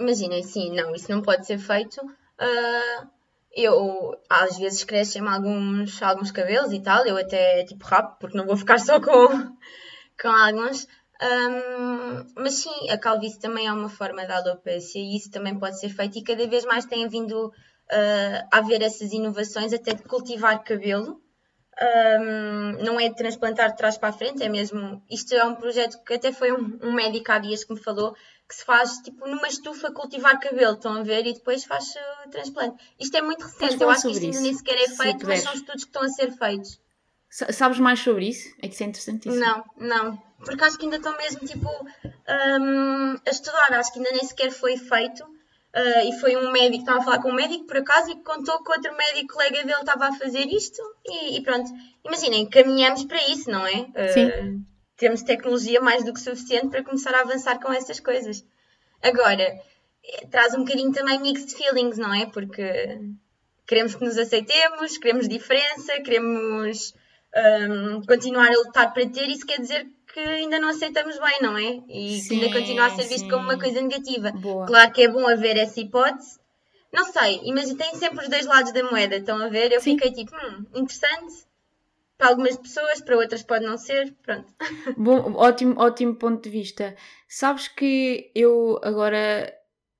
Imaginem, 0.00 0.42
sim, 0.42 0.74
não, 0.74 0.94
isso 0.94 1.10
não 1.10 1.20
pode 1.20 1.46
ser 1.46 1.58
feito. 1.58 2.00
Uh, 2.00 3.06
eu, 3.52 4.16
às 4.30 4.56
vezes, 4.56 4.82
crescem-me 4.82 5.28
alguns, 5.28 6.02
alguns 6.02 6.30
cabelos 6.30 6.72
e 6.72 6.80
tal, 6.80 7.04
eu 7.04 7.18
até 7.18 7.64
tipo 7.64 7.84
rápido, 7.84 8.16
porque 8.18 8.36
não 8.36 8.46
vou 8.46 8.56
ficar 8.56 8.78
só 8.78 8.98
com, 8.98 9.28
com 10.20 10.28
alguns. 10.28 10.86
Um, 11.22 12.24
mas 12.34 12.54
sim, 12.54 12.88
a 12.88 12.96
calvície 12.96 13.38
também 13.38 13.66
é 13.66 13.72
uma 13.72 13.90
forma 13.90 14.24
de 14.24 14.32
alopecia 14.32 15.02
e 15.02 15.16
isso 15.16 15.30
também 15.30 15.58
pode 15.58 15.78
ser 15.78 15.90
feito 15.90 16.16
e 16.16 16.24
cada 16.24 16.46
vez 16.46 16.64
mais 16.64 16.86
tem 16.86 17.06
vindo 17.08 17.48
uh, 17.48 18.48
a 18.50 18.56
haver 18.56 18.80
essas 18.80 19.12
inovações 19.12 19.74
até 19.74 19.92
de 19.92 20.02
cultivar 20.04 20.64
cabelo. 20.64 21.20
Um, 21.82 22.84
não 22.84 22.98
é 22.98 23.08
de 23.08 23.16
transplantar 23.16 23.70
de 23.70 23.76
trás 23.76 23.98
para 23.98 24.10
a 24.10 24.12
frente, 24.12 24.42
é 24.42 24.48
mesmo. 24.48 25.02
Isto 25.10 25.34
é 25.34 25.44
um 25.44 25.54
projeto 25.54 26.02
que 26.04 26.14
até 26.14 26.32
foi 26.32 26.52
um, 26.52 26.78
um 26.82 26.92
médico 26.92 27.32
há 27.32 27.38
dias 27.38 27.64
que 27.64 27.74
me 27.74 27.80
falou 27.80 28.14
que 28.50 28.56
se 28.56 28.64
faz 28.64 28.98
tipo 28.98 29.28
numa 29.28 29.46
estufa 29.46 29.92
cultivar 29.92 30.40
cabelo, 30.40 30.74
estão 30.74 30.94
a 30.94 31.02
ver? 31.04 31.24
E 31.24 31.34
depois 31.34 31.64
faz 31.64 31.94
o 31.94 32.26
uh, 32.26 32.30
transplante. 32.30 32.82
Isto 32.98 33.16
é 33.16 33.22
muito 33.22 33.42
recente, 33.42 33.80
eu 33.80 33.88
acho 33.88 34.02
que 34.02 34.10
isto 34.10 34.24
ainda 34.24 34.40
nem 34.40 34.52
sequer 34.52 34.76
é 34.76 34.88
feito, 34.88 35.24
mas 35.24 35.40
são 35.42 35.54
estudos 35.54 35.84
que 35.84 35.90
estão 35.90 36.02
a 36.02 36.08
ser 36.08 36.32
feitos. 36.32 36.80
Sabes 37.30 37.78
mais 37.78 38.00
sobre 38.00 38.28
isso? 38.28 38.52
É 38.60 38.66
que 38.66 38.74
isso 38.74 38.82
é 38.82 38.86
interessantíssimo. 38.86 39.36
Não, 39.36 39.64
não. 39.76 40.22
Porque 40.44 40.64
acho 40.64 40.76
que 40.76 40.84
ainda 40.84 40.96
estão 40.96 41.16
mesmo 41.16 41.46
tipo 41.46 41.68
um, 41.68 43.12
a 43.24 43.30
estudar, 43.30 43.72
acho 43.74 43.92
que 43.92 44.00
ainda 44.00 44.10
nem 44.10 44.24
sequer 44.24 44.50
foi 44.50 44.76
feito. 44.76 45.22
Uh, 45.22 46.08
e 46.08 46.18
foi 46.18 46.34
um 46.34 46.50
médico, 46.50 46.80
estava 46.80 46.98
a 46.98 47.04
falar 47.04 47.22
com 47.22 47.30
um 47.30 47.34
médico 47.34 47.64
por 47.66 47.76
acaso 47.76 48.10
e 48.10 48.16
contou 48.24 48.60
que 48.64 48.72
outro 48.72 48.96
médico 48.96 49.34
colega 49.34 49.62
dele 49.62 49.78
estava 49.78 50.08
a 50.08 50.12
fazer 50.12 50.46
isto 50.46 50.82
e, 51.06 51.38
e 51.38 51.42
pronto. 51.44 51.70
Imaginem, 52.04 52.50
caminhamos 52.50 53.04
para 53.04 53.22
isso, 53.28 53.48
não 53.48 53.64
é? 53.64 53.82
Uh, 53.82 54.12
Sim 54.12 54.66
temos 55.00 55.22
tecnologia 55.22 55.80
mais 55.80 56.04
do 56.04 56.12
que 56.12 56.20
suficiente 56.20 56.68
para 56.68 56.84
começar 56.84 57.14
a 57.14 57.22
avançar 57.22 57.58
com 57.58 57.72
essas 57.72 57.98
coisas. 57.98 58.44
Agora, 59.02 59.42
eh, 59.42 60.26
traz 60.30 60.54
um 60.54 60.58
bocadinho 60.58 60.92
também 60.92 61.18
mixed 61.18 61.56
feelings, 61.56 61.96
não 61.96 62.12
é? 62.12 62.26
Porque 62.26 63.00
queremos 63.66 63.94
que 63.94 64.04
nos 64.04 64.18
aceitemos, 64.18 64.98
queremos 64.98 65.26
diferença, 65.26 66.02
queremos 66.02 66.92
um, 67.34 68.02
continuar 68.02 68.48
a 68.48 68.58
lutar 68.58 68.92
para 68.92 69.08
ter, 69.08 69.26
isso 69.30 69.46
quer 69.46 69.58
dizer 69.58 69.86
que 70.12 70.20
ainda 70.20 70.58
não 70.58 70.68
aceitamos 70.68 71.18
bem, 71.18 71.38
não 71.40 71.56
é? 71.56 71.80
E 71.88 72.20
sim, 72.20 72.28
que 72.28 72.44
ainda 72.44 72.58
continua 72.58 72.86
a 72.86 72.90
ser 72.90 73.04
visto 73.04 73.20
sim. 73.24 73.30
como 73.30 73.44
uma 73.44 73.58
coisa 73.58 73.80
negativa. 73.80 74.32
Boa. 74.32 74.66
Claro 74.66 74.92
que 74.92 75.02
é 75.02 75.08
bom 75.08 75.26
haver 75.26 75.56
essa 75.56 75.80
hipótese. 75.80 76.38
Não 76.92 77.06
sei, 77.06 77.40
mas 77.54 77.72
tem 77.72 77.94
sempre 77.94 78.22
os 78.22 78.28
dois 78.28 78.44
lados 78.44 78.72
da 78.72 78.82
moeda, 78.82 79.16
estão 79.16 79.40
a 79.40 79.48
ver? 79.48 79.72
Eu 79.72 79.80
sim. 79.80 79.96
fiquei 79.96 80.12
tipo, 80.12 80.36
hum, 80.36 80.66
interessante, 80.74 81.46
para 82.20 82.28
algumas 82.28 82.54
pessoas, 82.58 83.00
para 83.00 83.16
outras 83.16 83.42
pode 83.42 83.64
não 83.64 83.78
ser, 83.78 84.14
pronto. 84.22 84.52
Bom, 84.96 85.32
ótimo, 85.36 85.80
ótimo 85.80 86.14
ponto 86.14 86.42
de 86.44 86.50
vista. 86.50 86.94
Sabes 87.26 87.66
que 87.66 88.30
eu 88.34 88.78
agora, 88.82 89.50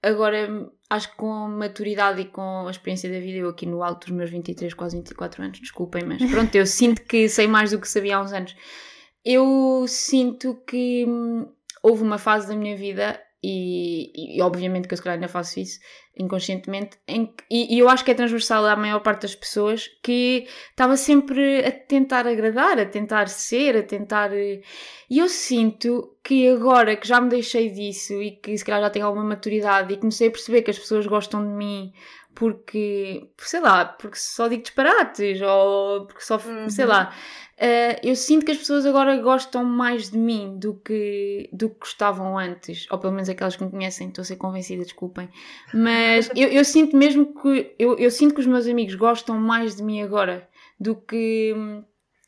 agora 0.02 0.70
acho 0.90 1.10
que 1.10 1.16
com 1.16 1.48
maturidade 1.48 2.20
e 2.20 2.24
com 2.26 2.66
a 2.66 2.70
experiência 2.70 3.10
da 3.10 3.18
vida, 3.18 3.38
eu 3.38 3.48
aqui 3.48 3.64
no 3.64 3.82
alto 3.82 4.06
dos 4.06 4.14
meus 4.14 4.28
23, 4.28 4.74
quase 4.74 4.98
24 4.98 5.42
anos, 5.42 5.60
desculpem, 5.60 6.04
mas 6.04 6.22
pronto, 6.30 6.54
eu 6.54 6.66
sinto 6.66 7.02
que 7.04 7.26
sei 7.26 7.46
mais 7.46 7.70
do 7.70 7.80
que 7.80 7.88
sabia 7.88 8.18
há 8.18 8.22
uns 8.22 8.34
anos. 8.34 8.54
Eu 9.24 9.86
sinto 9.88 10.62
que 10.66 11.06
hum, 11.08 11.50
houve 11.82 12.02
uma 12.02 12.18
fase 12.18 12.48
da 12.48 12.54
minha 12.54 12.76
vida 12.76 13.18
e, 13.42 14.36
e, 14.36 14.42
obviamente 14.42 14.86
que 14.86 14.92
eu 14.92 14.96
se 14.96 15.02
calhar 15.02 15.14
ainda 15.14 15.28
faço 15.28 15.60
isso 15.60 15.80
inconscientemente, 16.16 16.98
em, 17.08 17.32
e, 17.50 17.74
e, 17.74 17.78
eu 17.78 17.88
acho 17.88 18.04
que 18.04 18.10
é 18.10 18.14
transversal 18.14 18.66
à 18.66 18.76
maior 18.76 19.00
parte 19.00 19.22
das 19.22 19.34
pessoas 19.34 19.88
que 20.02 20.46
estava 20.68 20.96
sempre 20.96 21.64
a 21.64 21.72
tentar 21.72 22.26
agradar, 22.26 22.78
a 22.78 22.84
tentar 22.84 23.28
ser, 23.28 23.76
a 23.78 23.82
tentar. 23.82 24.30
E 24.34 24.62
eu 25.10 25.28
sinto 25.28 26.16
que 26.22 26.48
agora 26.48 26.96
que 26.96 27.08
já 27.08 27.20
me 27.20 27.30
deixei 27.30 27.70
disso 27.70 28.20
e 28.22 28.32
que 28.32 28.56
se 28.58 28.64
calhar 28.64 28.82
já 28.82 28.90
tenho 28.90 29.06
alguma 29.06 29.24
maturidade 29.24 29.94
e 29.94 29.96
comecei 29.96 30.28
a 30.28 30.30
perceber 30.30 30.60
que 30.62 30.70
as 30.70 30.78
pessoas 30.78 31.06
gostam 31.06 31.42
de 31.42 31.54
mim 31.54 31.92
porque, 32.34 33.28
sei 33.38 33.60
lá, 33.60 33.84
porque 33.84 34.16
só 34.16 34.48
digo 34.48 34.62
disparates 34.62 35.40
ou 35.42 36.06
porque 36.06 36.22
só, 36.22 36.36
uhum. 36.36 36.68
sei 36.68 36.84
lá. 36.86 37.14
Uh, 37.60 38.00
eu 38.02 38.16
sinto 38.16 38.46
que 38.46 38.52
as 38.52 38.56
pessoas 38.56 38.86
agora 38.86 39.18
gostam 39.18 39.62
mais 39.62 40.10
de 40.10 40.16
mim 40.16 40.58
do 40.58 40.80
que, 40.82 41.50
do 41.52 41.68
que 41.68 41.80
gostavam 41.80 42.38
antes, 42.38 42.86
ou 42.90 42.98
pelo 42.98 43.12
menos 43.12 43.28
aquelas 43.28 43.54
que 43.54 43.62
me 43.62 43.70
conhecem, 43.70 44.08
estou 44.08 44.22
a 44.22 44.24
ser 44.24 44.36
convencida, 44.36 44.82
desculpem. 44.82 45.28
Mas 45.74 46.30
eu, 46.34 46.48
eu 46.48 46.64
sinto 46.64 46.96
mesmo 46.96 47.34
que 47.34 47.74
eu, 47.78 47.98
eu 47.98 48.10
sinto 48.10 48.34
que 48.34 48.40
os 48.40 48.46
meus 48.46 48.66
amigos 48.66 48.94
gostam 48.94 49.38
mais 49.38 49.76
de 49.76 49.82
mim 49.82 50.00
agora 50.00 50.48
do 50.80 50.96
que 50.96 51.54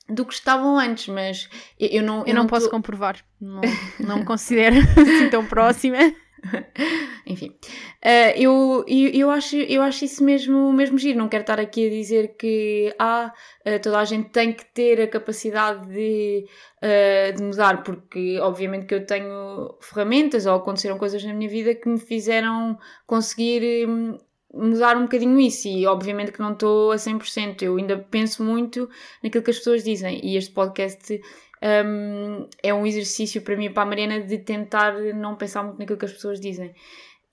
do 0.07 0.27
que 0.27 0.35
estavam 0.35 0.79
antes, 0.79 1.09
mas 1.09 1.49
eu, 1.81 1.89
eu 1.89 2.03
não. 2.03 2.19
Eu, 2.21 2.27
eu 2.27 2.35
não, 2.35 2.43
não, 2.43 2.47
posso 2.47 2.67
tô... 2.67 2.71
comprovar, 2.71 3.17
não, 3.41 3.63
não 3.99 4.19
me 4.19 4.25
considero 4.27 4.77
assim 4.77 5.31
tão 5.31 5.47
próxima. 5.47 5.97
Enfim, 7.27 7.57
uh, 8.05 8.37
eu, 8.37 8.85
eu, 8.89 9.09
eu, 9.11 9.31
acho, 9.31 9.57
eu 9.57 9.81
acho 9.83 10.05
isso 10.05 10.25
mesmo, 10.25 10.73
mesmo 10.73 10.99
giro. 10.99 11.19
Não 11.19 11.29
quero 11.29 11.43
estar 11.43 11.61
aqui 11.61 11.87
a 11.87 11.91
dizer 11.91 12.37
que 12.37 12.95
ah, 12.99 13.33
uh, 13.67 13.81
toda 13.81 13.99
a 13.99 14.05
gente 14.05 14.31
tem 14.31 14.53
que 14.53 14.65
ter 14.65 15.01
a 15.01 15.07
capacidade 15.07 15.87
de, 15.89 16.47
uh, 16.83 17.37
de 17.37 17.43
mudar, 17.43 17.83
porque 17.83 18.39
obviamente 18.41 18.87
que 18.87 18.95
eu 18.95 19.07
tenho 19.07 19.77
ferramentas 19.81 20.47
ou 20.47 20.57
aconteceram 20.57 20.99
coisas 20.99 21.23
na 21.25 21.33
minha 21.33 21.49
vida 21.49 21.75
que 21.75 21.89
me 21.89 22.01
fizeram 22.01 22.79
conseguir 23.07 23.89
um, 23.89 24.19
mudar 24.53 24.97
um 24.97 25.03
bocadinho 25.03 25.39
isso 25.39 25.69
e 25.69 25.87
obviamente 25.87 26.33
que 26.33 26.41
não 26.41 26.53
estou 26.53 26.91
a 26.91 26.97
100%. 26.97 27.63
Eu 27.63 27.77
ainda 27.77 27.99
penso 27.99 28.43
muito 28.43 28.91
naquilo 29.23 29.45
que 29.45 29.51
as 29.51 29.59
pessoas 29.59 29.85
dizem 29.85 30.21
e 30.25 30.37
este 30.37 30.51
podcast 30.51 31.21
um, 31.63 32.49
é 32.63 32.75
um 32.75 32.85
exercício 32.85 33.43
para 33.43 33.57
mim 33.57 33.67
e 33.67 33.71
para 33.71 33.85
a 33.85 33.87
Mariana 33.87 34.21
de 34.21 34.39
tentar 34.39 34.95
não 35.15 35.37
pensar 35.37 35.63
muito 35.63 35.79
naquilo 35.79 35.99
que 35.99 36.05
as 36.05 36.13
pessoas 36.13 36.41
dizem. 36.41 36.75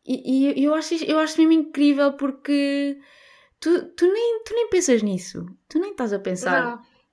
E, 0.05 0.59
e 0.59 0.63
eu, 0.63 0.73
acho, 0.73 0.95
eu 1.05 1.19
acho 1.19 1.37
mesmo 1.37 1.53
incrível 1.53 2.13
porque 2.13 2.97
tu, 3.59 3.85
tu, 3.95 4.11
nem, 4.11 4.43
tu 4.43 4.53
nem 4.53 4.69
pensas 4.69 5.01
nisso, 5.01 5.45
tu 5.67 5.79
nem 5.79 5.91
estás 5.91 6.13
a 6.13 6.19
pensar. 6.19 6.63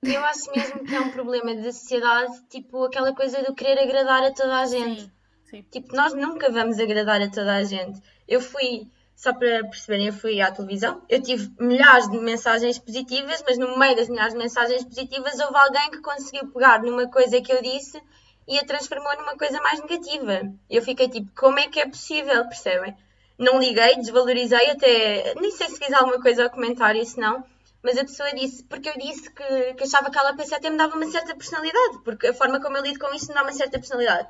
Não, 0.03 0.13
eu 0.13 0.25
acho 0.25 0.51
mesmo 0.55 0.85
que 0.85 0.95
é 0.95 1.01
um 1.01 1.11
problema 1.11 1.55
da 1.55 1.73
sociedade, 1.73 2.33
tipo 2.49 2.85
aquela 2.85 3.15
coisa 3.15 3.43
do 3.43 3.55
querer 3.55 3.79
agradar 3.79 4.23
a 4.23 4.33
toda 4.33 4.61
a 4.61 4.67
gente. 4.67 5.03
Sim, 5.03 5.11
sim. 5.45 5.63
Tipo, 5.71 5.97
nós 5.97 6.15
nunca 6.15 6.51
vamos 6.51 6.79
agradar 6.79 7.21
a 7.21 7.31
toda 7.31 7.55
a 7.55 7.65
gente. 7.65 8.01
Eu 8.29 8.41
fui 8.41 8.91
só 9.17 9.33
para 9.33 9.65
perceberem, 9.65 10.09
eu 10.09 10.13
fui 10.13 10.43
à 10.43 10.53
televisão, 10.53 11.03
eu 11.09 11.23
tive 11.23 11.51
milhares 11.59 12.09
de 12.11 12.19
mensagens 12.19 12.79
positivas, 12.79 13.43
mas 13.49 13.57
no 13.57 13.79
meio 13.79 13.97
das 13.97 14.11
milhares 14.11 14.35
de 14.35 14.39
mensagens 14.39 14.85
positivas 14.85 15.41
houve 15.41 15.57
alguém 15.57 15.91
que 15.91 16.03
conseguiu 16.03 16.47
pegar 16.53 16.83
numa 16.83 17.11
coisa 17.11 17.41
que 17.41 17.51
eu 17.51 17.63
disse 17.63 18.01
e 18.47 18.59
a 18.59 18.65
transformou 18.65 19.17
numa 19.17 19.37
coisa 19.37 19.59
mais 19.63 19.81
negativa. 19.81 20.53
Eu 20.69 20.83
fiquei 20.83 21.09
tipo, 21.09 21.33
como 21.35 21.59
é 21.59 21.67
que 21.67 21.81
é 21.81 21.89
possível, 21.89 22.47
percebem? 22.47 22.95
Não 23.39 23.59
liguei, 23.59 23.97
desvalorizei, 23.97 24.71
até 24.71 25.35
nem 25.35 25.51
sei 25.51 25.71
se 25.71 25.79
fiz 25.79 25.93
alguma 25.95 26.21
coisa 26.21 26.45
ao 26.45 26.51
comentário, 26.51 27.05
se 27.05 27.19
não, 27.19 27.43
mas 27.83 27.97
a 27.97 28.03
pessoa 28.05 28.35
disse, 28.35 28.65
porque 28.65 28.89
eu 28.89 28.99
disse 28.99 29.33
que, 29.33 29.75
que 29.75 29.85
achava 29.85 30.11
que 30.11 30.19
ela 30.19 30.31
até 30.31 30.71
me 30.71 30.77
dava 30.77 30.95
uma 30.95 31.11
certa 31.11 31.35
personalidade, 31.35 32.03
porque 32.05 32.27
a 32.27 32.35
forma 32.35 32.61
como 32.61 32.77
eu 32.77 32.83
lido 32.83 32.99
com 32.99 33.15
isso 33.15 33.29
me 33.29 33.35
dá 33.35 33.43
uma 33.43 33.53
certa 33.53 33.79
personalidade. 33.79 34.29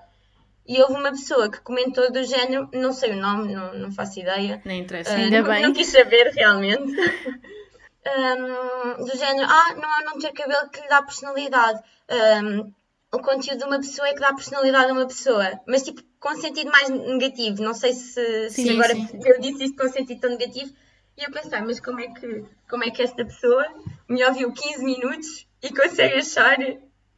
E 0.68 0.80
houve 0.82 0.94
uma 0.94 1.10
pessoa 1.10 1.50
que 1.50 1.60
comentou 1.60 2.10
do 2.10 2.24
género, 2.24 2.68
não 2.72 2.92
sei 2.92 3.12
o 3.12 3.16
nome, 3.16 3.54
não, 3.54 3.74
não 3.74 3.92
faço 3.92 4.18
ideia. 4.20 4.60
Nem 4.64 4.82
interessa, 4.82 5.12
uh, 5.12 5.16
ainda 5.16 5.42
não, 5.42 5.48
bem. 5.48 5.62
Não 5.62 5.72
quis 5.72 5.86
saber 5.88 6.32
realmente. 6.34 6.92
um, 8.06 9.04
do 9.04 9.16
género, 9.16 9.46
ah, 9.48 9.74
não 9.76 10.00
é 10.00 10.04
não 10.04 10.18
ter 10.18 10.32
cabelo 10.32 10.68
que 10.70 10.80
lhe 10.80 10.88
dá 10.88 11.02
personalidade. 11.02 11.80
Um, 12.10 12.72
o 13.12 13.18
conteúdo 13.20 13.58
de 13.58 13.64
uma 13.64 13.78
pessoa 13.78 14.08
é 14.08 14.14
que 14.14 14.20
dá 14.20 14.32
personalidade 14.32 14.90
a 14.90 14.92
uma 14.92 15.06
pessoa. 15.06 15.60
Mas 15.66 15.82
tipo, 15.82 16.02
com 16.18 16.34
sentido 16.36 16.70
mais 16.70 16.88
negativo. 16.88 17.62
Não 17.62 17.74
sei 17.74 17.92
se, 17.92 18.50
sim, 18.50 18.64
se 18.64 18.70
agora 18.70 18.94
sim. 18.94 19.20
eu 19.24 19.40
disse 19.40 19.64
isto 19.64 19.76
com 19.76 19.88
sentido 19.88 20.20
tão 20.20 20.30
negativo. 20.30 20.72
E 21.16 21.24
eu 21.24 21.30
pensei, 21.30 21.60
mas 21.60 21.80
como 21.80 22.00
é 22.00 22.08
que, 22.08 22.44
como 22.68 22.84
é 22.84 22.90
que 22.90 23.02
esta 23.02 23.24
pessoa 23.24 23.64
me 24.08 24.24
ouviu 24.24 24.52
15 24.52 24.84
minutos 24.84 25.46
e 25.62 25.70
consegue 25.70 26.16
achar 26.16 26.58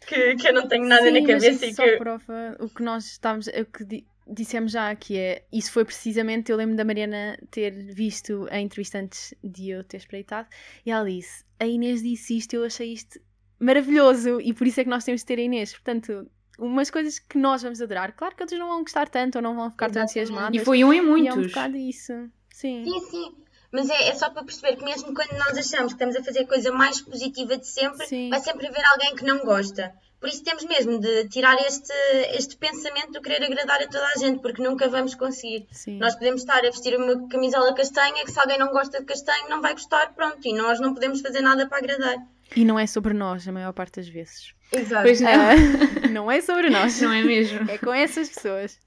que, 0.06 0.36
que 0.36 0.48
eu 0.48 0.54
não 0.54 0.68
tenho 0.68 0.86
nada 0.86 1.04
Sim, 1.04 1.20
na 1.20 1.26
cabeça 1.26 1.66
e 1.66 1.74
só 1.74 1.84
que. 1.84 1.96
prova 1.96 2.56
o 2.60 2.68
que 2.68 2.82
nós 2.82 3.06
estávamos. 3.06 3.46
O 3.48 3.64
que 3.64 4.04
dissemos 4.26 4.72
já, 4.72 4.94
que 4.94 5.18
é. 5.18 5.44
Isso 5.52 5.72
foi 5.72 5.84
precisamente. 5.84 6.50
Eu 6.50 6.56
lembro 6.56 6.76
da 6.76 6.84
Mariana 6.84 7.38
ter 7.50 7.72
visto 7.92 8.46
a 8.50 8.60
entrevista 8.60 8.98
antes 8.98 9.34
de 9.42 9.70
eu 9.70 9.84
ter 9.84 9.98
espreitado 9.98 10.48
e 10.84 10.90
ela 10.90 11.08
disse: 11.08 11.44
A 11.58 11.66
Inês 11.66 12.02
disse 12.02 12.36
isto, 12.36 12.54
eu 12.54 12.64
achei 12.64 12.92
isto 12.92 13.20
maravilhoso 13.58 14.40
e 14.40 14.52
por 14.52 14.66
isso 14.66 14.80
é 14.80 14.84
que 14.84 14.90
nós 14.90 15.04
temos 15.04 15.22
de 15.22 15.26
ter 15.26 15.38
a 15.38 15.42
Inês. 15.42 15.72
Portanto, 15.72 16.30
umas 16.58 16.90
coisas 16.90 17.18
que 17.18 17.38
nós 17.38 17.62
vamos 17.62 17.80
adorar. 17.80 18.12
Claro 18.14 18.34
que 18.36 18.42
outros 18.42 18.58
não 18.58 18.68
vão 18.68 18.82
gostar 18.82 19.08
tanto 19.08 19.36
ou 19.36 19.42
não 19.42 19.54
vão 19.54 19.70
ficar 19.70 19.90
tão 19.90 20.02
entusiasmados. 20.02 20.60
E 20.60 20.64
foi 20.64 20.84
um 20.84 20.92
em 20.92 21.00
muitos. 21.00 21.34
E 21.34 21.38
é 21.38 21.40
um 21.40 21.46
bocado 21.46 21.76
isso. 21.76 22.12
Sim. 22.50 22.84
Sim, 22.84 23.00
sim. 23.10 23.34
Mas 23.70 23.90
é, 23.90 24.08
é, 24.08 24.14
só 24.14 24.30
para 24.30 24.44
perceber 24.44 24.76
que 24.76 24.84
mesmo 24.84 25.12
quando 25.14 25.32
nós 25.32 25.56
achamos 25.56 25.92
que 25.92 26.02
estamos 26.02 26.16
a 26.16 26.24
fazer 26.24 26.40
a 26.40 26.46
coisa 26.46 26.72
mais 26.72 27.00
positiva 27.00 27.56
de 27.56 27.66
sempre, 27.66 28.06
Sim. 28.06 28.30
vai 28.30 28.40
sempre 28.40 28.66
haver 28.66 28.84
alguém 28.84 29.14
que 29.14 29.24
não 29.24 29.38
gosta. 29.40 29.92
Por 30.20 30.28
isso 30.28 30.42
temos 30.42 30.64
mesmo 30.64 30.98
de 30.98 31.28
tirar 31.28 31.56
este, 31.60 31.92
este 32.34 32.56
pensamento 32.56 33.12
de 33.12 33.20
querer 33.20 33.44
agradar 33.44 33.80
a 33.80 33.86
toda 33.86 34.04
a 34.04 34.18
gente, 34.18 34.40
porque 34.40 34.62
nunca 34.62 34.88
vamos 34.88 35.14
conseguir. 35.14 35.68
Sim. 35.70 35.98
Nós 35.98 36.14
podemos 36.14 36.40
estar 36.40 36.58
a 36.58 36.70
vestir 36.70 36.98
uma 36.98 37.28
camisola 37.28 37.72
castanha, 37.74 38.24
que 38.24 38.32
se 38.32 38.40
alguém 38.40 38.58
não 38.58 38.72
gosta 38.72 38.98
de 38.98 39.04
castanho 39.04 39.48
não 39.48 39.60
vai 39.60 39.74
gostar, 39.74 40.12
pronto, 40.14 40.40
e 40.44 40.52
nós 40.54 40.80
não 40.80 40.92
podemos 40.92 41.20
fazer 41.20 41.40
nada 41.40 41.68
para 41.68 41.78
agradar. 41.78 42.16
E 42.56 42.64
não 42.64 42.78
é 42.78 42.86
sobre 42.86 43.14
nós 43.14 43.46
a 43.46 43.52
maior 43.52 43.72
parte 43.72 44.00
das 44.00 44.08
vezes. 44.08 44.54
Exato. 44.72 45.02
Pois 45.02 45.20
não. 45.20 45.30
Não 46.10 46.30
é 46.30 46.40
sobre 46.40 46.70
nós. 46.70 47.00
Não 47.00 47.12
é 47.12 47.22
mesmo. 47.22 47.70
É 47.70 47.78
com 47.78 47.92
essas 47.92 48.28
pessoas. 48.30 48.78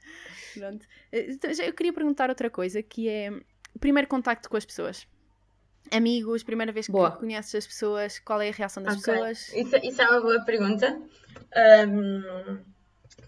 Pronto. 0.54 0.86
Então, 1.14 1.52
eu 1.52 1.74
queria 1.74 1.94
perguntar 1.94 2.30
outra 2.30 2.50
coisa, 2.50 2.82
que 2.82 3.08
é 3.08 3.32
primeiro 3.80 4.08
contacto 4.08 4.50
com 4.50 4.58
as 4.58 4.66
pessoas. 4.66 5.08
Amigos, 5.92 6.44
primeira 6.44 6.72
vez 6.72 6.86
que 6.86 6.92
boa. 6.92 7.12
conheces 7.12 7.54
as 7.56 7.68
pessoas, 7.68 8.20
qual 8.20 8.42
é 8.42 8.50
a 8.50 8.54
reação 8.54 8.82
das 8.82 8.98
okay. 8.98 9.14
pessoas? 9.14 9.54
Isso, 9.54 9.76
isso, 9.84 10.02
é 10.02 10.10
uma 10.10 10.22
boa 10.22 10.42
pergunta. 10.46 11.02
Um, 11.90 12.60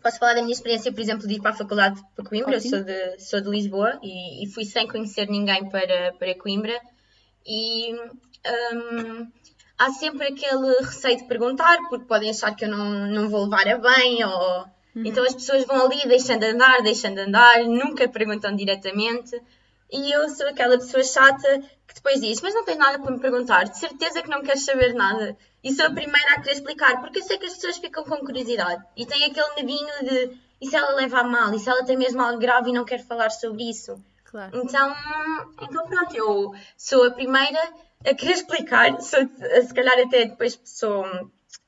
posso 0.01 0.19
falar 0.19 0.35
da 0.35 0.41
minha 0.41 0.53
experiência, 0.53 0.91
por 0.91 1.01
exemplo, 1.01 1.27
de 1.27 1.35
ir 1.35 1.41
para 1.41 1.51
a 1.51 1.55
faculdade 1.55 2.01
para 2.15 2.23
Coimbra. 2.23 2.55
Eu 2.55 2.61
sou 2.61 2.83
de, 2.83 3.19
sou 3.19 3.41
de 3.41 3.49
Lisboa 3.49 3.99
e, 4.01 4.43
e, 4.43 4.47
fui 4.51 4.65
sem 4.65 4.87
conhecer 4.87 5.27
ninguém 5.27 5.69
para, 5.69 6.13
para 6.13 6.35
Coimbra. 6.35 6.79
E 7.45 7.93
um, 7.93 9.27
há 9.77 9.89
sempre 9.91 10.27
aquele 10.27 10.79
receio 10.79 11.17
de 11.17 11.25
perguntar, 11.25 11.77
porque 11.89 12.05
podem 12.05 12.29
achar 12.29 12.55
que 12.55 12.65
eu 12.65 12.69
não, 12.69 13.07
não 13.07 13.29
vou 13.29 13.43
levar 13.43 13.67
a 13.67 13.77
bem. 13.77 14.23
Ou... 14.23 14.59
Uhum. 14.95 15.03
Então 15.05 15.23
as 15.25 15.33
pessoas 15.33 15.65
vão 15.65 15.85
ali 15.85 16.07
deixando 16.07 16.41
de 16.41 16.47
andar, 16.47 16.81
deixando 16.81 17.15
de 17.15 17.21
andar, 17.21 17.63
nunca 17.65 18.07
perguntam 18.07 18.55
diretamente. 18.55 19.41
E 19.93 20.11
eu 20.11 20.27
sou 20.27 20.47
aquela 20.47 20.75
pessoa 20.75 21.03
chata 21.03 21.61
que 21.87 21.93
depois 21.93 22.19
diz: 22.19 22.41
Mas 22.41 22.55
não 22.55 22.65
tens 22.65 22.79
nada 22.79 22.97
para 22.97 23.11
me 23.11 23.19
perguntar, 23.19 23.65
de 23.65 23.77
certeza 23.77 24.23
que 24.23 24.29
não 24.29 24.41
queres 24.41 24.65
saber 24.65 24.95
nada. 24.95 25.37
E 25.63 25.71
sou 25.71 25.85
a 25.85 25.91
primeira 25.91 26.33
a 26.33 26.41
querer 26.41 26.53
explicar, 26.53 26.99
porque 26.99 27.19
eu 27.19 27.23
sei 27.23 27.37
que 27.37 27.45
as 27.45 27.53
pessoas 27.53 27.77
ficam 27.77 28.03
com 28.03 28.17
curiosidade 28.17 28.83
e 28.97 29.05
têm 29.05 29.25
aquele 29.25 29.53
medinho 29.55 29.93
de: 30.03 30.37
E 30.59 30.67
se 30.67 30.75
ela 30.75 30.95
leva 30.95 31.19
a 31.19 31.23
mal? 31.23 31.53
E 31.53 31.59
se 31.59 31.69
ela 31.69 31.85
tem 31.85 31.95
mesmo 31.95 32.19
algo 32.23 32.39
grave 32.39 32.71
e 32.71 32.73
não 32.73 32.83
quer 32.83 33.05
falar 33.05 33.29
sobre 33.29 33.69
isso? 33.69 34.03
Claro. 34.25 34.51
Então, 34.57 34.95
então, 35.61 35.87
pronto, 35.87 36.15
eu 36.15 36.51
sou 36.75 37.05
a 37.05 37.11
primeira 37.11 37.61
a 38.03 38.15
querer 38.15 38.33
explicar. 38.33 38.99
Sou, 38.99 39.19
se 39.19 39.73
calhar 39.75 39.99
até 39.99 40.25
depois 40.25 40.59
sou, 40.65 41.05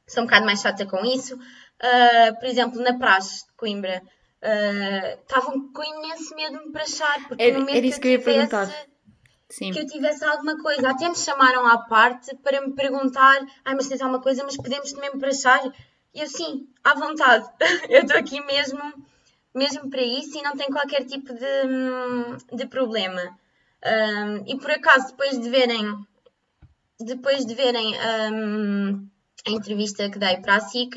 sou 0.07 0.23
um 0.23 0.25
bocado 0.25 0.47
mais 0.47 0.61
chata 0.61 0.83
com 0.87 1.05
isso. 1.05 1.35
Uh, 1.35 2.39
por 2.39 2.45
exemplo, 2.45 2.81
na 2.81 2.97
praxe 2.97 3.45
de 3.45 3.53
Coimbra 3.55 4.01
estavam 4.41 5.57
uh, 5.57 5.73
com 5.73 5.83
imenso 5.83 6.35
medo 6.35 6.59
de 6.59 6.65
me 6.65 6.71
prachar, 6.71 7.27
porque 7.27 7.43
era, 7.43 7.53
no 7.53 7.59
momento 7.61 7.77
era 7.77 7.85
isso 7.87 7.99
que, 7.99 8.07
eu, 8.09 8.21
perguntar. 8.21 8.67
Sim. 9.49 9.71
que 9.71 9.79
eu 9.79 9.85
tivesse 9.85 10.23
alguma 10.25 10.61
coisa, 10.61 10.89
até 10.89 11.07
me 11.07 11.15
chamaram 11.15 11.65
à 11.65 11.77
parte 11.77 12.35
para 12.37 12.61
me 12.61 12.73
perguntar, 12.73 13.45
ai, 13.63 13.75
mas 13.75 13.87
tens 13.87 14.01
alguma 14.01 14.21
coisa, 14.21 14.43
mas 14.43 14.57
podemos 14.57 14.91
também 14.91 15.13
me 15.13 15.19
prachar? 15.19 15.61
E 16.13 16.21
eu, 16.21 16.27
sim, 16.27 16.67
à 16.83 16.93
vontade, 16.93 17.45
eu 17.89 18.01
estou 18.01 18.17
aqui 18.17 18.41
mesmo, 18.45 18.81
mesmo 19.53 19.89
para 19.89 20.01
isso 20.01 20.37
e 20.37 20.41
não 20.41 20.55
tenho 20.55 20.71
qualquer 20.71 21.05
tipo 21.05 21.33
de, 21.33 22.55
de 22.55 22.65
problema. 22.67 23.37
Um, 23.85 24.43
e 24.47 24.57
por 24.57 24.71
acaso, 24.71 25.09
depois 25.09 25.39
de 25.39 25.49
verem, 25.49 26.05
depois 26.99 27.45
de 27.45 27.53
verem 27.53 27.93
um, 28.33 29.07
a 29.45 29.51
entrevista 29.51 30.09
que 30.09 30.17
dei 30.17 30.37
para 30.37 30.55
a 30.55 30.59
SIC, 30.59 30.95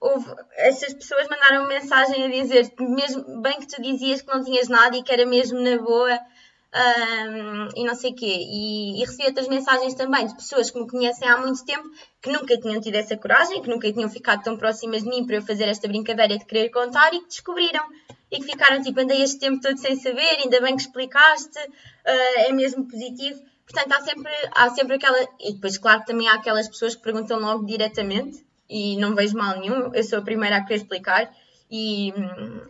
houve, 0.00 0.30
essas 0.56 0.92
pessoas 0.92 1.28
mandaram 1.28 1.62
-me 1.62 1.74
mensagem 1.74 2.24
a 2.24 2.28
dizer 2.28 2.72
mesmo 2.78 3.40
bem 3.40 3.58
que 3.58 3.66
tu 3.66 3.80
dizias 3.80 4.20
que 4.20 4.28
não 4.28 4.44
tinhas 4.44 4.68
nada 4.68 4.96
e 4.96 5.02
que 5.02 5.12
era 5.12 5.24
mesmo 5.24 5.60
na 5.60 5.78
boa 5.78 6.18
e 7.76 7.84
não 7.84 7.94
sei 7.94 8.10
o 8.10 8.14
quê. 8.14 8.26
E, 8.26 9.00
e, 9.00 9.04
recebi 9.04 9.26
outras 9.26 9.48
mensagens 9.48 9.94
também 9.94 10.26
de 10.26 10.34
pessoas 10.34 10.70
que 10.70 10.78
me 10.78 10.88
conhecem 10.88 11.28
há 11.28 11.36
muito 11.36 11.64
tempo 11.64 11.88
que 12.20 12.30
nunca 12.30 12.58
tinham 12.58 12.80
tido 12.80 12.96
essa 12.96 13.16
coragem, 13.16 13.62
que 13.62 13.68
nunca 13.68 13.90
tinham 13.92 14.10
ficado 14.10 14.42
tão 14.42 14.56
próximas 14.56 15.02
de 15.02 15.08
mim 15.08 15.24
para 15.24 15.36
eu 15.36 15.42
fazer 15.42 15.68
esta 15.68 15.86
brincadeira 15.86 16.36
de 16.36 16.44
querer 16.44 16.70
contar 16.70 17.14
e 17.14 17.20
que 17.20 17.28
descobriram. 17.28 17.84
e 18.30 18.38
que 18.38 18.46
ficaram 18.46 18.82
tipo, 18.82 18.98
andei 19.00 19.22
este 19.22 19.38
tempo 19.38 19.60
todo 19.60 19.78
sem 19.78 19.94
saber, 19.96 20.40
ainda 20.42 20.60
bem 20.60 20.74
que 20.74 20.82
explicaste, 20.82 21.58
uh, 21.58 22.40
é 22.48 22.52
mesmo 22.52 22.88
positivo. 22.88 23.40
Portanto, 23.64 23.92
há 23.92 24.00
sempre, 24.00 24.32
há 24.56 24.70
sempre 24.70 24.96
aquela. 24.96 25.18
E 25.40 25.52
depois, 25.54 25.78
claro, 25.78 26.04
também 26.04 26.28
há 26.28 26.34
aquelas 26.34 26.68
pessoas 26.68 26.96
que 26.96 27.02
perguntam 27.02 27.38
logo 27.38 27.64
diretamente 27.64 28.44
e 28.68 28.96
não 28.96 29.14
vejo 29.14 29.36
mal 29.36 29.58
nenhum, 29.58 29.92
eu 29.94 30.04
sou 30.04 30.18
a 30.18 30.22
primeira 30.22 30.56
a 30.56 30.62
querer 30.62 30.76
explicar 30.76 31.30
e, 31.70 32.12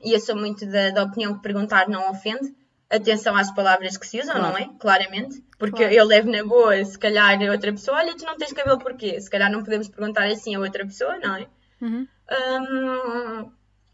e 0.02 0.12
eu 0.12 0.20
sou 0.20 0.36
muito 0.36 0.66
da, 0.66 0.90
da 0.90 1.02
opinião 1.04 1.34
que 1.34 1.42
perguntar 1.42 1.88
não 1.88 2.10
ofende. 2.10 2.54
Atenção 2.90 3.34
às 3.34 3.50
palavras 3.52 3.96
que 3.96 4.06
se 4.06 4.20
usam, 4.20 4.34
claro. 4.34 4.52
não 4.52 4.58
é? 4.58 4.70
Claramente. 4.78 5.42
Porque 5.58 5.78
claro. 5.78 5.94
eu 5.94 6.06
levo 6.06 6.30
na 6.30 6.44
boa, 6.44 6.84
se 6.84 6.98
calhar 6.98 7.40
outra 7.50 7.72
pessoa, 7.72 7.98
olha, 7.98 8.16
tu 8.16 8.24
não 8.24 8.36
tens 8.36 8.52
cabelo 8.52 8.78
porquê? 8.78 9.20
Se 9.20 9.28
calhar 9.28 9.50
não 9.50 9.64
podemos 9.64 9.88
perguntar 9.88 10.26
assim 10.26 10.54
a 10.54 10.60
outra 10.60 10.84
pessoa, 10.84 11.18
não 11.18 11.36
é? 11.36 11.46
Uhum. 11.80 12.06
Um, 12.30 13.50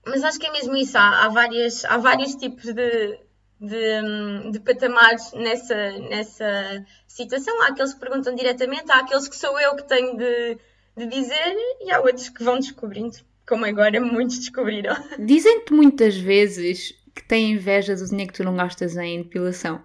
mas 0.07 0.25
acho 0.25 0.39
que 0.39 0.47
é 0.47 0.53
mesmo 0.53 0.77
isso. 0.77 0.99
Há, 0.99 1.25
há, 1.25 1.29
várias, 1.29 1.85
há 1.85 1.97
vários 1.99 2.35
tipos 2.35 2.65
de, 2.65 3.19
de, 3.61 4.51
de, 4.53 4.61
patamares 4.61 5.33
nessa, 5.33 5.93
nessa 6.09 6.87
situação. 7.07 7.63
Há 7.63 7.69
aqueles 7.69 7.95
que 7.95 8.01
perguntam 8.01 8.35
diretamente, 8.35 8.91
há 8.91 9.01
aqueles 9.01 9.29
que 9.29 9.37
sou 9.37 9.59
eu 9.61 9.77
que 9.77 9.85
tenho 9.85 10.17
de, 10.17 10.59
de 10.97 11.07
dizer 11.07 11.57
e 11.81 11.91
há 11.91 12.01
outros 12.01 12.29
que 12.29 12.43
vão 12.43 12.59
descobrindo, 12.59 13.19
como 13.47 13.65
agora 13.65 14.01
muitos 14.01 14.39
descobriram. 14.39 14.97
Dizem-te 15.19 15.73
muitas 15.73 16.17
vezes 16.17 16.95
que 17.15 17.25
têm 17.25 17.53
inveja 17.53 17.95
do 17.95 18.07
dinheiro 18.07 18.33
que 18.33 18.39
tu 18.39 18.45
não 18.45 18.57
gastas 18.57 18.97
em 18.97 19.23
depilação. 19.23 19.83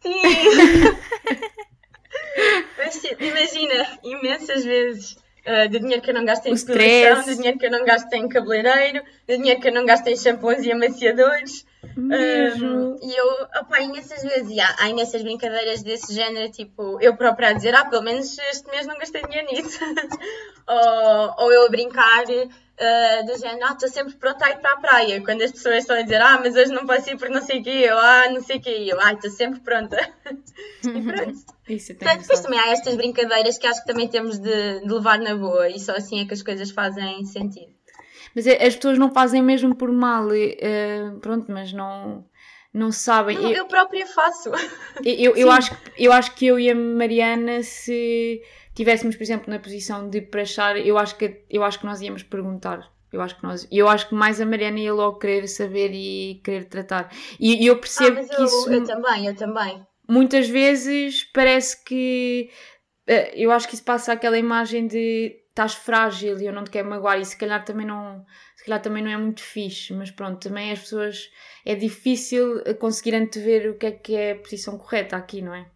Sim! 0.00 0.22
Mas, 2.76 3.02
imagina, 3.18 3.98
imensas 4.04 4.64
vezes. 4.64 5.16
Uh, 5.46 5.68
do 5.68 5.78
dinheiro 5.78 6.02
que 6.02 6.10
eu 6.10 6.14
não 6.14 6.24
gasto 6.24 6.46
em 6.46 6.52
o 6.52 6.56
depilação, 6.56 7.24
do 7.24 7.36
dinheiro 7.36 7.56
que 7.56 7.66
eu 7.66 7.70
não 7.70 7.84
gasto 7.84 8.12
em 8.12 8.28
cabeleireiro, 8.28 9.04
do 9.28 9.36
dinheiro 9.36 9.60
que 9.60 9.68
eu 9.68 9.72
não 9.72 9.86
gasto 9.86 10.08
em 10.08 10.16
shampoos 10.16 10.64
e 10.64 10.72
amaciadores. 10.72 11.64
Um, 11.96 12.98
e 13.00 13.16
eu, 13.16 13.26
opa, 13.60 13.80
imensas 13.80 14.22
vezes, 14.22 14.50
e 14.50 14.60
há, 14.60 14.74
há 14.78 14.88
imensas 14.88 15.22
brincadeiras 15.22 15.84
desse 15.84 16.12
género, 16.12 16.50
tipo, 16.50 17.00
eu 17.00 17.16
própria 17.16 17.50
a 17.50 17.52
dizer, 17.52 17.74
ah, 17.76 17.84
pelo 17.84 18.02
menos 18.02 18.36
este 18.50 18.68
mês 18.70 18.86
não 18.86 18.98
gastei 18.98 19.22
dinheiro 19.22 19.46
nisso. 19.52 19.78
ou, 20.66 21.44
ou 21.44 21.52
eu 21.52 21.66
a 21.66 21.68
brincar 21.68 22.24
uh, 22.80 23.26
do 23.26 23.38
género, 23.38 23.64
ah, 23.64 23.72
estou 23.72 23.88
sempre 23.88 24.14
pronta 24.14 24.46
a 24.46 24.50
ir 24.50 24.58
para 24.58 24.72
a 24.72 24.76
praia. 24.76 25.22
Quando 25.22 25.42
as 25.42 25.52
pessoas 25.52 25.78
estão 25.78 25.96
a 25.96 26.02
dizer, 26.02 26.20
ah, 26.20 26.38
mas 26.42 26.54
hoje 26.54 26.72
não 26.72 26.86
posso 26.86 27.10
ir 27.10 27.16
porque 27.16 27.32
não 27.32 27.42
sei 27.42 27.60
o 27.60 27.62
quê, 27.62 27.84
eu, 27.88 27.98
ah, 27.98 28.28
não 28.30 28.42
sei 28.42 28.56
o 28.56 28.60
quê, 28.60 28.86
eu, 28.88 29.00
ah, 29.00 29.12
estou 29.12 29.30
sempre 29.30 29.60
pronta. 29.60 29.96
e 30.84 31.02
pronto. 31.02 31.56
Isso 31.68 31.94
Portanto, 31.94 32.20
depois 32.20 32.40
também 32.40 32.60
há 32.60 32.70
estas 32.70 32.94
brincadeiras 32.94 33.58
que 33.58 33.66
acho 33.66 33.80
que 33.80 33.86
também 33.86 34.06
temos 34.06 34.38
de, 34.38 34.80
de 34.80 34.92
levar 34.92 35.18
na 35.18 35.34
boa 35.34 35.68
e 35.68 35.80
só 35.80 35.92
assim 35.92 36.20
é 36.20 36.24
que 36.24 36.34
as 36.34 36.42
coisas 36.42 36.70
fazem 36.70 37.24
sentido. 37.24 37.74
Mas 38.34 38.46
é, 38.46 38.64
as 38.64 38.76
pessoas 38.76 38.98
não 38.98 39.10
fazem 39.10 39.42
mesmo 39.42 39.74
por 39.74 39.90
mal, 39.90 40.26
uh, 40.28 41.20
pronto, 41.20 41.50
mas 41.50 41.72
não, 41.72 42.24
não 42.72 42.92
sabem. 42.92 43.36
Não, 43.36 43.50
eu, 43.50 43.56
eu 43.56 43.66
própria 43.66 44.06
faço. 44.06 44.52
Eu, 45.02 45.34
eu, 45.34 45.50
acho, 45.50 45.74
eu 45.98 46.12
acho 46.12 46.34
que 46.34 46.46
eu 46.46 46.60
e 46.60 46.70
a 46.70 46.74
Mariana, 46.74 47.62
se 47.62 48.42
tivéssemos, 48.76 49.16
por 49.16 49.22
exemplo, 49.22 49.50
na 49.50 49.58
posição 49.58 50.08
de 50.08 50.20
prachar, 50.20 50.76
eu 50.76 50.98
acho 50.98 51.16
que, 51.16 51.42
eu 51.50 51.64
acho 51.64 51.80
que 51.80 51.86
nós 51.86 52.00
íamos 52.02 52.22
perguntar. 52.22 52.94
Eu 53.10 53.22
acho 53.22 53.36
que 53.36 53.42
nós, 53.42 53.66
eu 53.72 53.88
acho 53.88 54.08
que 54.08 54.14
mais 54.14 54.40
a 54.40 54.46
Mariana 54.46 54.78
ia 54.78 54.92
logo 54.92 55.18
querer 55.18 55.48
saber 55.48 55.90
e 55.94 56.40
querer 56.44 56.66
tratar. 56.66 57.10
E, 57.40 57.64
e 57.64 57.66
eu 57.66 57.78
percebo 57.78 58.20
ah, 58.20 58.24
que 58.24 58.34
eu, 58.34 58.44
isso. 58.44 58.70
Eu 58.70 58.84
também, 58.84 59.26
eu 59.26 59.34
também. 59.34 59.86
Muitas 60.06 60.48
vezes 60.48 61.24
parece 61.24 61.82
que. 61.82 62.50
Uh, 63.08 63.32
eu 63.34 63.50
acho 63.50 63.66
que 63.68 63.74
isso 63.74 63.84
passa 63.84 64.12
aquela 64.12 64.36
imagem 64.36 64.86
de 64.86 65.40
estás 65.48 65.74
frágil 65.74 66.38
e 66.38 66.44
eu 66.44 66.52
não 66.52 66.64
te 66.64 66.70
quero 66.70 66.90
magoar 66.90 67.18
e 67.18 67.24
se 67.24 67.36
calhar 67.36 67.64
também 67.64 67.86
não 67.86 68.26
se 68.56 68.64
calhar 68.64 68.82
também 68.82 69.02
não 69.02 69.10
é 69.10 69.16
muito 69.16 69.40
fixe, 69.40 69.94
mas 69.94 70.10
pronto, 70.10 70.46
também 70.46 70.70
as 70.70 70.80
pessoas 70.80 71.30
é 71.64 71.74
difícil 71.74 72.62
conseguir 72.78 73.14
antever 73.14 73.70
o 73.70 73.78
que 73.78 73.86
é 73.86 73.92
que 73.92 74.14
é 74.14 74.32
a 74.32 74.36
posição 74.36 74.76
correta 74.76 75.16
aqui, 75.16 75.40
não 75.40 75.54
é? 75.54 75.66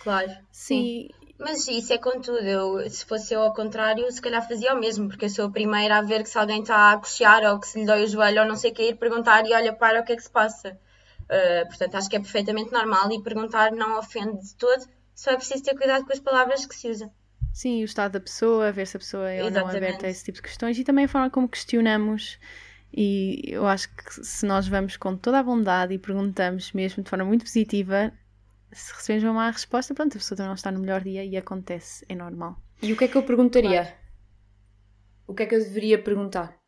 Claro, 0.00 0.30
sim. 0.50 1.08
sim. 1.10 1.19
Mas 1.40 1.66
isso 1.66 1.90
é 1.90 1.96
contudo, 1.96 2.38
eu, 2.38 2.88
se 2.90 3.02
fosse 3.04 3.32
eu 3.32 3.40
ao 3.40 3.54
contrário, 3.54 4.12
se 4.12 4.20
calhar 4.20 4.46
fazia 4.46 4.74
o 4.74 4.78
mesmo, 4.78 5.08
porque 5.08 5.24
eu 5.24 5.30
sou 5.30 5.46
a 5.46 5.50
primeira 5.50 5.96
a 5.96 6.02
ver 6.02 6.22
que 6.22 6.28
se 6.28 6.38
alguém 6.38 6.60
está 6.60 6.92
a 6.92 6.98
coxear 6.98 7.42
ou 7.44 7.58
que 7.58 7.66
se 7.66 7.80
lhe 7.80 7.86
dói 7.86 8.04
o 8.04 8.06
joelho 8.06 8.42
ou 8.42 8.46
não 8.48 8.56
sei 8.56 8.70
o 8.70 8.74
que, 8.74 8.90
ir 8.90 8.96
perguntar 8.96 9.46
e 9.46 9.54
olha 9.54 9.72
para 9.72 10.00
o 10.00 10.04
que 10.04 10.12
é 10.12 10.16
que 10.16 10.22
se 10.22 10.30
passa. 10.30 10.78
Uh, 11.22 11.66
portanto, 11.66 11.94
acho 11.94 12.10
que 12.10 12.16
é 12.16 12.20
perfeitamente 12.20 12.70
normal 12.70 13.10
e 13.10 13.22
perguntar 13.22 13.72
não 13.72 13.98
ofende 13.98 14.38
de 14.42 14.54
todo, 14.54 14.84
só 15.14 15.30
é 15.30 15.36
preciso 15.36 15.64
ter 15.64 15.74
cuidado 15.74 16.04
com 16.04 16.12
as 16.12 16.20
palavras 16.20 16.66
que 16.66 16.74
se 16.74 16.90
usam. 16.90 17.10
Sim, 17.54 17.80
o 17.80 17.84
estado 17.84 18.12
da 18.12 18.20
pessoa, 18.20 18.70
ver 18.70 18.86
se 18.86 18.98
a 18.98 19.00
pessoa 19.00 19.30
é 19.30 19.42
ou 19.42 19.50
não 19.50 19.66
aberta 19.66 20.06
a 20.06 20.10
esse 20.10 20.24
tipo 20.24 20.36
de 20.36 20.42
questões 20.42 20.78
e 20.78 20.84
também 20.84 21.06
a 21.06 21.08
forma 21.08 21.30
como 21.30 21.48
questionamos. 21.48 22.38
E 22.92 23.42
eu 23.46 23.66
acho 23.66 23.88
que 23.88 24.24
se 24.24 24.44
nós 24.44 24.68
vamos 24.68 24.96
com 24.96 25.16
toda 25.16 25.38
a 25.38 25.42
bondade 25.42 25.94
e 25.94 25.98
perguntamos 25.98 26.72
mesmo 26.72 27.02
de 27.02 27.08
forma 27.08 27.24
muito 27.24 27.44
positiva, 27.44 28.12
se 28.72 28.92
recebemos 28.92 29.24
uma 29.24 29.32
má 29.32 29.50
resposta, 29.50 29.94
pronto, 29.94 30.16
a 30.16 30.18
pessoa 30.18 30.36
também 30.36 30.48
não 30.48 30.54
está 30.54 30.70
no 30.70 30.80
melhor 30.80 31.02
dia 31.02 31.24
e 31.24 31.36
acontece, 31.36 32.04
é 32.08 32.14
normal. 32.14 32.56
E 32.82 32.92
o 32.92 32.96
que 32.96 33.04
é 33.04 33.08
que 33.08 33.16
eu 33.16 33.22
perguntaria? 33.22 33.82
Claro. 33.82 33.96
O 35.26 35.34
que 35.34 35.42
é 35.42 35.46
que 35.46 35.54
eu 35.54 35.60
deveria 35.60 36.02
perguntar? 36.02 36.58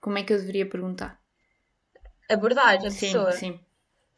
Como 0.00 0.18
é 0.18 0.22
que 0.22 0.32
eu 0.32 0.38
deveria 0.38 0.68
perguntar? 0.68 1.20
Abordar 2.30 2.84
a 2.84 2.90
sim, 2.90 3.06
pessoa. 3.06 3.32
Sim, 3.32 3.58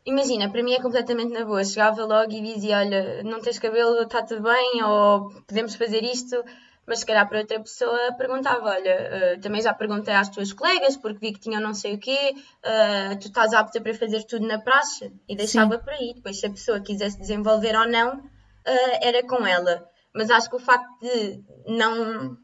Imagina, 0.09 0.51
para 0.51 0.63
mim 0.63 0.73
é 0.73 0.81
completamente 0.81 1.33
na 1.33 1.45
boa. 1.45 1.63
Chegava 1.63 2.03
logo 2.05 2.33
e 2.33 2.41
dizia: 2.41 2.79
Olha, 2.79 3.23
não 3.23 3.41
tens 3.41 3.59
cabelo, 3.59 4.03
está 4.03 4.23
tudo 4.23 4.43
bem, 4.43 4.83
ou 4.83 5.29
podemos 5.47 5.75
fazer 5.75 6.03
isto. 6.03 6.43
Mas 6.89 7.01
se 7.01 7.07
calhar 7.07 7.29
para 7.29 7.41
outra 7.41 7.61
pessoa 7.61 8.15
perguntava: 8.17 8.71
Olha, 8.71 9.37
uh, 9.37 9.41
também 9.41 9.61
já 9.61 9.75
perguntei 9.75 10.15
às 10.15 10.31
tuas 10.31 10.55
colegas, 10.55 10.97
porque 10.97 11.19
vi 11.19 11.33
que 11.35 11.41
tinham 11.41 11.61
não 11.61 11.75
sei 11.75 11.95
o 11.95 11.99
quê, 11.99 12.35
uh, 12.35 13.19
tu 13.21 13.29
estás 13.29 13.53
apta 13.53 13.79
para 13.79 13.93
fazer 13.93 14.25
tudo 14.25 14.47
na 14.47 14.59
praxe? 14.59 15.13
E 15.29 15.37
deixava 15.37 15.77
Sim. 15.77 15.85
por 15.85 15.93
aí. 15.93 16.15
Depois, 16.15 16.41
se 16.41 16.47
a 16.47 16.51
pessoa 16.51 16.81
quisesse 16.81 17.19
desenvolver 17.19 17.77
ou 17.77 17.87
não, 17.87 18.17
uh, 18.17 18.99
era 19.03 19.23
com 19.23 19.47
ela. 19.47 19.87
Mas 20.15 20.31
acho 20.31 20.49
que 20.49 20.57
o 20.57 20.59
facto 20.59 20.89
de 21.03 21.45
não 21.67 22.39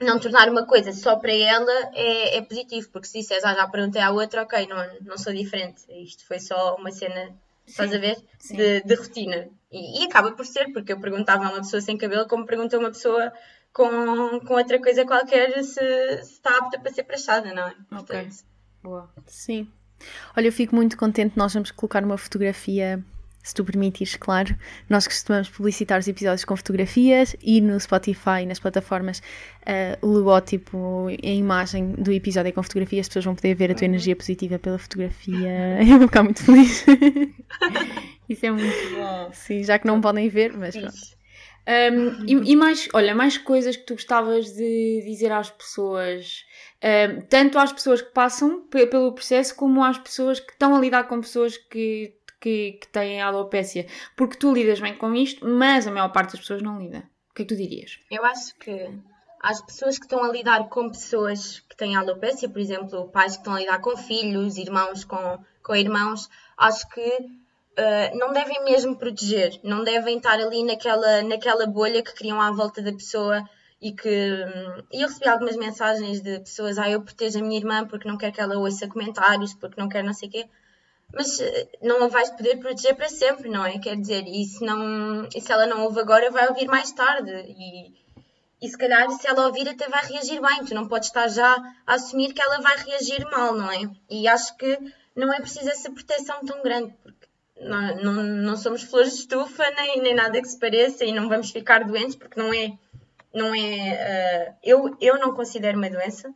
não 0.00 0.18
tornar 0.18 0.48
uma 0.48 0.66
coisa 0.66 0.92
só 0.92 1.16
para 1.16 1.32
ela 1.32 1.72
é, 1.94 2.36
é 2.38 2.42
positivo, 2.42 2.88
porque 2.90 3.08
se 3.08 3.20
disseres, 3.20 3.44
ah, 3.44 3.54
já 3.54 3.68
perguntei 3.68 4.02
à 4.02 4.10
outra, 4.10 4.42
ok, 4.42 4.66
não, 4.66 4.76
não 5.02 5.18
sou 5.18 5.32
diferente, 5.32 5.82
isto 6.02 6.26
foi 6.26 6.40
só 6.40 6.74
uma 6.76 6.90
cena, 6.90 7.36
estás 7.66 7.94
a 7.94 7.98
ver, 7.98 8.16
de, 8.50 8.82
de, 8.82 8.94
rotina. 8.94 9.48
E, 9.70 10.02
e, 10.02 10.06
acaba 10.06 10.32
por 10.32 10.44
ser, 10.44 10.72
porque 10.72 10.92
eu 10.92 11.00
perguntava 11.00 11.46
a 11.46 11.50
uma 11.50 11.58
pessoa 11.58 11.80
sem 11.80 11.96
cabelo 11.96 12.26
como 12.26 12.44
pergunto 12.44 12.74
a 12.74 12.78
uma 12.80 12.90
pessoa 12.90 13.32
com, 13.74 14.40
com 14.40 14.54
outra 14.54 14.80
coisa 14.80 15.04
qualquer 15.04 15.52
se, 15.62 15.74
se 16.22 16.32
está 16.32 16.56
apta 16.58 16.78
para 16.78 16.92
ser 16.92 17.02
prachada, 17.02 17.52
não 17.52 17.68
é? 17.68 17.74
Portanto, 17.90 18.12
ok, 18.12 18.28
boa. 18.82 19.10
Sim. 19.26 19.68
Olha, 20.36 20.46
eu 20.46 20.52
fico 20.52 20.74
muito 20.74 20.96
contente, 20.96 21.36
nós 21.36 21.52
vamos 21.52 21.70
colocar 21.72 22.02
uma 22.02 22.16
fotografia 22.16 23.04
se 23.42 23.52
tu 23.52 23.62
permitires, 23.62 24.16
claro. 24.16 24.56
Nós 24.88 25.06
costumamos 25.06 25.50
publicitar 25.50 25.98
os 25.98 26.08
episódios 26.08 26.46
com 26.46 26.56
fotografias 26.56 27.36
e 27.42 27.60
no 27.60 27.78
Spotify 27.78 28.42
e 28.42 28.46
nas 28.46 28.58
plataformas 28.58 29.18
uh, 29.18 30.06
o 30.06 30.10
logótipo, 30.10 31.08
a 31.08 31.26
imagem 31.26 31.92
do 31.92 32.10
episódio 32.10 32.48
é 32.48 32.52
com 32.52 32.62
fotografia, 32.62 33.00
as 33.00 33.08
pessoas 33.08 33.24
vão 33.26 33.34
poder 33.34 33.54
ver 33.54 33.70
a 33.70 33.74
tua 33.74 33.84
uhum. 33.84 33.90
energia 33.90 34.16
positiva 34.16 34.58
pela 34.58 34.78
fotografia. 34.78 35.82
Eu 35.82 35.98
vou 35.98 36.08
ficar 36.08 36.22
muito 36.22 36.42
feliz. 36.42 36.86
Isso 38.28 38.46
é 38.46 38.50
muito 38.50 38.94
bom. 38.94 39.30
Sim, 39.32 39.62
já 39.62 39.78
que 39.78 39.86
não 39.86 40.00
podem 40.00 40.28
ver, 40.30 40.56
mas 40.56 40.74
pronto. 40.74 40.94
Um, 41.66 42.26
e, 42.26 42.52
e, 42.52 42.56
mais, 42.56 42.88
olha, 42.92 43.14
mais 43.14 43.38
coisas 43.38 43.76
que 43.76 43.84
tu 43.84 43.94
gostavas 43.94 44.52
de 44.52 45.02
dizer 45.06 45.32
às 45.32 45.50
pessoas, 45.50 46.44
um, 46.82 47.22
tanto 47.22 47.58
às 47.58 47.72
pessoas 47.72 48.02
que 48.02 48.12
passam 48.12 48.62
pelo 48.68 49.12
processo, 49.12 49.56
como 49.56 49.82
às 49.82 49.98
pessoas 49.98 50.40
que 50.40 50.52
estão 50.52 50.76
a 50.76 50.80
lidar 50.80 51.04
com 51.04 51.20
pessoas 51.20 51.56
que 51.56 52.14
que, 52.44 52.72
que 52.72 52.88
têm 52.88 53.22
alopecia, 53.22 53.86
porque 54.14 54.36
tu 54.36 54.52
lidas 54.52 54.78
bem 54.78 54.94
com 54.98 55.14
isto, 55.14 55.48
mas 55.48 55.86
a 55.86 55.90
maior 55.90 56.12
parte 56.12 56.32
das 56.32 56.40
pessoas 56.40 56.60
não 56.60 56.78
lida. 56.78 56.98
O 57.30 57.34
que 57.34 57.40
é 57.40 57.44
que 57.46 57.54
tu 57.54 57.56
dirias? 57.56 57.98
Eu 58.10 58.22
acho 58.22 58.54
que 58.56 58.90
as 59.40 59.62
pessoas 59.62 59.96
que 59.96 60.04
estão 60.04 60.22
a 60.22 60.30
lidar 60.30 60.68
com 60.68 60.90
pessoas 60.90 61.60
que 61.60 61.74
têm 61.74 61.96
alopecia, 61.96 62.48
por 62.48 62.60
exemplo, 62.60 63.08
pais 63.08 63.32
que 63.32 63.38
estão 63.38 63.54
a 63.54 63.60
lidar 63.60 63.80
com 63.80 63.96
filhos, 63.96 64.58
irmãos 64.58 65.04
com, 65.04 65.38
com 65.62 65.74
irmãos, 65.74 66.28
acho 66.58 66.86
que 66.90 67.18
uh, 67.78 68.18
não 68.18 68.32
devem 68.32 68.64
mesmo 68.64 68.96
proteger, 68.96 69.58
não 69.62 69.84
devem 69.84 70.16
estar 70.16 70.34
ali 70.34 70.64
naquela, 70.64 71.22
naquela 71.22 71.66
bolha 71.66 72.02
que 72.02 72.14
criam 72.14 72.40
à 72.40 72.50
volta 72.50 72.82
da 72.82 72.92
pessoa 72.92 73.42
e 73.80 73.92
que 73.92 74.08
e 74.92 75.02
eu 75.02 75.08
recebi 75.08 75.28
algumas 75.28 75.56
mensagens 75.56 76.20
de 76.20 76.40
pessoas, 76.40 76.78
ah, 76.78 76.88
eu 76.88 77.02
protejo 77.02 77.38
a 77.38 77.42
minha 77.42 77.58
irmã 77.58 77.86
porque 77.86 78.08
não 78.08 78.16
quero 78.16 78.32
que 78.32 78.40
ela 78.40 78.58
ouça 78.58 78.88
comentários, 78.88 79.54
porque 79.54 79.80
não 79.80 79.88
quero 79.88 80.06
não 80.06 80.14
sei 80.14 80.28
o 80.28 80.32
quê 80.32 80.48
mas 81.14 81.40
eh, 81.40 81.68
não 81.82 82.02
a 82.04 82.08
vais 82.08 82.30
poder 82.30 82.58
proteger 82.58 82.94
para 82.96 83.08
sempre, 83.08 83.48
não 83.48 83.64
é? 83.64 83.78
Quer 83.78 83.96
dizer, 83.96 84.24
e 84.26 84.44
se, 84.44 84.64
não, 84.64 85.28
e 85.34 85.40
se 85.40 85.52
ela 85.52 85.66
não 85.66 85.84
ouve 85.84 86.00
agora, 86.00 86.30
vai 86.30 86.48
ouvir 86.48 86.66
mais 86.66 86.90
tarde. 86.92 87.30
E, 87.30 87.92
e 88.60 88.68
se 88.68 88.76
calhar, 88.76 89.08
se 89.10 89.26
ela 89.26 89.46
ouvir, 89.46 89.68
até 89.68 89.88
vai 89.88 90.04
reagir 90.06 90.40
bem. 90.40 90.64
Tu 90.64 90.74
não 90.74 90.88
podes 90.88 91.08
estar 91.08 91.28
já 91.28 91.54
a 91.86 91.94
assumir 91.94 92.32
que 92.32 92.42
ela 92.42 92.60
vai 92.60 92.76
reagir 92.76 93.24
mal, 93.30 93.54
não 93.54 93.70
é? 93.70 93.82
E 94.10 94.26
acho 94.26 94.56
que 94.56 94.78
não 95.14 95.32
é 95.32 95.40
preciso 95.40 95.68
essa 95.68 95.90
proteção 95.90 96.44
tão 96.44 96.62
grande, 96.62 96.92
não, 97.64 97.96
não, 97.96 98.22
não 98.22 98.56
somos 98.56 98.82
flores 98.82 99.14
de 99.14 99.20
estufa, 99.20 99.64
nem, 99.76 100.00
nem 100.00 100.14
nada 100.14 100.40
que 100.40 100.48
se 100.48 100.58
pareça, 100.58 101.04
e 101.04 101.12
não 101.12 101.28
vamos 101.28 101.50
ficar 101.50 101.84
doentes, 101.84 102.16
porque 102.16 102.40
não 102.40 102.52
é. 102.52 102.78
Não 103.32 103.52
é 103.52 104.52
uh, 104.52 104.56
eu, 104.62 104.96
eu 105.00 105.18
não 105.18 105.34
considero 105.34 105.76
uma 105.76 105.90
doença, 105.90 106.32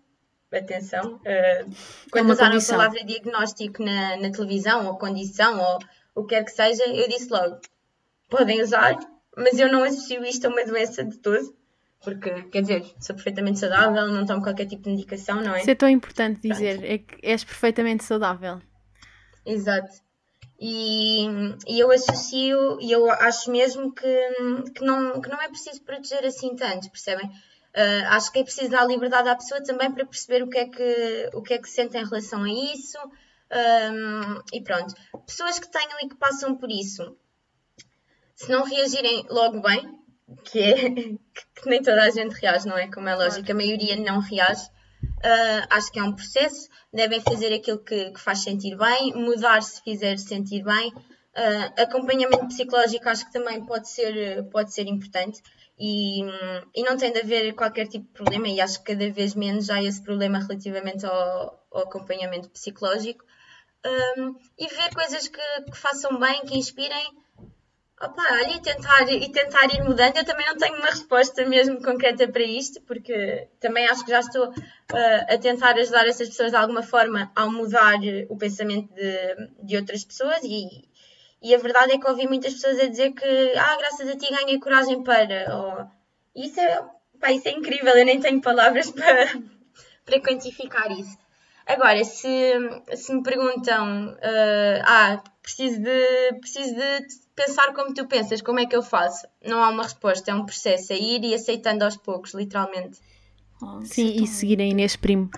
atenção. 0.53 1.15
Uh, 1.17 1.71
quando 2.11 2.31
é 2.31 2.33
usaram 2.33 2.59
a 2.59 2.65
palavra 2.65 3.05
diagnóstico 3.05 3.85
na, 3.85 4.17
na 4.17 4.33
televisão, 4.33 4.87
ou 4.87 4.99
condição, 4.99 5.61
ou 5.61 5.79
o 6.15 6.25
que 6.25 6.35
quer 6.35 6.45
que 6.45 6.51
seja, 6.51 6.85
eu 6.87 7.09
disse 7.09 7.31
logo: 7.31 7.61
podem 8.29 8.61
usar, 8.61 8.99
mas 9.37 9.59
eu 9.59 9.71
não 9.71 9.85
associo 9.85 10.25
isto 10.25 10.47
a 10.47 10.51
uma 10.51 10.65
doença 10.65 11.05
de 11.05 11.19
todo. 11.19 11.57
Porque, 12.03 12.43
quer 12.45 12.63
dizer, 12.63 12.85
sou 13.01 13.17
perfeitamente 13.17 13.59
saudável, 13.59 14.07
não 14.09 14.25
tomo 14.25 14.41
qualquer 14.41 14.67
tipo 14.67 14.85
de 14.85 14.91
medicação, 14.91 15.43
não 15.43 15.55
é? 15.55 15.61
Isso 15.61 15.71
é 15.71 15.75
tão 15.75 15.89
importante 15.89 16.41
dizer, 16.41 16.79
Pronto. 16.79 16.93
é 16.93 16.99
que 16.99 17.27
és 17.27 17.43
perfeitamente 17.43 18.05
saudável. 18.05 18.61
Exato. 19.45 20.08
E, 20.61 21.27
e 21.69 21.79
eu 21.79 21.91
associo, 21.91 22.81
e 22.81 22.91
eu 22.91 23.09
acho 23.11 23.51
mesmo 23.51 23.93
que, 23.93 24.29
que, 24.75 24.85
não, 24.85 25.21
que 25.21 25.29
não 25.29 25.41
é 25.41 25.49
preciso 25.49 25.81
proteger 25.83 26.25
assim 26.25 26.57
tanto, 26.57 26.91
percebem? 26.91 27.27
Uh, 27.27 28.07
acho 28.09 28.33
que 28.33 28.41
é 28.41 28.43
preciso 28.43 28.71
dar 28.71 28.85
liberdade 28.85 29.29
à 29.29 29.37
pessoa 29.37 29.63
também 29.63 29.93
para 29.93 30.05
perceber 30.05 30.43
o 30.43 30.49
que 30.49 30.59
é 30.59 30.69
que, 30.69 31.31
o 31.33 31.43
que, 31.43 31.55
é 31.55 31.59
que 31.59 31.69
sente 31.69 31.97
em 31.97 32.05
relação 32.05 32.43
a 32.43 32.51
isso. 32.51 32.99
Um, 33.51 34.43
e 34.53 34.61
pronto. 34.61 34.95
Pessoas 35.27 35.59
que 35.59 35.71
tenham 35.71 36.01
e 36.03 36.09
que 36.09 36.17
passam 36.17 36.57
por 36.57 36.71
isso, 36.71 37.17
se 38.35 38.51
não 38.51 38.65
reagirem 38.65 39.25
logo 39.31 39.61
bem, 39.61 39.97
que 40.45 40.59
é 40.61 40.75
que 41.55 41.67
nem 41.67 41.83
toda 41.83 42.03
a 42.03 42.11
gente 42.11 42.35
reage, 42.35 42.67
não 42.67 42.77
é? 42.77 42.91
Como 42.91 43.09
é 43.09 43.15
lógico, 43.15 43.51
a 43.51 43.55
maioria 43.55 43.97
não 43.97 44.21
reage. 44.21 44.69
Uh, 45.03 45.67
acho 45.71 45.91
que 45.93 45.99
é 45.99 46.03
um 46.03 46.13
processo, 46.13 46.69
devem 46.93 47.21
fazer 47.21 47.53
aquilo 47.53 47.79
que, 47.79 48.11
que 48.11 48.21
faz 48.21 48.43
sentir 48.43 48.77
bem, 48.77 49.13
mudar 49.15 49.63
se 49.63 49.83
fizer 49.83 50.19
sentir 50.19 50.63
bem. 50.63 50.93
Uh, 50.93 51.83
acompanhamento 51.83 52.49
psicológico 52.49 53.09
acho 53.09 53.27
que 53.27 53.33
também 53.33 53.65
pode 53.65 53.89
ser, 53.89 54.45
pode 54.51 54.73
ser 54.73 54.89
importante 54.89 55.41
e, 55.79 56.23
e 56.75 56.83
não 56.83 56.97
tem 56.97 57.13
de 57.13 57.21
haver 57.21 57.55
qualquer 57.55 57.87
tipo 57.87 58.07
de 58.07 58.13
problema, 58.13 58.49
e 58.49 58.61
acho 58.61 58.83
que 58.83 58.93
cada 58.93 59.11
vez 59.13 59.35
menos 59.35 59.71
há 59.71 59.83
esse 59.83 60.03
problema 60.03 60.41
relativamente 60.41 61.07
ao, 61.07 61.65
ao 61.71 61.83
acompanhamento 61.83 62.51
psicológico. 62.51 63.25
Um, 63.87 63.91
ah, 63.91 64.35
e 64.59 64.67
ver 64.67 64.93
coisas 64.93 65.29
que, 65.29 65.63
que 65.71 65.79
façam 65.79 66.19
bem, 66.19 66.45
que 66.45 66.59
inspirem, 66.59 67.07
Opa, 68.01 68.23
olha, 68.31 68.55
e 68.55 68.61
tentar, 68.61 69.13
e 69.13 69.29
tentar 69.33 69.65
ir 69.75 69.83
mudando. 69.83 70.17
Eu 70.17 70.25
também 70.25 70.47
não 70.47 70.57
tenho 70.57 70.77
uma 70.77 70.87
resposta 70.87 71.45
mesmo 71.45 71.83
concreta 71.83 72.29
para 72.29 72.45
isto, 72.45 72.81
porque 72.83 73.49
também 73.59 73.89
acho 73.89 74.05
que 74.05 74.11
já 74.13 74.21
estou 74.21 74.49
uh, 74.51 74.55
a 75.29 75.37
tentar 75.39 75.77
ajudar 75.77 76.07
essas 76.07 76.29
pessoas 76.29 76.53
de 76.53 76.57
alguma 76.57 76.83
forma 76.83 77.33
ao 77.35 77.51
mudar 77.51 77.99
o 78.29 78.37
pensamento 78.37 78.95
de, 78.95 79.51
de 79.65 79.77
outras 79.77 80.05
pessoas. 80.05 80.39
E, 80.45 80.89
e 81.43 81.53
a 81.53 81.59
verdade 81.59 81.93
é 81.93 81.99
que 81.99 82.09
ouvi 82.09 82.29
muitas 82.29 82.55
pessoas 82.55 82.79
a 82.79 82.87
dizer 82.87 83.13
que, 83.13 83.53
ah, 83.57 83.77
graças 83.79 84.09
a 84.09 84.17
ti 84.17 84.33
ganhei 84.33 84.61
coragem 84.61 85.03
para. 85.03 85.57
Ou, 85.57 85.91
isso, 86.37 86.61
é, 86.61 86.81
pá, 87.21 87.33
isso 87.33 87.49
é 87.49 87.51
incrível, 87.51 87.95
eu 87.97 88.07
nem 88.07 88.21
tenho 88.21 88.41
palavras 88.41 88.91
para, 88.93 89.27
para 90.05 90.21
quantificar 90.21 90.93
isso. 90.93 91.19
Agora, 91.69 92.03
se, 92.03 92.55
se 92.97 93.15
me 93.15 93.23
perguntam, 93.23 94.15
uh, 94.15 94.83
ah, 94.85 95.23
preciso 95.43 95.83
de, 95.83 96.41
preciso 96.41 96.75
de 96.75 97.07
pensar 97.37 97.75
como 97.75 97.93
tu 97.93 98.09
pensas, 98.09 98.41
como 98.41 98.59
é 98.59 98.65
que 98.65 98.75
eu 98.75 98.83
faço? 98.83 99.27
Não 99.45 99.63
há 99.63 99.69
uma 99.69 99.83
resposta, 99.83 100.31
é 100.31 100.35
um 100.35 100.47
processo, 100.47 100.95
é 100.95 100.97
ir 100.97 101.23
e 101.25 101.35
aceitando 101.35 101.85
aos 101.85 101.99
poucos, 101.99 102.33
literalmente. 102.33 102.99
Oh, 103.61 103.83
sim, 103.83 104.17
e 104.23 104.27
seguir 104.27 104.63
a 104.63 104.65
Inês 104.65 104.97
Primo. 104.97 105.29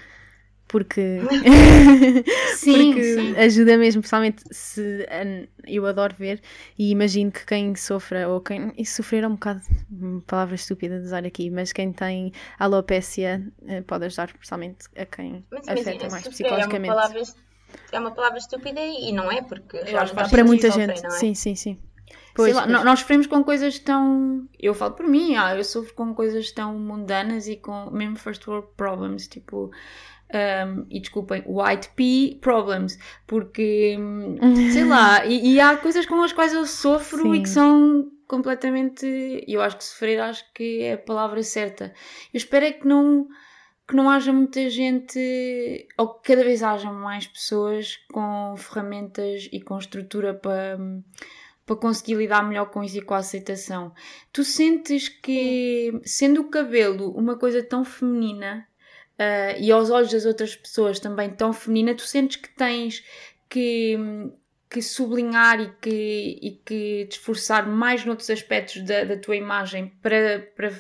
Porque, 0.71 1.19
sim, 2.55 2.93
porque 2.93 3.03
sim. 3.03 3.37
ajuda 3.37 3.77
mesmo, 3.77 4.03
pessoalmente 4.03 4.45
se 4.53 5.05
eu 5.67 5.85
adoro 5.85 6.15
ver 6.15 6.41
e 6.79 6.93
imagino 6.93 7.33
que 7.33 7.45
quem 7.45 7.75
sofra, 7.75 8.29
ou 8.29 8.41
quem 8.41 8.73
e 8.77 8.87
sofrer 8.87 9.25
é 9.25 9.27
um 9.27 9.33
bocado 9.33 9.63
palavra 10.29 10.55
estúpida 10.55 11.01
de 11.01 11.07
usar 11.07 11.27
aqui, 11.27 11.51
mas 11.51 11.73
quem 11.73 11.93
tem 11.93 12.33
alopécia 12.57 13.45
eh, 13.67 13.83
pode 13.83 14.05
ajudar 14.05 14.33
pessoalmente 14.33 14.87
a 14.97 15.05
quem 15.05 15.45
mas, 15.51 15.69
afeta 15.69 16.09
mais 16.09 16.29
psicologicamente. 16.29 16.89
É 16.89 16.93
uma, 16.93 17.01
palavra, 17.01 17.23
é 17.91 17.99
uma 17.99 18.11
palavra 18.13 18.39
estúpida 18.39 18.81
e 18.81 19.11
não 19.11 19.31
é, 19.33 19.43
porque 19.43 19.77
para 20.31 20.45
muita 20.45 20.71
gente, 20.71 21.05
é? 21.05 21.11
sim, 21.11 21.35
sim, 21.35 21.57
sim. 21.57 21.81
Pois, 22.35 22.55
lá, 22.55 22.63
pois. 22.63 22.85
nós 22.85 23.01
sofremos 23.01 23.27
com 23.27 23.43
coisas 23.43 23.79
tão. 23.79 24.49
Eu 24.59 24.73
falo 24.73 24.95
por 24.95 25.07
mim, 25.07 25.35
ah, 25.35 25.57
eu 25.57 25.65
sofro 25.65 25.93
com 25.95 26.15
coisas 26.15 26.53
tão 26.53 26.79
mundanas 26.79 27.49
e 27.49 27.57
com 27.57 27.91
mesmo 27.91 28.17
first 28.17 28.47
world 28.47 28.69
problems, 28.77 29.27
tipo. 29.27 29.71
Um, 30.33 30.87
e 30.89 31.01
desculpem, 31.01 31.43
white 31.45 31.89
pea 31.97 32.37
problems, 32.41 32.97
porque 33.27 33.97
sei 34.73 34.85
lá, 34.85 35.27
e, 35.27 35.55
e, 35.55 35.61
há 35.61 35.77
coisas 35.77 36.07
com 36.07 36.23
as 36.23 36.33
quais 36.33 36.53
eu 36.53 36.65
sofro 36.67 37.23
Sim. 37.23 37.35
e 37.35 37.43
que 37.43 37.49
são 37.49 38.09
completamente. 38.29 39.45
Eu 39.49 39.61
acho 39.61 39.77
que 39.77 39.85
sofrer 39.85 40.21
acho 40.21 40.45
que 40.55 40.83
é 40.83 40.93
a 40.93 40.99
palavra 40.99 41.43
certa. 41.43 41.93
Eu 42.33 42.39
espero 42.39 42.65
é 42.65 42.73
que 42.73 42.87
não 42.87 43.27
que 43.89 43.97
não 43.97 44.09
haja 44.09 44.33
muita 44.33 44.71
gente, 44.71 45.19
ou 45.99 46.15
que 46.15 46.29
cada 46.29 46.45
vez 46.45 46.63
haja 46.63 46.93
mais 46.93 47.27
pessoas 47.27 47.97
com 48.13 48.55
ferramentas 48.57 49.49
e 49.51 49.61
com 49.61 49.77
estrutura 49.77 50.33
para 50.33 50.79
para 51.67 51.77
conseguir 51.77 52.17
lidar 52.17 52.43
melhor 52.43 52.67
com 52.71 52.83
isso 52.83 52.99
e 52.99 53.01
com 53.01 53.15
a 53.15 53.19
aceitação. 53.19 53.93
Tu 54.33 54.43
sentes 54.43 55.09
que, 55.09 56.01
sendo 56.05 56.41
o 56.41 56.51
cabelo 56.51 57.13
uma 57.13 57.37
coisa 57.37 57.63
tão 57.63 57.85
feminina 57.85 58.67
uh, 59.21 59.61
e 59.61 59.71
aos 59.71 59.91
olhos 59.91 60.11
das 60.11 60.25
outras 60.25 60.57
pessoas 60.57 60.99
também 60.99 61.31
tão 61.31 61.53
feminina, 61.53 61.95
tu 61.95 62.03
sentes 62.03 62.37
que 62.37 62.49
tens 62.49 63.05
que, 63.49 63.99
que 64.69 64.81
sublinhar 64.81 65.61
e 65.61 65.71
que, 65.81 66.39
e 66.41 66.51
que 66.65 67.07
te 67.07 67.19
esforçar 67.19 67.67
mais 67.69 68.05
noutros 68.05 68.31
aspectos 68.31 68.83
da, 68.83 69.05
da 69.05 69.19
tua 69.19 69.37
imagem 69.37 69.89
para, 70.03 70.41
para, 70.57 70.73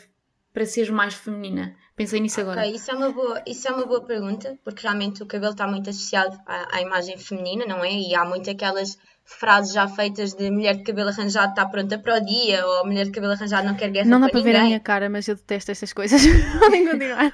para 0.52 0.66
seres 0.66 0.90
mais 0.90 1.14
feminina? 1.14 1.76
Pensei 1.94 2.18
nisso 2.18 2.40
agora. 2.40 2.62
Ok, 2.62 2.74
isso 2.74 2.90
é 2.90 2.94
uma 2.94 3.12
boa, 3.12 3.42
isso 3.46 3.68
é 3.68 3.72
uma 3.72 3.84
boa 3.84 4.02
pergunta, 4.02 4.58
porque 4.64 4.82
realmente 4.82 5.22
o 5.22 5.26
cabelo 5.26 5.52
está 5.52 5.66
muito 5.66 5.90
associado 5.90 6.34
à, 6.46 6.76
à 6.76 6.80
imagem 6.80 7.18
feminina, 7.18 7.66
não 7.66 7.84
é? 7.84 7.92
E 7.92 8.14
há 8.14 8.24
muito 8.24 8.48
aquelas 8.48 8.96
frases 9.22 9.74
já 9.74 9.86
feitas 9.86 10.32
de 10.32 10.50
mulher 10.50 10.76
de 10.76 10.82
cabelo 10.82 11.10
arranjado 11.10 11.50
está 11.50 11.66
pronta 11.66 11.98
para 11.98 12.16
o 12.16 12.20
dia, 12.24 12.66
ou 12.66 12.86
mulher 12.86 13.04
de 13.04 13.10
cabelo 13.10 13.34
arranjado 13.34 13.66
não 13.66 13.74
quer 13.74 13.90
guerra 13.90 14.08
Não 14.08 14.18
dá 14.18 14.30
para 14.30 14.38
ninguém. 14.38 14.52
ver 14.54 14.58
a 14.58 14.64
minha 14.64 14.80
cara, 14.80 15.10
mas 15.10 15.28
eu 15.28 15.36
detesto 15.36 15.72
estas 15.72 15.92
coisas. 15.92 16.22
Podem 16.58 16.88
continuar. 16.88 17.32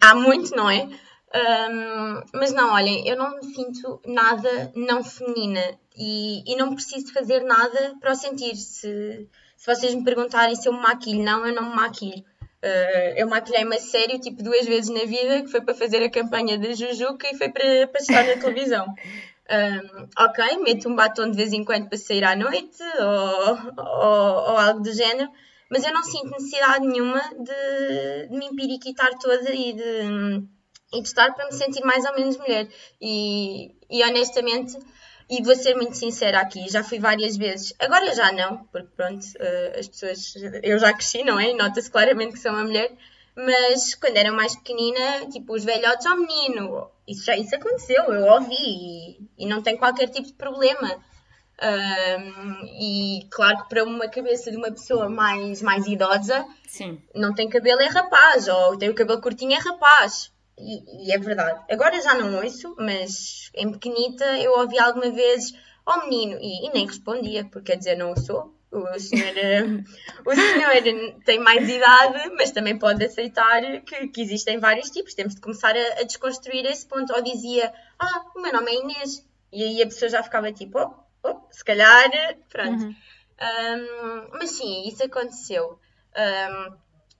Há 0.00 0.14
muito, 0.14 0.54
não 0.54 0.70
é? 0.70 0.88
Um, 1.34 2.22
mas 2.32 2.52
não, 2.52 2.72
olhem, 2.72 3.06
eu 3.06 3.16
não 3.16 3.36
me 3.36 3.44
sinto 3.54 4.00
nada 4.06 4.72
não 4.74 5.04
feminina 5.04 5.60
e, 5.96 6.42
e 6.50 6.56
não 6.56 6.74
preciso 6.74 7.12
fazer 7.12 7.40
nada 7.42 7.94
para 8.00 8.12
o 8.12 8.16
sentir. 8.16 8.56
Se, 8.56 9.28
se 9.56 9.66
vocês 9.66 9.94
me 9.94 10.04
perguntarem 10.04 10.54
se 10.54 10.68
eu 10.68 10.72
me 10.72 10.80
maquilho, 10.80 11.22
não, 11.22 11.46
eu 11.46 11.54
não 11.54 11.70
me 11.70 11.76
maquilho. 11.76 12.24
Uh, 12.62 13.12
eu 13.16 13.28
maquilhei-me 13.28 13.76
a 13.76 13.80
sério, 13.80 14.18
tipo, 14.18 14.42
duas 14.42 14.64
vezes 14.66 14.88
na 14.90 15.04
vida, 15.04 15.42
que 15.42 15.48
foi 15.48 15.60
para 15.60 15.74
fazer 15.74 16.02
a 16.02 16.10
campanha 16.10 16.58
da 16.58 16.72
Jujuca 16.72 17.28
e 17.30 17.36
foi 17.36 17.50
para, 17.50 17.86
para 17.86 18.00
estar 18.00 18.26
na 18.26 18.40
televisão. 18.40 18.86
Um, 19.48 20.08
ok, 20.24 20.56
meto 20.58 20.88
um 20.88 20.96
batom 20.96 21.30
de 21.30 21.36
vez 21.36 21.52
em 21.52 21.64
quando 21.64 21.88
para 21.88 21.98
sair 21.98 22.24
à 22.24 22.34
noite 22.34 22.82
ou, 22.98 23.84
ou, 23.84 24.50
ou 24.50 24.58
algo 24.58 24.80
do 24.80 24.92
género, 24.92 25.30
mas 25.70 25.84
eu 25.84 25.92
não 25.92 26.02
sinto 26.02 26.30
necessidade 26.30 26.86
nenhuma 26.86 27.20
de, 27.20 28.28
de 28.28 28.36
me 28.36 28.46
empiriquitar 28.46 29.18
toda 29.18 29.52
e 29.52 29.72
de, 29.72 30.46
e 30.92 31.02
de 31.02 31.08
estar 31.08 31.34
para 31.34 31.46
me 31.46 31.52
sentir 31.52 31.84
mais 31.84 32.04
ou 32.04 32.14
menos 32.14 32.36
mulher. 32.36 32.68
E, 33.00 33.74
e 33.90 34.04
honestamente, 34.04 34.78
e 35.28 35.42
vou 35.42 35.56
ser 35.56 35.74
muito 35.74 35.96
sincera 35.96 36.40
aqui, 36.40 36.68
já 36.68 36.84
fui 36.84 36.98
várias 36.98 37.36
vezes, 37.36 37.74
agora 37.80 38.14
já 38.14 38.30
não, 38.32 38.64
porque 38.66 38.88
pronto, 38.96 39.24
uh, 39.24 39.78
as 39.78 39.88
pessoas, 39.88 40.34
eu 40.62 40.78
já 40.78 40.92
cresci, 40.92 41.24
não 41.24 41.38
é? 41.38 41.52
Nota-se 41.52 41.90
claramente 41.90 42.34
que 42.34 42.38
sou 42.38 42.52
uma 42.52 42.62
mulher, 42.62 42.92
mas 43.34 43.94
quando 43.96 44.16
era 44.16 44.32
mais 44.32 44.54
pequenina, 44.54 45.26
tipo, 45.30 45.54
os 45.54 45.64
velhotes, 45.64 46.06
oh 46.06 46.16
menino, 46.16 46.90
isso 47.08 47.24
já 47.24 47.36
isso 47.36 47.54
aconteceu, 47.54 48.04
eu 48.04 48.24
ouvi 48.32 48.54
e, 48.54 49.18
e 49.38 49.46
não 49.46 49.60
tem 49.62 49.76
qualquer 49.76 50.08
tipo 50.08 50.28
de 50.28 50.34
problema. 50.34 51.04
Um, 51.58 52.66
e 52.66 53.26
claro 53.30 53.62
que 53.62 53.68
para 53.70 53.84
uma 53.84 54.08
cabeça 54.08 54.50
de 54.50 54.56
uma 54.58 54.70
pessoa 54.70 55.08
mais, 55.08 55.62
mais 55.62 55.86
idosa, 55.86 56.46
Sim. 56.66 57.00
não 57.14 57.34
tem 57.34 57.48
cabelo 57.48 57.80
é 57.80 57.86
rapaz, 57.86 58.46
ou 58.46 58.76
tem 58.76 58.90
o 58.90 58.94
cabelo 58.94 59.20
curtinho 59.20 59.54
é 59.54 59.58
rapaz. 59.58 60.30
E, 60.58 61.06
e, 61.06 61.12
é 61.12 61.18
verdade. 61.18 61.62
Agora 61.70 62.00
já 62.00 62.14
não 62.14 62.42
ouço, 62.42 62.74
mas 62.78 63.50
em 63.54 63.72
pequenita 63.72 64.24
eu 64.38 64.58
ouvi 64.58 64.78
alguma 64.78 65.10
vez, 65.10 65.52
oh 65.86 66.06
menino, 66.06 66.38
e, 66.40 66.66
e 66.66 66.72
nem 66.72 66.86
respondia, 66.86 67.44
porque 67.44 67.72
quer 67.72 67.78
dizer, 67.78 67.96
não 67.96 68.12
o 68.12 68.18
sou. 68.18 68.54
O 68.70 68.98
senhor, 68.98 69.32
o 70.26 70.34
senhor 70.34 71.22
tem 71.24 71.38
mais 71.38 71.66
idade, 71.66 72.30
mas 72.34 72.50
também 72.50 72.78
pode 72.78 73.02
aceitar 73.04 73.62
que, 73.82 74.08
que 74.08 74.20
existem 74.20 74.58
vários 74.58 74.90
tipos. 74.90 75.14
Temos 75.14 75.34
de 75.34 75.40
começar 75.40 75.74
a, 75.74 76.00
a, 76.00 76.02
desconstruir 76.02 76.66
esse 76.66 76.86
ponto. 76.86 77.12
Ou 77.14 77.22
dizia, 77.22 77.72
ah, 77.98 78.24
o 78.34 78.42
meu 78.42 78.52
nome 78.52 78.70
é 78.72 78.74
Inês. 78.74 79.26
E 79.52 79.62
aí 79.62 79.82
a 79.82 79.86
pessoa 79.86 80.10
já 80.10 80.22
ficava 80.22 80.52
tipo, 80.52 80.78
oh, 80.78 81.05
oh 81.30 81.46
se 81.50 81.64
calhar, 81.64 82.10
pronto. 82.48 82.84
Uhum. 82.84 82.96
Um, 83.38 84.28
mas 84.32 84.50
sim, 84.50 84.88
isso 84.88 85.04
aconteceu. 85.04 85.78
Um, 86.16 86.76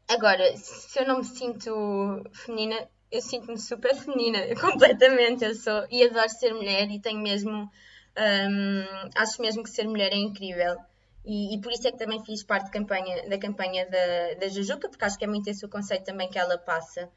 agora, 0.08 0.56
se 0.56 0.98
eu 0.98 1.06
não 1.06 1.18
me 1.18 1.24
sinto 1.24 2.22
feminina, 2.32 2.88
eu 3.10 3.20
sinto-me 3.20 3.58
super 3.58 3.94
feminina, 3.94 4.38
completamente. 4.60 5.44
Eu 5.44 5.54
sou 5.54 5.86
e 5.90 6.02
adoro 6.04 6.28
ser 6.28 6.54
mulher 6.54 6.90
e 6.90 7.00
tenho 7.00 7.20
mesmo. 7.20 7.70
Um, 8.18 9.10
acho 9.14 9.42
mesmo 9.42 9.62
que 9.62 9.70
ser 9.70 9.86
mulher 9.86 10.12
é 10.12 10.16
incrível. 10.16 10.76
E, 11.24 11.54
e, 11.56 11.60
por 11.60 11.72
isso 11.72 11.88
é 11.88 11.90
que 11.90 11.98
também 11.98 12.24
fiz 12.24 12.44
parte 12.44 12.70
campanha, 12.70 13.28
da 13.28 13.36
campanha 13.36 13.84
da, 13.90 14.34
da 14.38 14.48
Jujuca, 14.48 14.88
porque 14.88 15.04
acho 15.04 15.18
que 15.18 15.24
é 15.24 15.28
muito 15.28 15.48
esse 15.48 15.64
o 15.66 15.68
conceito 15.68 16.04
também 16.04 16.30
que 16.30 16.38
ela 16.38 16.56
passa. 16.56 17.10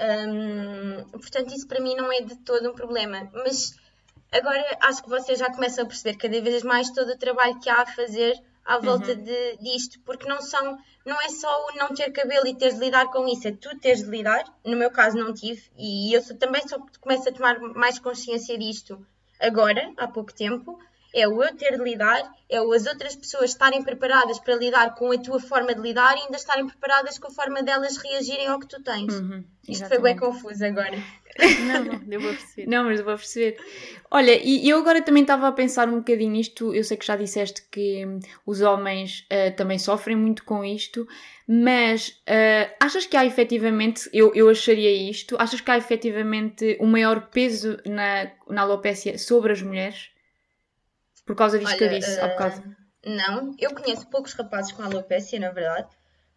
Um, 0.00 1.08
portanto, 1.10 1.54
isso 1.54 1.68
para 1.68 1.80
mim 1.80 1.94
não 1.94 2.12
é 2.12 2.20
de 2.20 2.36
todo 2.38 2.68
um 2.68 2.74
problema. 2.74 3.30
Mas 3.32 3.76
agora 4.34 4.78
acho 4.80 5.02
que 5.02 5.08
vocês 5.08 5.38
já 5.38 5.50
começam 5.50 5.84
a 5.84 5.86
perceber 5.86 6.18
cada 6.18 6.40
vez 6.40 6.62
mais 6.62 6.90
todo 6.90 7.10
o 7.10 7.18
trabalho 7.18 7.58
que 7.60 7.70
há 7.70 7.82
a 7.82 7.86
fazer 7.86 8.34
à 8.64 8.78
volta 8.78 9.12
uhum. 9.12 9.22
de, 9.22 9.56
disto, 9.58 10.00
porque 10.00 10.28
não 10.28 10.40
são, 10.40 10.78
não 11.04 11.20
é 11.20 11.28
só 11.28 11.66
o 11.66 11.76
não 11.76 11.94
ter 11.94 12.10
cabelo 12.10 12.46
e 12.46 12.56
teres 12.56 12.74
de 12.74 12.80
lidar 12.80 13.06
com 13.10 13.28
isso, 13.28 13.46
é 13.46 13.52
tu 13.52 13.78
teres 13.78 14.02
de 14.02 14.10
lidar. 14.10 14.44
No 14.64 14.76
meu 14.76 14.90
caso 14.90 15.16
não 15.16 15.32
tive, 15.32 15.62
e 15.76 16.14
eu 16.14 16.38
também 16.38 16.66
só 16.66 16.78
começo 17.00 17.28
a 17.28 17.32
tomar 17.32 17.58
mais 17.60 17.98
consciência 17.98 18.58
disto 18.58 19.06
agora, 19.40 19.92
há 19.96 20.08
pouco 20.08 20.32
tempo, 20.32 20.78
é 21.14 21.28
o 21.28 21.42
eu 21.42 21.56
ter 21.56 21.78
de 21.78 21.82
lidar, 21.82 22.20
é 22.50 22.60
o 22.60 22.72
as 22.72 22.86
outras 22.86 23.14
pessoas 23.14 23.50
estarem 23.50 23.82
preparadas 23.82 24.38
para 24.40 24.56
lidar 24.56 24.94
com 24.96 25.12
a 25.12 25.18
tua 25.18 25.38
forma 25.38 25.72
de 25.72 25.80
lidar 25.80 26.16
e 26.16 26.22
ainda 26.22 26.36
estarem 26.36 26.66
preparadas 26.66 27.18
com 27.18 27.28
a 27.28 27.30
forma 27.30 27.62
delas 27.62 27.96
reagirem 27.96 28.48
ao 28.48 28.58
que 28.58 28.66
tu 28.66 28.82
tens. 28.82 29.14
Uhum, 29.14 29.44
Isto 29.68 29.86
foi 29.86 29.98
bem 30.00 30.16
confuso 30.16 30.64
agora. 30.64 30.98
Não, 31.66 31.84
não, 31.84 31.98
deu 31.98 32.20
para 32.20 32.30
perceber. 32.30 32.68
Não, 32.68 32.84
mas 32.84 32.96
deu 32.96 33.04
para 33.04 33.16
perceber. 33.16 33.56
Olha, 34.08 34.40
e 34.40 34.68
eu 34.68 34.78
agora 34.78 35.02
também 35.02 35.22
estava 35.22 35.48
a 35.48 35.52
pensar 35.52 35.88
um 35.88 35.96
bocadinho 35.96 36.30
nisto. 36.30 36.72
Eu 36.72 36.84
sei 36.84 36.96
que 36.96 37.04
já 37.04 37.16
disseste 37.16 37.60
que 37.72 38.06
hum, 38.06 38.20
os 38.46 38.60
homens 38.60 39.26
uh, 39.32 39.52
também 39.56 39.76
sofrem 39.76 40.14
muito 40.14 40.44
com 40.44 40.64
isto, 40.64 41.08
mas 41.44 42.10
uh, 42.10 42.72
achas 42.78 43.04
que 43.04 43.16
há 43.16 43.26
efetivamente, 43.26 44.08
eu, 44.12 44.32
eu 44.32 44.48
acharia 44.48 44.92
isto, 45.10 45.36
achas 45.36 45.60
que 45.60 45.68
há 45.72 45.76
efetivamente 45.76 46.78
um 46.80 46.86
maior 46.86 47.28
peso 47.32 47.78
na, 47.84 48.30
na 48.48 48.62
alopécia 48.62 49.18
sobre 49.18 49.50
as 49.50 49.60
mulheres? 49.60 50.13
Por 51.24 51.36
causa 51.36 51.58
disto 51.58 51.70
Olha, 51.70 51.78
que 51.78 51.84
eu 51.84 51.98
disse 51.98 52.20
uh, 52.20 52.24
há 52.24 52.28
bocado. 52.28 52.76
Não, 53.06 53.54
eu 53.58 53.74
conheço 53.74 54.08
poucos 54.08 54.32
rapazes 54.34 54.72
com 54.72 54.82
alopecia, 54.82 55.40
na 55.40 55.50
verdade. 55.50 55.88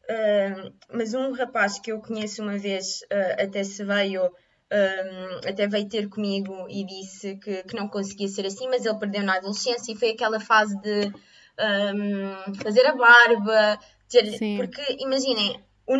Uh, 0.09 0.73
mas 0.93 1.13
um 1.13 1.33
rapaz 1.33 1.79
que 1.79 1.91
eu 1.91 1.99
conheço 1.99 2.41
uma 2.41 2.57
vez 2.57 3.01
uh, 3.03 3.43
até 3.43 3.63
se 3.63 3.83
veio 3.83 4.31
um, 4.71 5.49
até 5.49 5.67
veio 5.67 5.87
ter 5.87 6.09
comigo 6.09 6.67
e 6.69 6.85
disse 6.85 7.37
que, 7.37 7.63
que 7.63 7.75
não 7.75 7.87
conseguia 7.87 8.27
ser 8.27 8.45
assim, 8.45 8.67
mas 8.67 8.85
ele 8.85 8.97
perdeu 8.99 9.23
na 9.23 9.35
adolescência 9.35 9.91
e 9.91 9.97
foi 9.97 10.09
aquela 10.11 10.39
fase 10.39 10.79
de 10.81 11.11
um, 11.59 12.55
fazer 12.55 12.85
a 12.85 12.95
barba, 12.95 13.79
ter, 14.09 14.37
porque 14.57 14.97
imaginem, 14.99 15.63
o, 15.87 15.95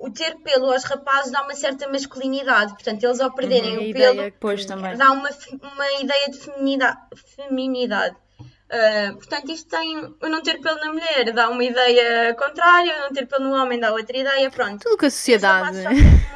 o, 0.00 0.10
ter 0.10 0.36
pelo 0.36 0.72
aos 0.72 0.84
rapazes 0.84 1.30
dá 1.30 1.42
uma 1.42 1.54
certa 1.54 1.86
masculinidade, 1.88 2.72
portanto, 2.72 3.04
eles 3.04 3.20
ao 3.20 3.32
perderem 3.32 3.78
uhum, 3.78 3.90
o 3.90 3.92
pelo 3.92 4.22
depois 4.22 4.64
também. 4.64 4.96
dá 4.96 5.12
uma, 5.12 5.28
uma 5.62 5.92
ideia 6.00 6.30
de 6.30 6.38
feminidade. 6.38 6.98
feminidade. 7.36 8.16
Uh, 8.40 9.14
portanto, 9.16 9.50
isto 9.50 9.68
tem 9.68 9.98
o 9.98 10.28
não 10.28 10.42
ter 10.42 10.60
pelo 10.60 10.78
na 10.78 10.92
mulher 10.92 11.32
dá 11.32 11.48
uma 11.48 11.62
ideia 11.62 12.34
contrária, 12.34 12.98
o 12.98 13.00
não 13.00 13.12
ter 13.12 13.26
pelo 13.26 13.48
no 13.48 13.54
homem 13.54 13.78
dá 13.78 13.92
outra 13.92 14.16
ideia, 14.16 14.50
pronto. 14.50 14.82
Tudo 14.82 14.96
que 14.96 15.06
a 15.06 15.10
sociedade. 15.10 15.78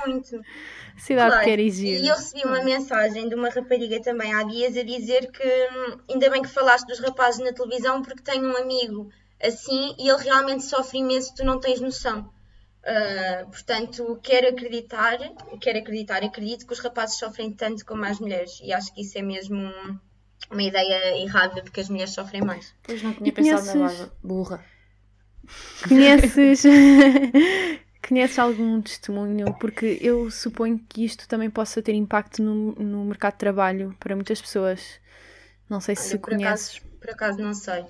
Muito. 0.05 0.41
A 0.97 1.01
cidade 1.01 1.31
claro. 1.31 1.45
quer 1.45 1.59
exigir. 1.59 2.05
E 2.05 2.09
eu 2.09 2.15
recebi 2.15 2.47
uma 2.47 2.63
mensagem 2.63 3.29
de 3.29 3.35
uma 3.35 3.49
rapariga 3.49 4.01
também 4.01 4.33
há 4.33 4.45
dias 4.45 4.77
a 4.77 4.83
dizer 4.85 5.29
que 5.33 5.43
hum, 5.43 5.99
ainda 6.09 6.31
bem 6.31 6.41
que 6.41 6.49
falaste 6.49 6.87
dos 6.87 7.01
rapazes 7.01 7.45
na 7.45 7.53
televisão 7.53 8.01
porque 8.01 8.23
tenho 8.23 8.45
um 8.45 8.57
amigo 8.57 9.11
assim 9.43 9.95
e 9.99 10.09
ele 10.09 10.23
realmente 10.23 10.63
sofre 10.63 10.99
imenso, 10.99 11.35
tu 11.35 11.45
não 11.45 11.59
tens 11.59 11.81
noção. 11.81 12.33
Uh, 12.85 13.47
portanto, 13.47 14.21
quero 14.23 14.49
acreditar, 14.49 15.17
quero 15.59 15.79
acreditar, 15.79 16.23
acredito 16.23 16.67
que 16.67 16.73
os 16.75 16.81
rapazes 16.81 17.17
sofrem 17.17 17.51
tanto 17.51 17.85
como 17.87 18.05
as 18.05 18.21
mulheres 18.21 18.61
e 18.63 18.75
acho 18.75 18.93
que 18.93 19.01
isso 19.01 19.17
é 19.17 19.23
mesmo 19.23 19.73
uma 20.51 20.63
ideia 20.63 21.19
errada 21.23 21.63
de 21.63 21.71
que 21.71 21.81
as 21.81 21.89
mulheres 21.89 22.13
sofrem 22.13 22.43
mais. 22.43 22.75
Pois 22.83 23.03
não 23.03 23.15
tinha 23.15 23.33
pensado 23.33 23.73
conheces... 23.73 24.01
na. 24.01 24.11
Burra. 24.23 24.65
Conheces 25.89 26.63
Conheces 28.07 28.39
algum 28.39 28.83
testemunho? 28.83 29.55
Porque 29.55 29.99
eu 30.03 30.31
suponho 30.31 30.79
que 30.87 31.07
isto 31.07 31.27
também 31.27 31.49
possa 31.49 31.81
ter 31.81 31.95
impacto 31.95 32.43
no, 32.43 32.73
no 32.75 33.05
mercado 33.07 33.33
de 33.33 33.39
trabalho 33.39 33.97
para 33.99 34.15
muitas 34.15 34.43
pessoas. 34.43 35.01
Não 35.71 35.81
sei 35.81 35.97
se 35.97 36.19
por 36.19 36.31
conheces. 36.31 36.77
Acaso, 36.77 36.99
por 37.01 37.11
acaso 37.11 37.39
não 37.39 37.55
sei. 37.55 37.87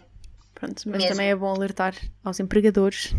Pronto, 0.55 0.83
mas 0.87 0.99
Mesmo. 0.99 1.09
também 1.09 1.31
é 1.31 1.35
bom 1.35 1.53
alertar 1.53 1.97
aos 2.23 2.39
empregadores 2.39 3.13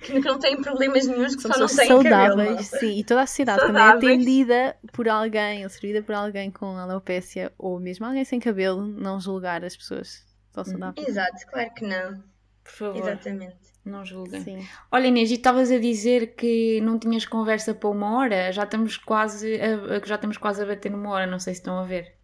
que 0.00 0.18
não 0.20 0.38
têm 0.38 0.60
problemas 0.60 1.06
nenhums, 1.06 1.36
que 1.36 1.42
São 1.42 1.52
só 1.52 1.58
não 1.60 1.66
têm 1.66 1.88
saudáveis, 1.88 2.70
cabelo, 2.70 2.80
sim, 2.80 2.98
e 2.98 3.04
toda 3.04 3.22
a 3.22 3.26
sociedade 3.26 3.60
saudáveis. 3.60 3.94
também 3.94 4.10
é 4.10 4.14
atendida 4.14 4.76
por 4.92 5.08
alguém, 5.08 5.64
ou 5.64 5.70
servida 5.70 6.02
por 6.02 6.14
alguém 6.14 6.50
com 6.50 6.76
alopecia, 6.76 7.52
ou 7.58 7.78
mesmo 7.78 8.06
alguém 8.06 8.24
sem 8.24 8.40
cabelo, 8.40 8.86
não 8.86 9.20
julgar 9.20 9.64
as 9.64 9.76
pessoas 9.76 10.24
são 10.52 10.64
saudáveis. 10.64 11.06
Exato, 11.06 11.46
claro 11.48 11.70
que 11.74 11.86
não. 11.86 12.22
Por 12.64 12.72
favor. 12.72 12.96
Exatamente. 12.98 13.70
Não 13.84 14.04
julguem. 14.04 14.42
Sim. 14.42 14.68
Olha 14.92 15.06
Inês, 15.06 15.30
e 15.30 15.34
estavas 15.34 15.70
a 15.70 15.78
dizer 15.78 16.34
que 16.34 16.80
não 16.82 16.98
tinhas 16.98 17.24
conversa 17.24 17.74
para 17.74 17.88
uma 17.88 18.18
hora? 18.18 18.52
Já 18.52 18.64
estamos 18.64 18.98
quase 18.98 19.58
a, 19.60 20.06
já 20.06 20.16
estamos 20.16 20.36
quase 20.36 20.62
a 20.62 20.66
bater 20.66 20.90
numa 20.90 21.10
hora, 21.10 21.26
não 21.26 21.38
sei 21.38 21.54
se 21.54 21.60
estão 21.60 21.78
a 21.78 21.84
ver. 21.84 22.19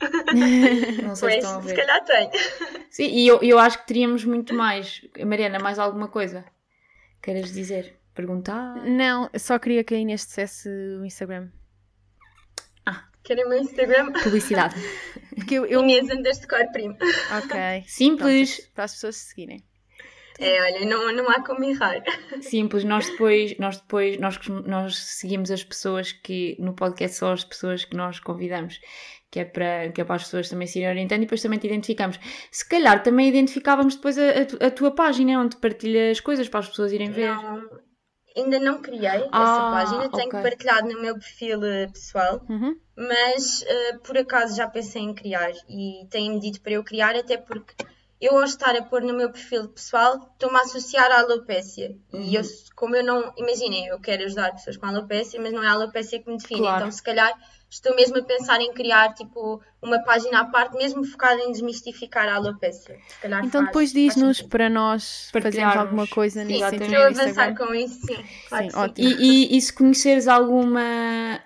não 1.02 1.14
sei 1.14 1.30
se 1.30 1.36
estão 1.38 1.56
a 1.56 1.60
ver. 1.60 1.68
Se 1.70 1.74
calhar 1.74 2.04
tem. 2.04 2.30
Sim, 2.90 3.06
e 3.06 3.26
eu, 3.26 3.40
eu 3.42 3.58
acho 3.58 3.78
que 3.78 3.86
teríamos 3.86 4.24
muito 4.24 4.54
mais. 4.54 5.02
Mariana, 5.24 5.58
mais 5.58 5.78
alguma 5.78 6.08
coisa? 6.08 6.44
Queres 7.22 7.52
dizer? 7.52 7.96
Perguntar? 8.14 8.76
Não, 8.84 9.28
só 9.36 9.58
queria 9.58 9.82
que 9.82 9.94
a 9.94 9.98
Inês 9.98 10.24
dissesse 10.26 10.68
o 10.68 11.04
Instagram. 11.04 11.48
Ah. 12.86 13.04
Querem 13.22 13.44
o 13.44 13.48
meu 13.48 13.58
Instagram? 13.58 14.12
Publicidade. 14.12 14.74
Porque 15.34 15.54
eu, 15.54 15.66
eu... 15.66 15.80
Inês 15.80 16.08
underscore 16.10 16.70
primo. 16.70 16.96
Ok. 17.38 17.84
Simples. 17.86 18.56
Pronto, 18.56 18.72
para 18.74 18.84
as 18.84 18.92
pessoas 18.92 19.16
seguirem. 19.16 19.64
É, 20.38 20.60
olha, 20.62 20.86
não, 20.86 21.12
não 21.12 21.30
há 21.30 21.44
como 21.44 21.64
errar. 21.64 22.02
Simples, 22.40 22.82
nós 22.82 23.08
depois, 23.08 23.56
nós 23.58 23.78
depois, 23.78 24.18
nós, 24.18 24.38
nós 24.66 24.96
seguimos 24.96 25.50
as 25.50 25.62
pessoas 25.62 26.10
que, 26.12 26.56
no 26.58 26.74
podcast 26.74 27.18
só 27.18 27.32
as 27.32 27.44
pessoas 27.44 27.84
que 27.84 27.96
nós 27.96 28.18
convidamos, 28.18 28.80
que 29.34 29.40
é 29.40 29.44
para, 29.44 29.90
que 29.90 30.00
é 30.00 30.04
para 30.04 30.14
as 30.14 30.22
pessoas 30.22 30.48
também 30.48 30.64
se 30.64 30.78
irem 30.78 30.90
orientando 30.90 31.18
e 31.18 31.24
depois 31.24 31.42
também 31.42 31.58
te 31.58 31.66
identificamos. 31.66 32.20
Se 32.52 32.68
calhar 32.68 33.02
também 33.02 33.28
identificávamos 33.28 33.96
depois 33.96 34.16
a, 34.16 34.22
a, 34.22 34.66
a 34.68 34.70
tua 34.70 34.94
página, 34.94 35.40
onde 35.40 35.56
partilha 35.56 36.12
as 36.12 36.20
coisas 36.20 36.48
para 36.48 36.60
as 36.60 36.68
pessoas 36.68 36.92
irem 36.92 37.10
ver. 37.10 37.34
Não, 37.34 37.68
ainda 38.36 38.60
não 38.60 38.80
criei 38.80 39.28
ah, 39.32 39.42
essa 39.42 39.60
página, 39.72 40.08
tenho 40.12 40.28
okay. 40.28 40.40
partilhado 40.40 40.88
no 40.88 41.02
meu 41.02 41.14
perfil 41.14 41.64
eh, 41.64 41.88
pessoal, 41.88 42.46
uhum. 42.48 42.76
mas 42.96 43.62
uh, 43.62 43.98
por 44.04 44.16
acaso 44.16 44.56
já 44.56 44.68
pensei 44.68 45.02
em 45.02 45.12
criar 45.12 45.50
e 45.68 46.06
tenho-me 46.10 46.38
dito 46.38 46.60
para 46.60 46.74
eu 46.74 46.84
criar, 46.84 47.16
até 47.16 47.36
porque 47.36 47.74
eu 48.20 48.38
ao 48.38 48.44
estar 48.44 48.76
a 48.76 48.82
pôr 48.82 49.02
no 49.02 49.14
meu 49.14 49.32
perfil 49.32 49.68
pessoal, 49.68 50.30
estou-me 50.32 50.56
a 50.58 50.60
associar 50.60 51.10
à 51.10 51.22
alopécia. 51.22 51.96
Uhum. 52.12 52.22
E 52.22 52.36
eu, 52.36 52.42
como 52.76 52.94
eu 52.94 53.04
não, 53.04 53.34
imaginem, 53.36 53.88
eu 53.88 54.00
quero 54.00 54.24
ajudar 54.24 54.52
pessoas 54.52 54.76
com 54.76 54.86
alopécia, 54.86 55.40
mas 55.42 55.52
não 55.52 55.62
é 55.62 55.66
a 55.66 55.72
alopécia 55.72 56.22
que 56.22 56.30
me 56.30 56.38
define. 56.38 56.60
Claro. 56.60 56.76
Então, 56.76 56.92
se 56.92 57.02
calhar, 57.02 57.34
estou 57.74 57.94
mesmo 57.96 58.18
a 58.18 58.22
pensar 58.22 58.60
em 58.60 58.72
criar 58.72 59.14
tipo 59.14 59.60
uma 59.82 59.98
página 60.04 60.40
à 60.40 60.44
parte, 60.44 60.76
mesmo 60.76 61.04
focada 61.04 61.40
em 61.42 61.50
desmistificar 61.50 62.28
a 62.28 62.36
alopécia. 62.36 62.98
então 63.44 63.64
depois 63.64 63.92
diz-nos 63.92 64.40
para 64.40 64.70
nós 64.70 65.30
fazermos 65.32 65.76
alguma 65.76 66.06
coisa 66.06 66.42
sim, 66.42 66.52
nesse 66.52 66.70
sentido. 66.70 66.84
Estou 66.84 67.02
a 67.02 67.06
avançar 67.08 67.56
com 67.56 67.74
isso, 67.74 68.06
sim. 68.06 68.24
Claro 68.48 68.70
sim, 68.70 68.76
ótimo. 68.76 69.08
E, 69.08 69.52
e, 69.52 69.56
e 69.56 69.60
se 69.60 69.72
conheceres 69.72 70.28
alguma 70.28 71.40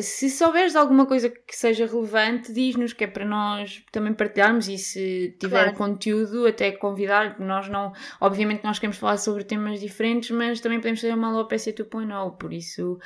se 0.00 0.30
souberes 0.30 0.74
alguma 0.74 1.04
coisa 1.04 1.28
que 1.28 1.54
seja 1.54 1.84
relevante, 1.84 2.50
diz-nos 2.50 2.94
que 2.94 3.04
é 3.04 3.06
para 3.06 3.26
nós 3.26 3.84
também 3.92 4.14
partilharmos 4.14 4.66
e 4.66 4.78
se 4.78 5.36
tiver 5.38 5.64
claro. 5.64 5.76
conteúdo, 5.76 6.46
até 6.46 6.72
convidar, 6.72 7.38
nós 7.38 7.68
não, 7.68 7.92
obviamente 8.18 8.64
nós 8.64 8.78
queremos 8.78 8.96
falar 8.96 9.18
sobre 9.18 9.44
temas 9.44 9.80
diferentes, 9.80 10.30
mas 10.30 10.60
também 10.60 10.78
podemos 10.78 10.98
fazer 10.98 11.12
uma 11.12 11.28
alopecia 11.28 11.74
2.0, 11.74 12.38
por 12.38 12.54
isso 12.54 12.98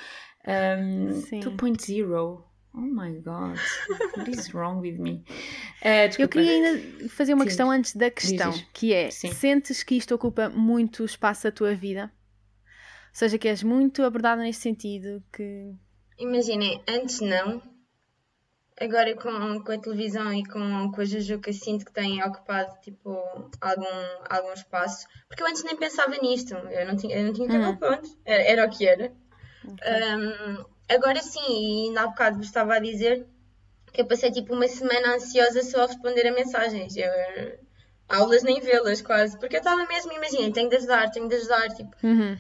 um, 0.47 1.09
2.0. 1.09 2.45
Oh 2.77 2.81
my 2.81 3.12
god, 3.20 3.59
what 4.16 4.31
is 4.31 4.53
wrong 4.53 4.81
with 4.81 4.99
me? 4.99 5.24
Uh, 5.83 6.12
Eu 6.18 6.29
queria 6.29 6.53
ainda 6.53 7.09
fazer 7.09 7.33
uma 7.33 7.45
Sim. 7.45 7.49
questão 7.49 7.70
antes 7.70 7.97
da 7.97 8.11
questão, 8.11 8.51
Dizes. 8.51 8.66
que 8.74 8.93
é: 8.93 9.11
Sim. 9.11 9.33
sentes 9.33 9.83
que 9.83 9.95
isto 9.97 10.14
ocupa 10.14 10.51
muito 10.51 11.05
espaço 11.05 11.45
da 11.45 11.53
tua 11.53 11.74
vida? 11.74 12.12
Ou 12.66 13.18
seja, 13.18 13.39
que 13.39 13.49
és 13.49 13.62
muito 13.62 14.03
abordada 14.03 14.43
nesse 14.43 14.61
sentido, 14.61 15.22
que 15.33 15.74
Imaginem, 16.18 16.83
antes 16.89 17.20
não. 17.20 17.62
Agora 18.79 19.14
com, 19.16 19.62
com 19.62 19.72
a 19.72 19.79
televisão 19.79 20.33
e 20.35 20.45
com, 20.45 20.93
com 20.93 21.01
a 21.01 21.05
Jujuca 21.05 21.51
sinto 21.53 21.87
que 21.87 21.93
têm 21.93 22.22
ocupado 22.22 22.79
tipo, 22.83 23.11
algum, 23.59 23.85
algum 24.29 24.53
espaço. 24.53 25.07
Porque 25.29 25.43
eu 25.43 25.47
antes 25.47 25.64
nem 25.64 25.77
pensava 25.77 26.14
nisto. 26.20 26.55
Eu 26.55 26.87
não 26.87 26.95
tinha, 26.95 27.16
eu 27.16 27.24
não 27.24 27.33
tinha 27.33 27.49
cabelo 27.49 27.70
uhum. 27.70 27.77
pronto. 27.77 28.18
Era, 28.24 28.43
era, 28.43 28.66
o 28.66 28.70
que 28.70 28.87
era. 28.87 29.12
Okay. 29.64 30.14
Um, 30.14 30.64
agora 30.89 31.22
sim, 31.22 31.41
e 31.41 31.89
ainda 31.89 32.03
há 32.03 32.07
bocado 32.07 32.39
vos 32.39 32.47
estava 32.47 32.74
a 32.74 32.78
dizer 32.78 33.26
que 33.93 34.01
eu 34.01 34.07
passei 34.07 34.30
tipo 34.30 34.55
uma 34.55 34.68
semana 34.68 35.14
ansiosa 35.14 35.62
só 35.62 35.84
a 35.84 35.87
responder 35.87 36.26
a 36.26 36.32
mensagens. 36.32 36.97
Eu, 36.97 37.11
aulas 38.09 38.43
nem 38.43 38.61
vê-las 38.61 39.03
quase. 39.03 39.39
Porque 39.39 39.57
eu 39.57 39.61
estava 39.61 39.84
mesmo, 39.87 40.12
imaginem, 40.12 40.53
tenho 40.53 40.68
de 40.68 40.76
ajudar, 40.76 41.11
tenho 41.11 41.28
de 41.28 41.37
ajudar. 41.37 41.68
Tipo, 41.70 41.97
uhum. 42.03 42.39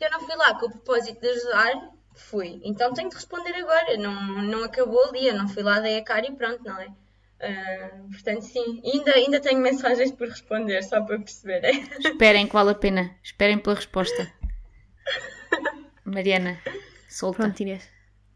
Eu 0.00 0.10
não 0.10 0.20
fui 0.20 0.36
lá 0.36 0.54
com 0.58 0.66
o 0.66 0.70
propósito 0.70 1.20
de 1.20 1.28
ajudar, 1.28 1.90
Fui. 2.18 2.60
Então 2.64 2.92
tenho 2.92 3.08
de 3.08 3.14
responder 3.14 3.54
agora. 3.54 3.96
Não, 3.96 4.42
não 4.42 4.64
acabou 4.64 5.04
ali, 5.04 5.28
eu 5.28 5.34
não 5.34 5.48
fui 5.48 5.62
lá, 5.62 5.78
dei 5.78 5.98
a 5.98 6.04
cara 6.04 6.26
e 6.26 6.34
pronto, 6.34 6.62
não 6.64 6.78
é? 6.80 6.88
Uh, 6.88 8.10
portanto, 8.10 8.42
sim. 8.42 8.82
Ainda, 8.84 9.12
ainda 9.12 9.40
tenho 9.40 9.60
mensagens 9.60 10.10
por 10.10 10.28
responder, 10.28 10.82
só 10.82 11.00
para 11.00 11.18
perceberem. 11.18 11.88
Esperem 12.04 12.46
que 12.48 12.52
vale 12.52 12.70
a 12.70 12.74
pena. 12.74 13.14
Esperem 13.22 13.58
pela 13.58 13.76
resposta. 13.76 14.30
Mariana, 16.04 16.60
solta. 17.08 17.42
Pronto, 17.44 17.60
Inês. 17.60 17.88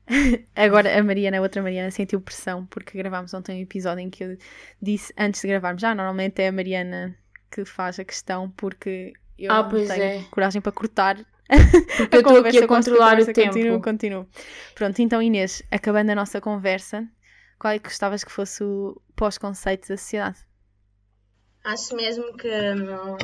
Agora 0.56 0.98
a 0.98 1.02
Mariana, 1.02 1.38
a 1.38 1.40
outra 1.40 1.62
Mariana, 1.62 1.90
sentiu 1.90 2.20
pressão 2.20 2.66
porque 2.66 2.98
gravámos 2.98 3.32
ontem 3.34 3.58
um 3.58 3.62
episódio 3.62 4.00
em 4.02 4.10
que 4.10 4.24
eu 4.24 4.36
disse 4.80 5.12
antes 5.16 5.40
de 5.40 5.48
gravarmos, 5.48 5.80
já 5.80 5.94
normalmente 5.94 6.42
é 6.42 6.48
a 6.48 6.52
Mariana 6.52 7.16
que 7.50 7.64
faz 7.64 8.00
a 8.00 8.04
questão 8.04 8.50
porque 8.50 9.12
eu 9.38 9.52
Ah, 9.52 9.62
não 9.62 9.70
tenho 9.70 9.92
é. 9.92 10.24
coragem 10.30 10.60
para 10.60 10.72
cortar. 10.72 11.16
Porque 11.16 11.28
eu 12.16 12.20
estou 12.20 12.36
aqui 12.38 12.58
a 12.58 12.66
controlar 12.66 13.20
o 13.20 13.26
tempo. 13.26 13.52
Continuo, 13.52 13.82
continuo. 13.82 14.28
Pronto, 14.74 15.00
então 15.00 15.22
Inês, 15.22 15.62
acabando 15.70 16.10
a 16.10 16.14
nossa 16.14 16.40
conversa, 16.40 17.06
qual 17.58 17.72
é 17.72 17.78
que 17.78 17.88
gostavas 17.88 18.24
que 18.24 18.32
fosse 18.32 18.64
o 18.64 19.00
pós-conceito 19.14 19.88
da 19.88 19.96
sociedade? 19.96 20.38
Acho 21.64 21.94
mesmo 21.94 22.36
que, 22.36 22.48
hum, 22.48 23.16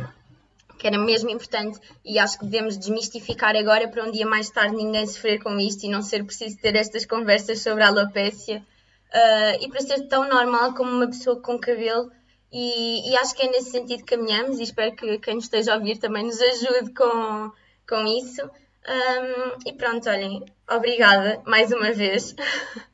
que 0.79 0.87
era 0.87 0.99
mesmo 0.99 1.29
importante 1.29 1.79
e 2.05 2.19
acho 2.19 2.39
que 2.39 2.47
devemos 2.47 2.79
desmistificar 2.79 3.57
agora 3.57 3.89
para 3.89 4.05
um 4.05 4.11
dia 4.11 4.27
mais 4.27 4.49
tarde 4.49 4.77
ninguém 4.77 5.07
sofrer 5.07 5.43
com 5.43 5.59
isto 5.59 5.85
e 5.85 5.89
não 5.89 6.03
ser 6.03 6.25
preciso 6.25 6.57
ter 6.59 6.77
estas 6.77 7.05
conversas 7.05 7.61
sobre 7.61 7.83
a 7.83 7.89
alopécia 7.89 8.65
ah, 9.13 9.57
e 9.61 9.69
para 9.69 9.81
ser 9.81 10.07
tão 10.09 10.29
normal 10.29 10.75
como 10.75 10.91
uma 10.91 11.07
pessoa 11.07 11.41
com 11.41 11.59
cabelo 11.59 12.11
e, 12.53 13.11
e 13.11 13.17
acho 13.17 13.35
que 13.35 13.43
é 13.43 13.51
nesse 13.51 13.71
sentido 13.71 14.05
que 14.05 14.17
caminhamos 14.17 14.59
e 14.59 14.63
espero 14.63 14.95
que 14.95 15.19
quem 15.19 15.35
nos 15.35 15.45
esteja 15.45 15.73
a 15.73 15.77
ouvir 15.77 15.99
também 15.99 16.25
nos 16.25 16.41
ajude 16.41 16.95
com, 16.95 17.53
com 17.87 18.07
isso. 18.07 18.43
Hum, 18.45 19.59
e 19.67 19.73
pronto, 19.75 20.09
olhem, 20.09 20.43
obrigada 20.71 21.43
mais 21.45 21.71
uma 21.73 21.93
vez. 21.93 22.35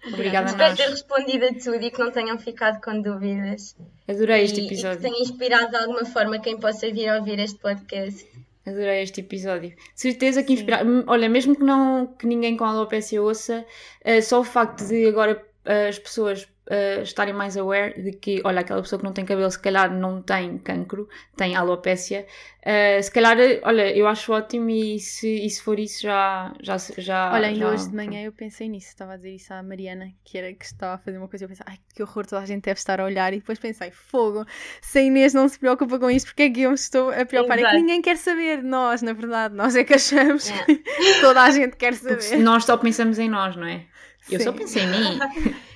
Obrigada 0.09 0.47
Espero 0.51 0.77
ter 0.77 0.89
respondido 0.89 1.45
a 1.45 1.55
tudo 1.55 1.85
e 1.85 1.91
que 1.91 2.01
não 2.01 2.11
tenham 2.11 2.37
ficado 2.37 2.81
com 2.81 3.01
dúvidas. 3.01 3.77
Adorei 4.09 4.45
este 4.45 4.61
E- 4.61 4.65
E 4.65 4.69
que 4.69 4.75
episódio. 4.75 5.01
tenha 5.01 5.19
inspirado 5.21 5.71
de 5.71 5.77
alguma 5.77 6.05
forma 6.05 6.39
quem 6.41 6.59
possa 6.59 6.91
vir 6.91 7.09
a 7.09 7.19
ouvir 7.19 7.39
este 7.39 7.59
podcast. 7.59 8.27
Adorei 8.67 9.03
este 9.03 9.21
episódio. 9.21 9.75
Certeza 9.95 10.43
que 10.43 10.53
inspirar. 10.55 10.85
Olha, 11.07 11.29
mesmo 11.29 11.55
que 11.55 11.63
não 11.63 12.07
que 12.07 12.27
ninguém 12.27 12.57
com 12.57 12.65
alopecia 12.65 13.23
ouça, 13.23 13.65
eh, 14.03 14.21
só 14.23 14.41
o 14.41 14.45
facto 14.45 14.87
de 14.87 15.07
agora 15.07 15.43
eh, 15.67 15.89
as 15.89 15.99
pessoas 15.99 16.49
eh, 16.67 17.03
estarem 17.03 17.35
mais 17.35 17.57
aware 17.57 18.01
de 18.03 18.13
que, 18.13 18.41
olha, 18.45 18.61
aquela 18.61 18.81
pessoa 18.83 18.99
que 18.99 19.05
não 19.05 19.13
tem 19.13 19.25
cabelo 19.25 19.51
se 19.51 19.59
calhar 19.59 19.93
não 19.93 20.23
tem 20.23 20.59
cancro, 20.59 21.09
tem 21.37 21.55
alopecia. 21.57 22.27
Eh, 22.63 23.03
se 23.03 23.11
calhar, 23.11 23.37
olha, 23.63 23.95
eu 23.95 24.07
acho 24.09 24.33
ótimo 24.33 24.71
e 24.71 24.99
se, 24.99 25.29
e 25.45 25.51
se 25.51 25.61
for 25.63 25.79
isso 25.79 26.01
já. 26.03 26.53
já, 26.63 26.77
já 26.99 27.33
Olha, 27.33 27.49
ainda 27.49 27.59
já- 27.61 27.71
hoje 27.71 27.89
de 27.91 27.95
manhã 27.97 28.23
eu 28.23 28.33
pensei 28.33 28.69
nisso, 28.69 28.89
estava 28.89 29.13
a 29.13 29.17
dizer 29.17 29.35
isso 29.35 29.53
à 29.53 29.63
Mariana, 29.63 30.11
que 30.25 30.39
era 30.39 30.53
que 30.55 30.65
estava 30.65 30.95
a 30.95 30.99
fazer 30.99 31.19
uma 31.19 31.29
coisa, 31.29 31.45
eu 31.45 31.49
pensei, 31.49 31.65
ai 31.69 31.79
que 31.95 32.03
horror, 32.03 32.27
toda 32.27 32.41
a 32.43 32.47
gente 32.47 32.63
deve 32.65 32.79
estar 32.79 33.01
a 33.01 33.05
olhar, 33.05 33.33
e 33.35 33.39
depois 33.39 33.59
pensei, 33.59 33.91
fogo, 33.91 34.47
se 34.81 34.99
a 34.99 35.03
Inês 35.03 35.35
não 35.35 35.47
se 35.49 35.59
preocupa 35.59 35.99
com 35.99 36.11
isto, 36.11 36.27
porque 36.29 36.45
é 36.45 36.51
que 36.51 36.63
eu 36.63 36.71
me 36.71 36.75
estou 36.77 37.11
a 37.11 37.25
preocupar? 37.27 37.59
É 37.59 37.61
que 37.63 37.67
Exato. 37.69 37.81
ninguém 37.81 38.01
quer 38.03 38.17
saber, 38.17 38.63
nós, 38.63 39.03
na 39.03 39.13
verdade, 39.13 39.55
nós 39.55 39.77
é 39.77 39.85
que 39.85 39.93
achamos 39.95 40.51
É. 40.51 40.65
que 40.65 40.83
toda 41.21 41.43
a 41.43 41.51
gente 41.51 41.77
quer 41.77 41.95
Porque 41.97 42.21
saber. 42.23 42.43
nós 42.43 42.65
só 42.65 42.77
pensamos 42.79 43.19
em 43.19 43.29
nós, 43.29 43.55
não 43.57 43.67
é? 43.67 43.85
Eu 44.31 44.41
só 44.41 44.51
Sim. 44.53 44.59
pensei 44.59 44.83
em 44.85 44.89
mim. 44.89 45.19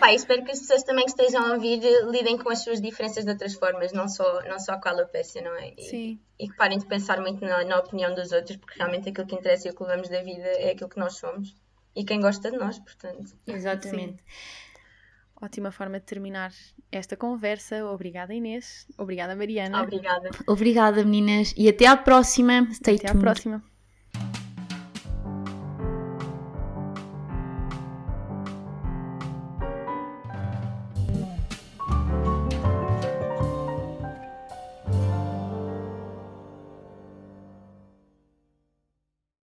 Ah, 0.00 0.12
e 0.12 0.16
espero 0.16 0.44
que 0.44 0.52
as 0.52 0.60
pessoas 0.60 0.82
também 0.82 1.04
que 1.04 1.10
estejam 1.10 1.44
a 1.44 1.54
ouvir 1.54 1.80
lidem 2.10 2.38
com 2.38 2.48
as 2.50 2.62
suas 2.62 2.80
diferenças 2.80 3.24
de 3.24 3.30
outras 3.30 3.54
formas, 3.54 3.92
não 3.92 4.08
só, 4.08 4.42
não 4.44 4.58
só 4.58 4.78
com 4.80 4.88
a 4.88 4.92
alopecia, 4.92 5.42
não 5.42 5.54
é? 5.56 5.72
E, 5.76 5.82
Sim, 5.82 6.20
e 6.38 6.48
que 6.48 6.56
parem 6.56 6.78
de 6.78 6.86
pensar 6.86 7.20
muito 7.20 7.44
na, 7.44 7.64
na 7.64 7.78
opinião 7.78 8.14
dos 8.14 8.32
outros, 8.32 8.56
porque 8.56 8.78
realmente 8.78 9.08
aquilo 9.08 9.26
que 9.26 9.34
interessa 9.34 9.68
e 9.68 9.70
o 9.70 9.74
que 9.74 9.82
levamos 9.82 10.08
da 10.08 10.22
vida 10.22 10.46
é 10.46 10.70
aquilo 10.70 10.90
que 10.90 10.98
nós 10.98 11.16
somos. 11.16 11.54
E 11.94 12.04
quem 12.04 12.20
gosta 12.20 12.50
de 12.50 12.58
nós, 12.58 12.78
portanto. 12.78 13.34
Exatamente. 13.46 14.22
ótima 15.40 15.70
forma 15.70 15.98
de 15.98 16.04
terminar 16.04 16.52
esta 16.92 17.16
conversa. 17.16 17.86
Obrigada 17.86 18.34
Inês, 18.34 18.86
obrigada 18.98 19.34
Mariana. 19.34 19.82
Obrigada. 19.82 20.30
Obrigada, 20.46 21.04
meninas, 21.04 21.54
e 21.56 21.68
até 21.68 21.86
à 21.86 21.96
próxima. 21.96 22.68
Stay 22.72 22.96
Até 22.96 23.08
à 23.08 23.12
tuned. 23.12 23.24
próxima. 23.24 23.75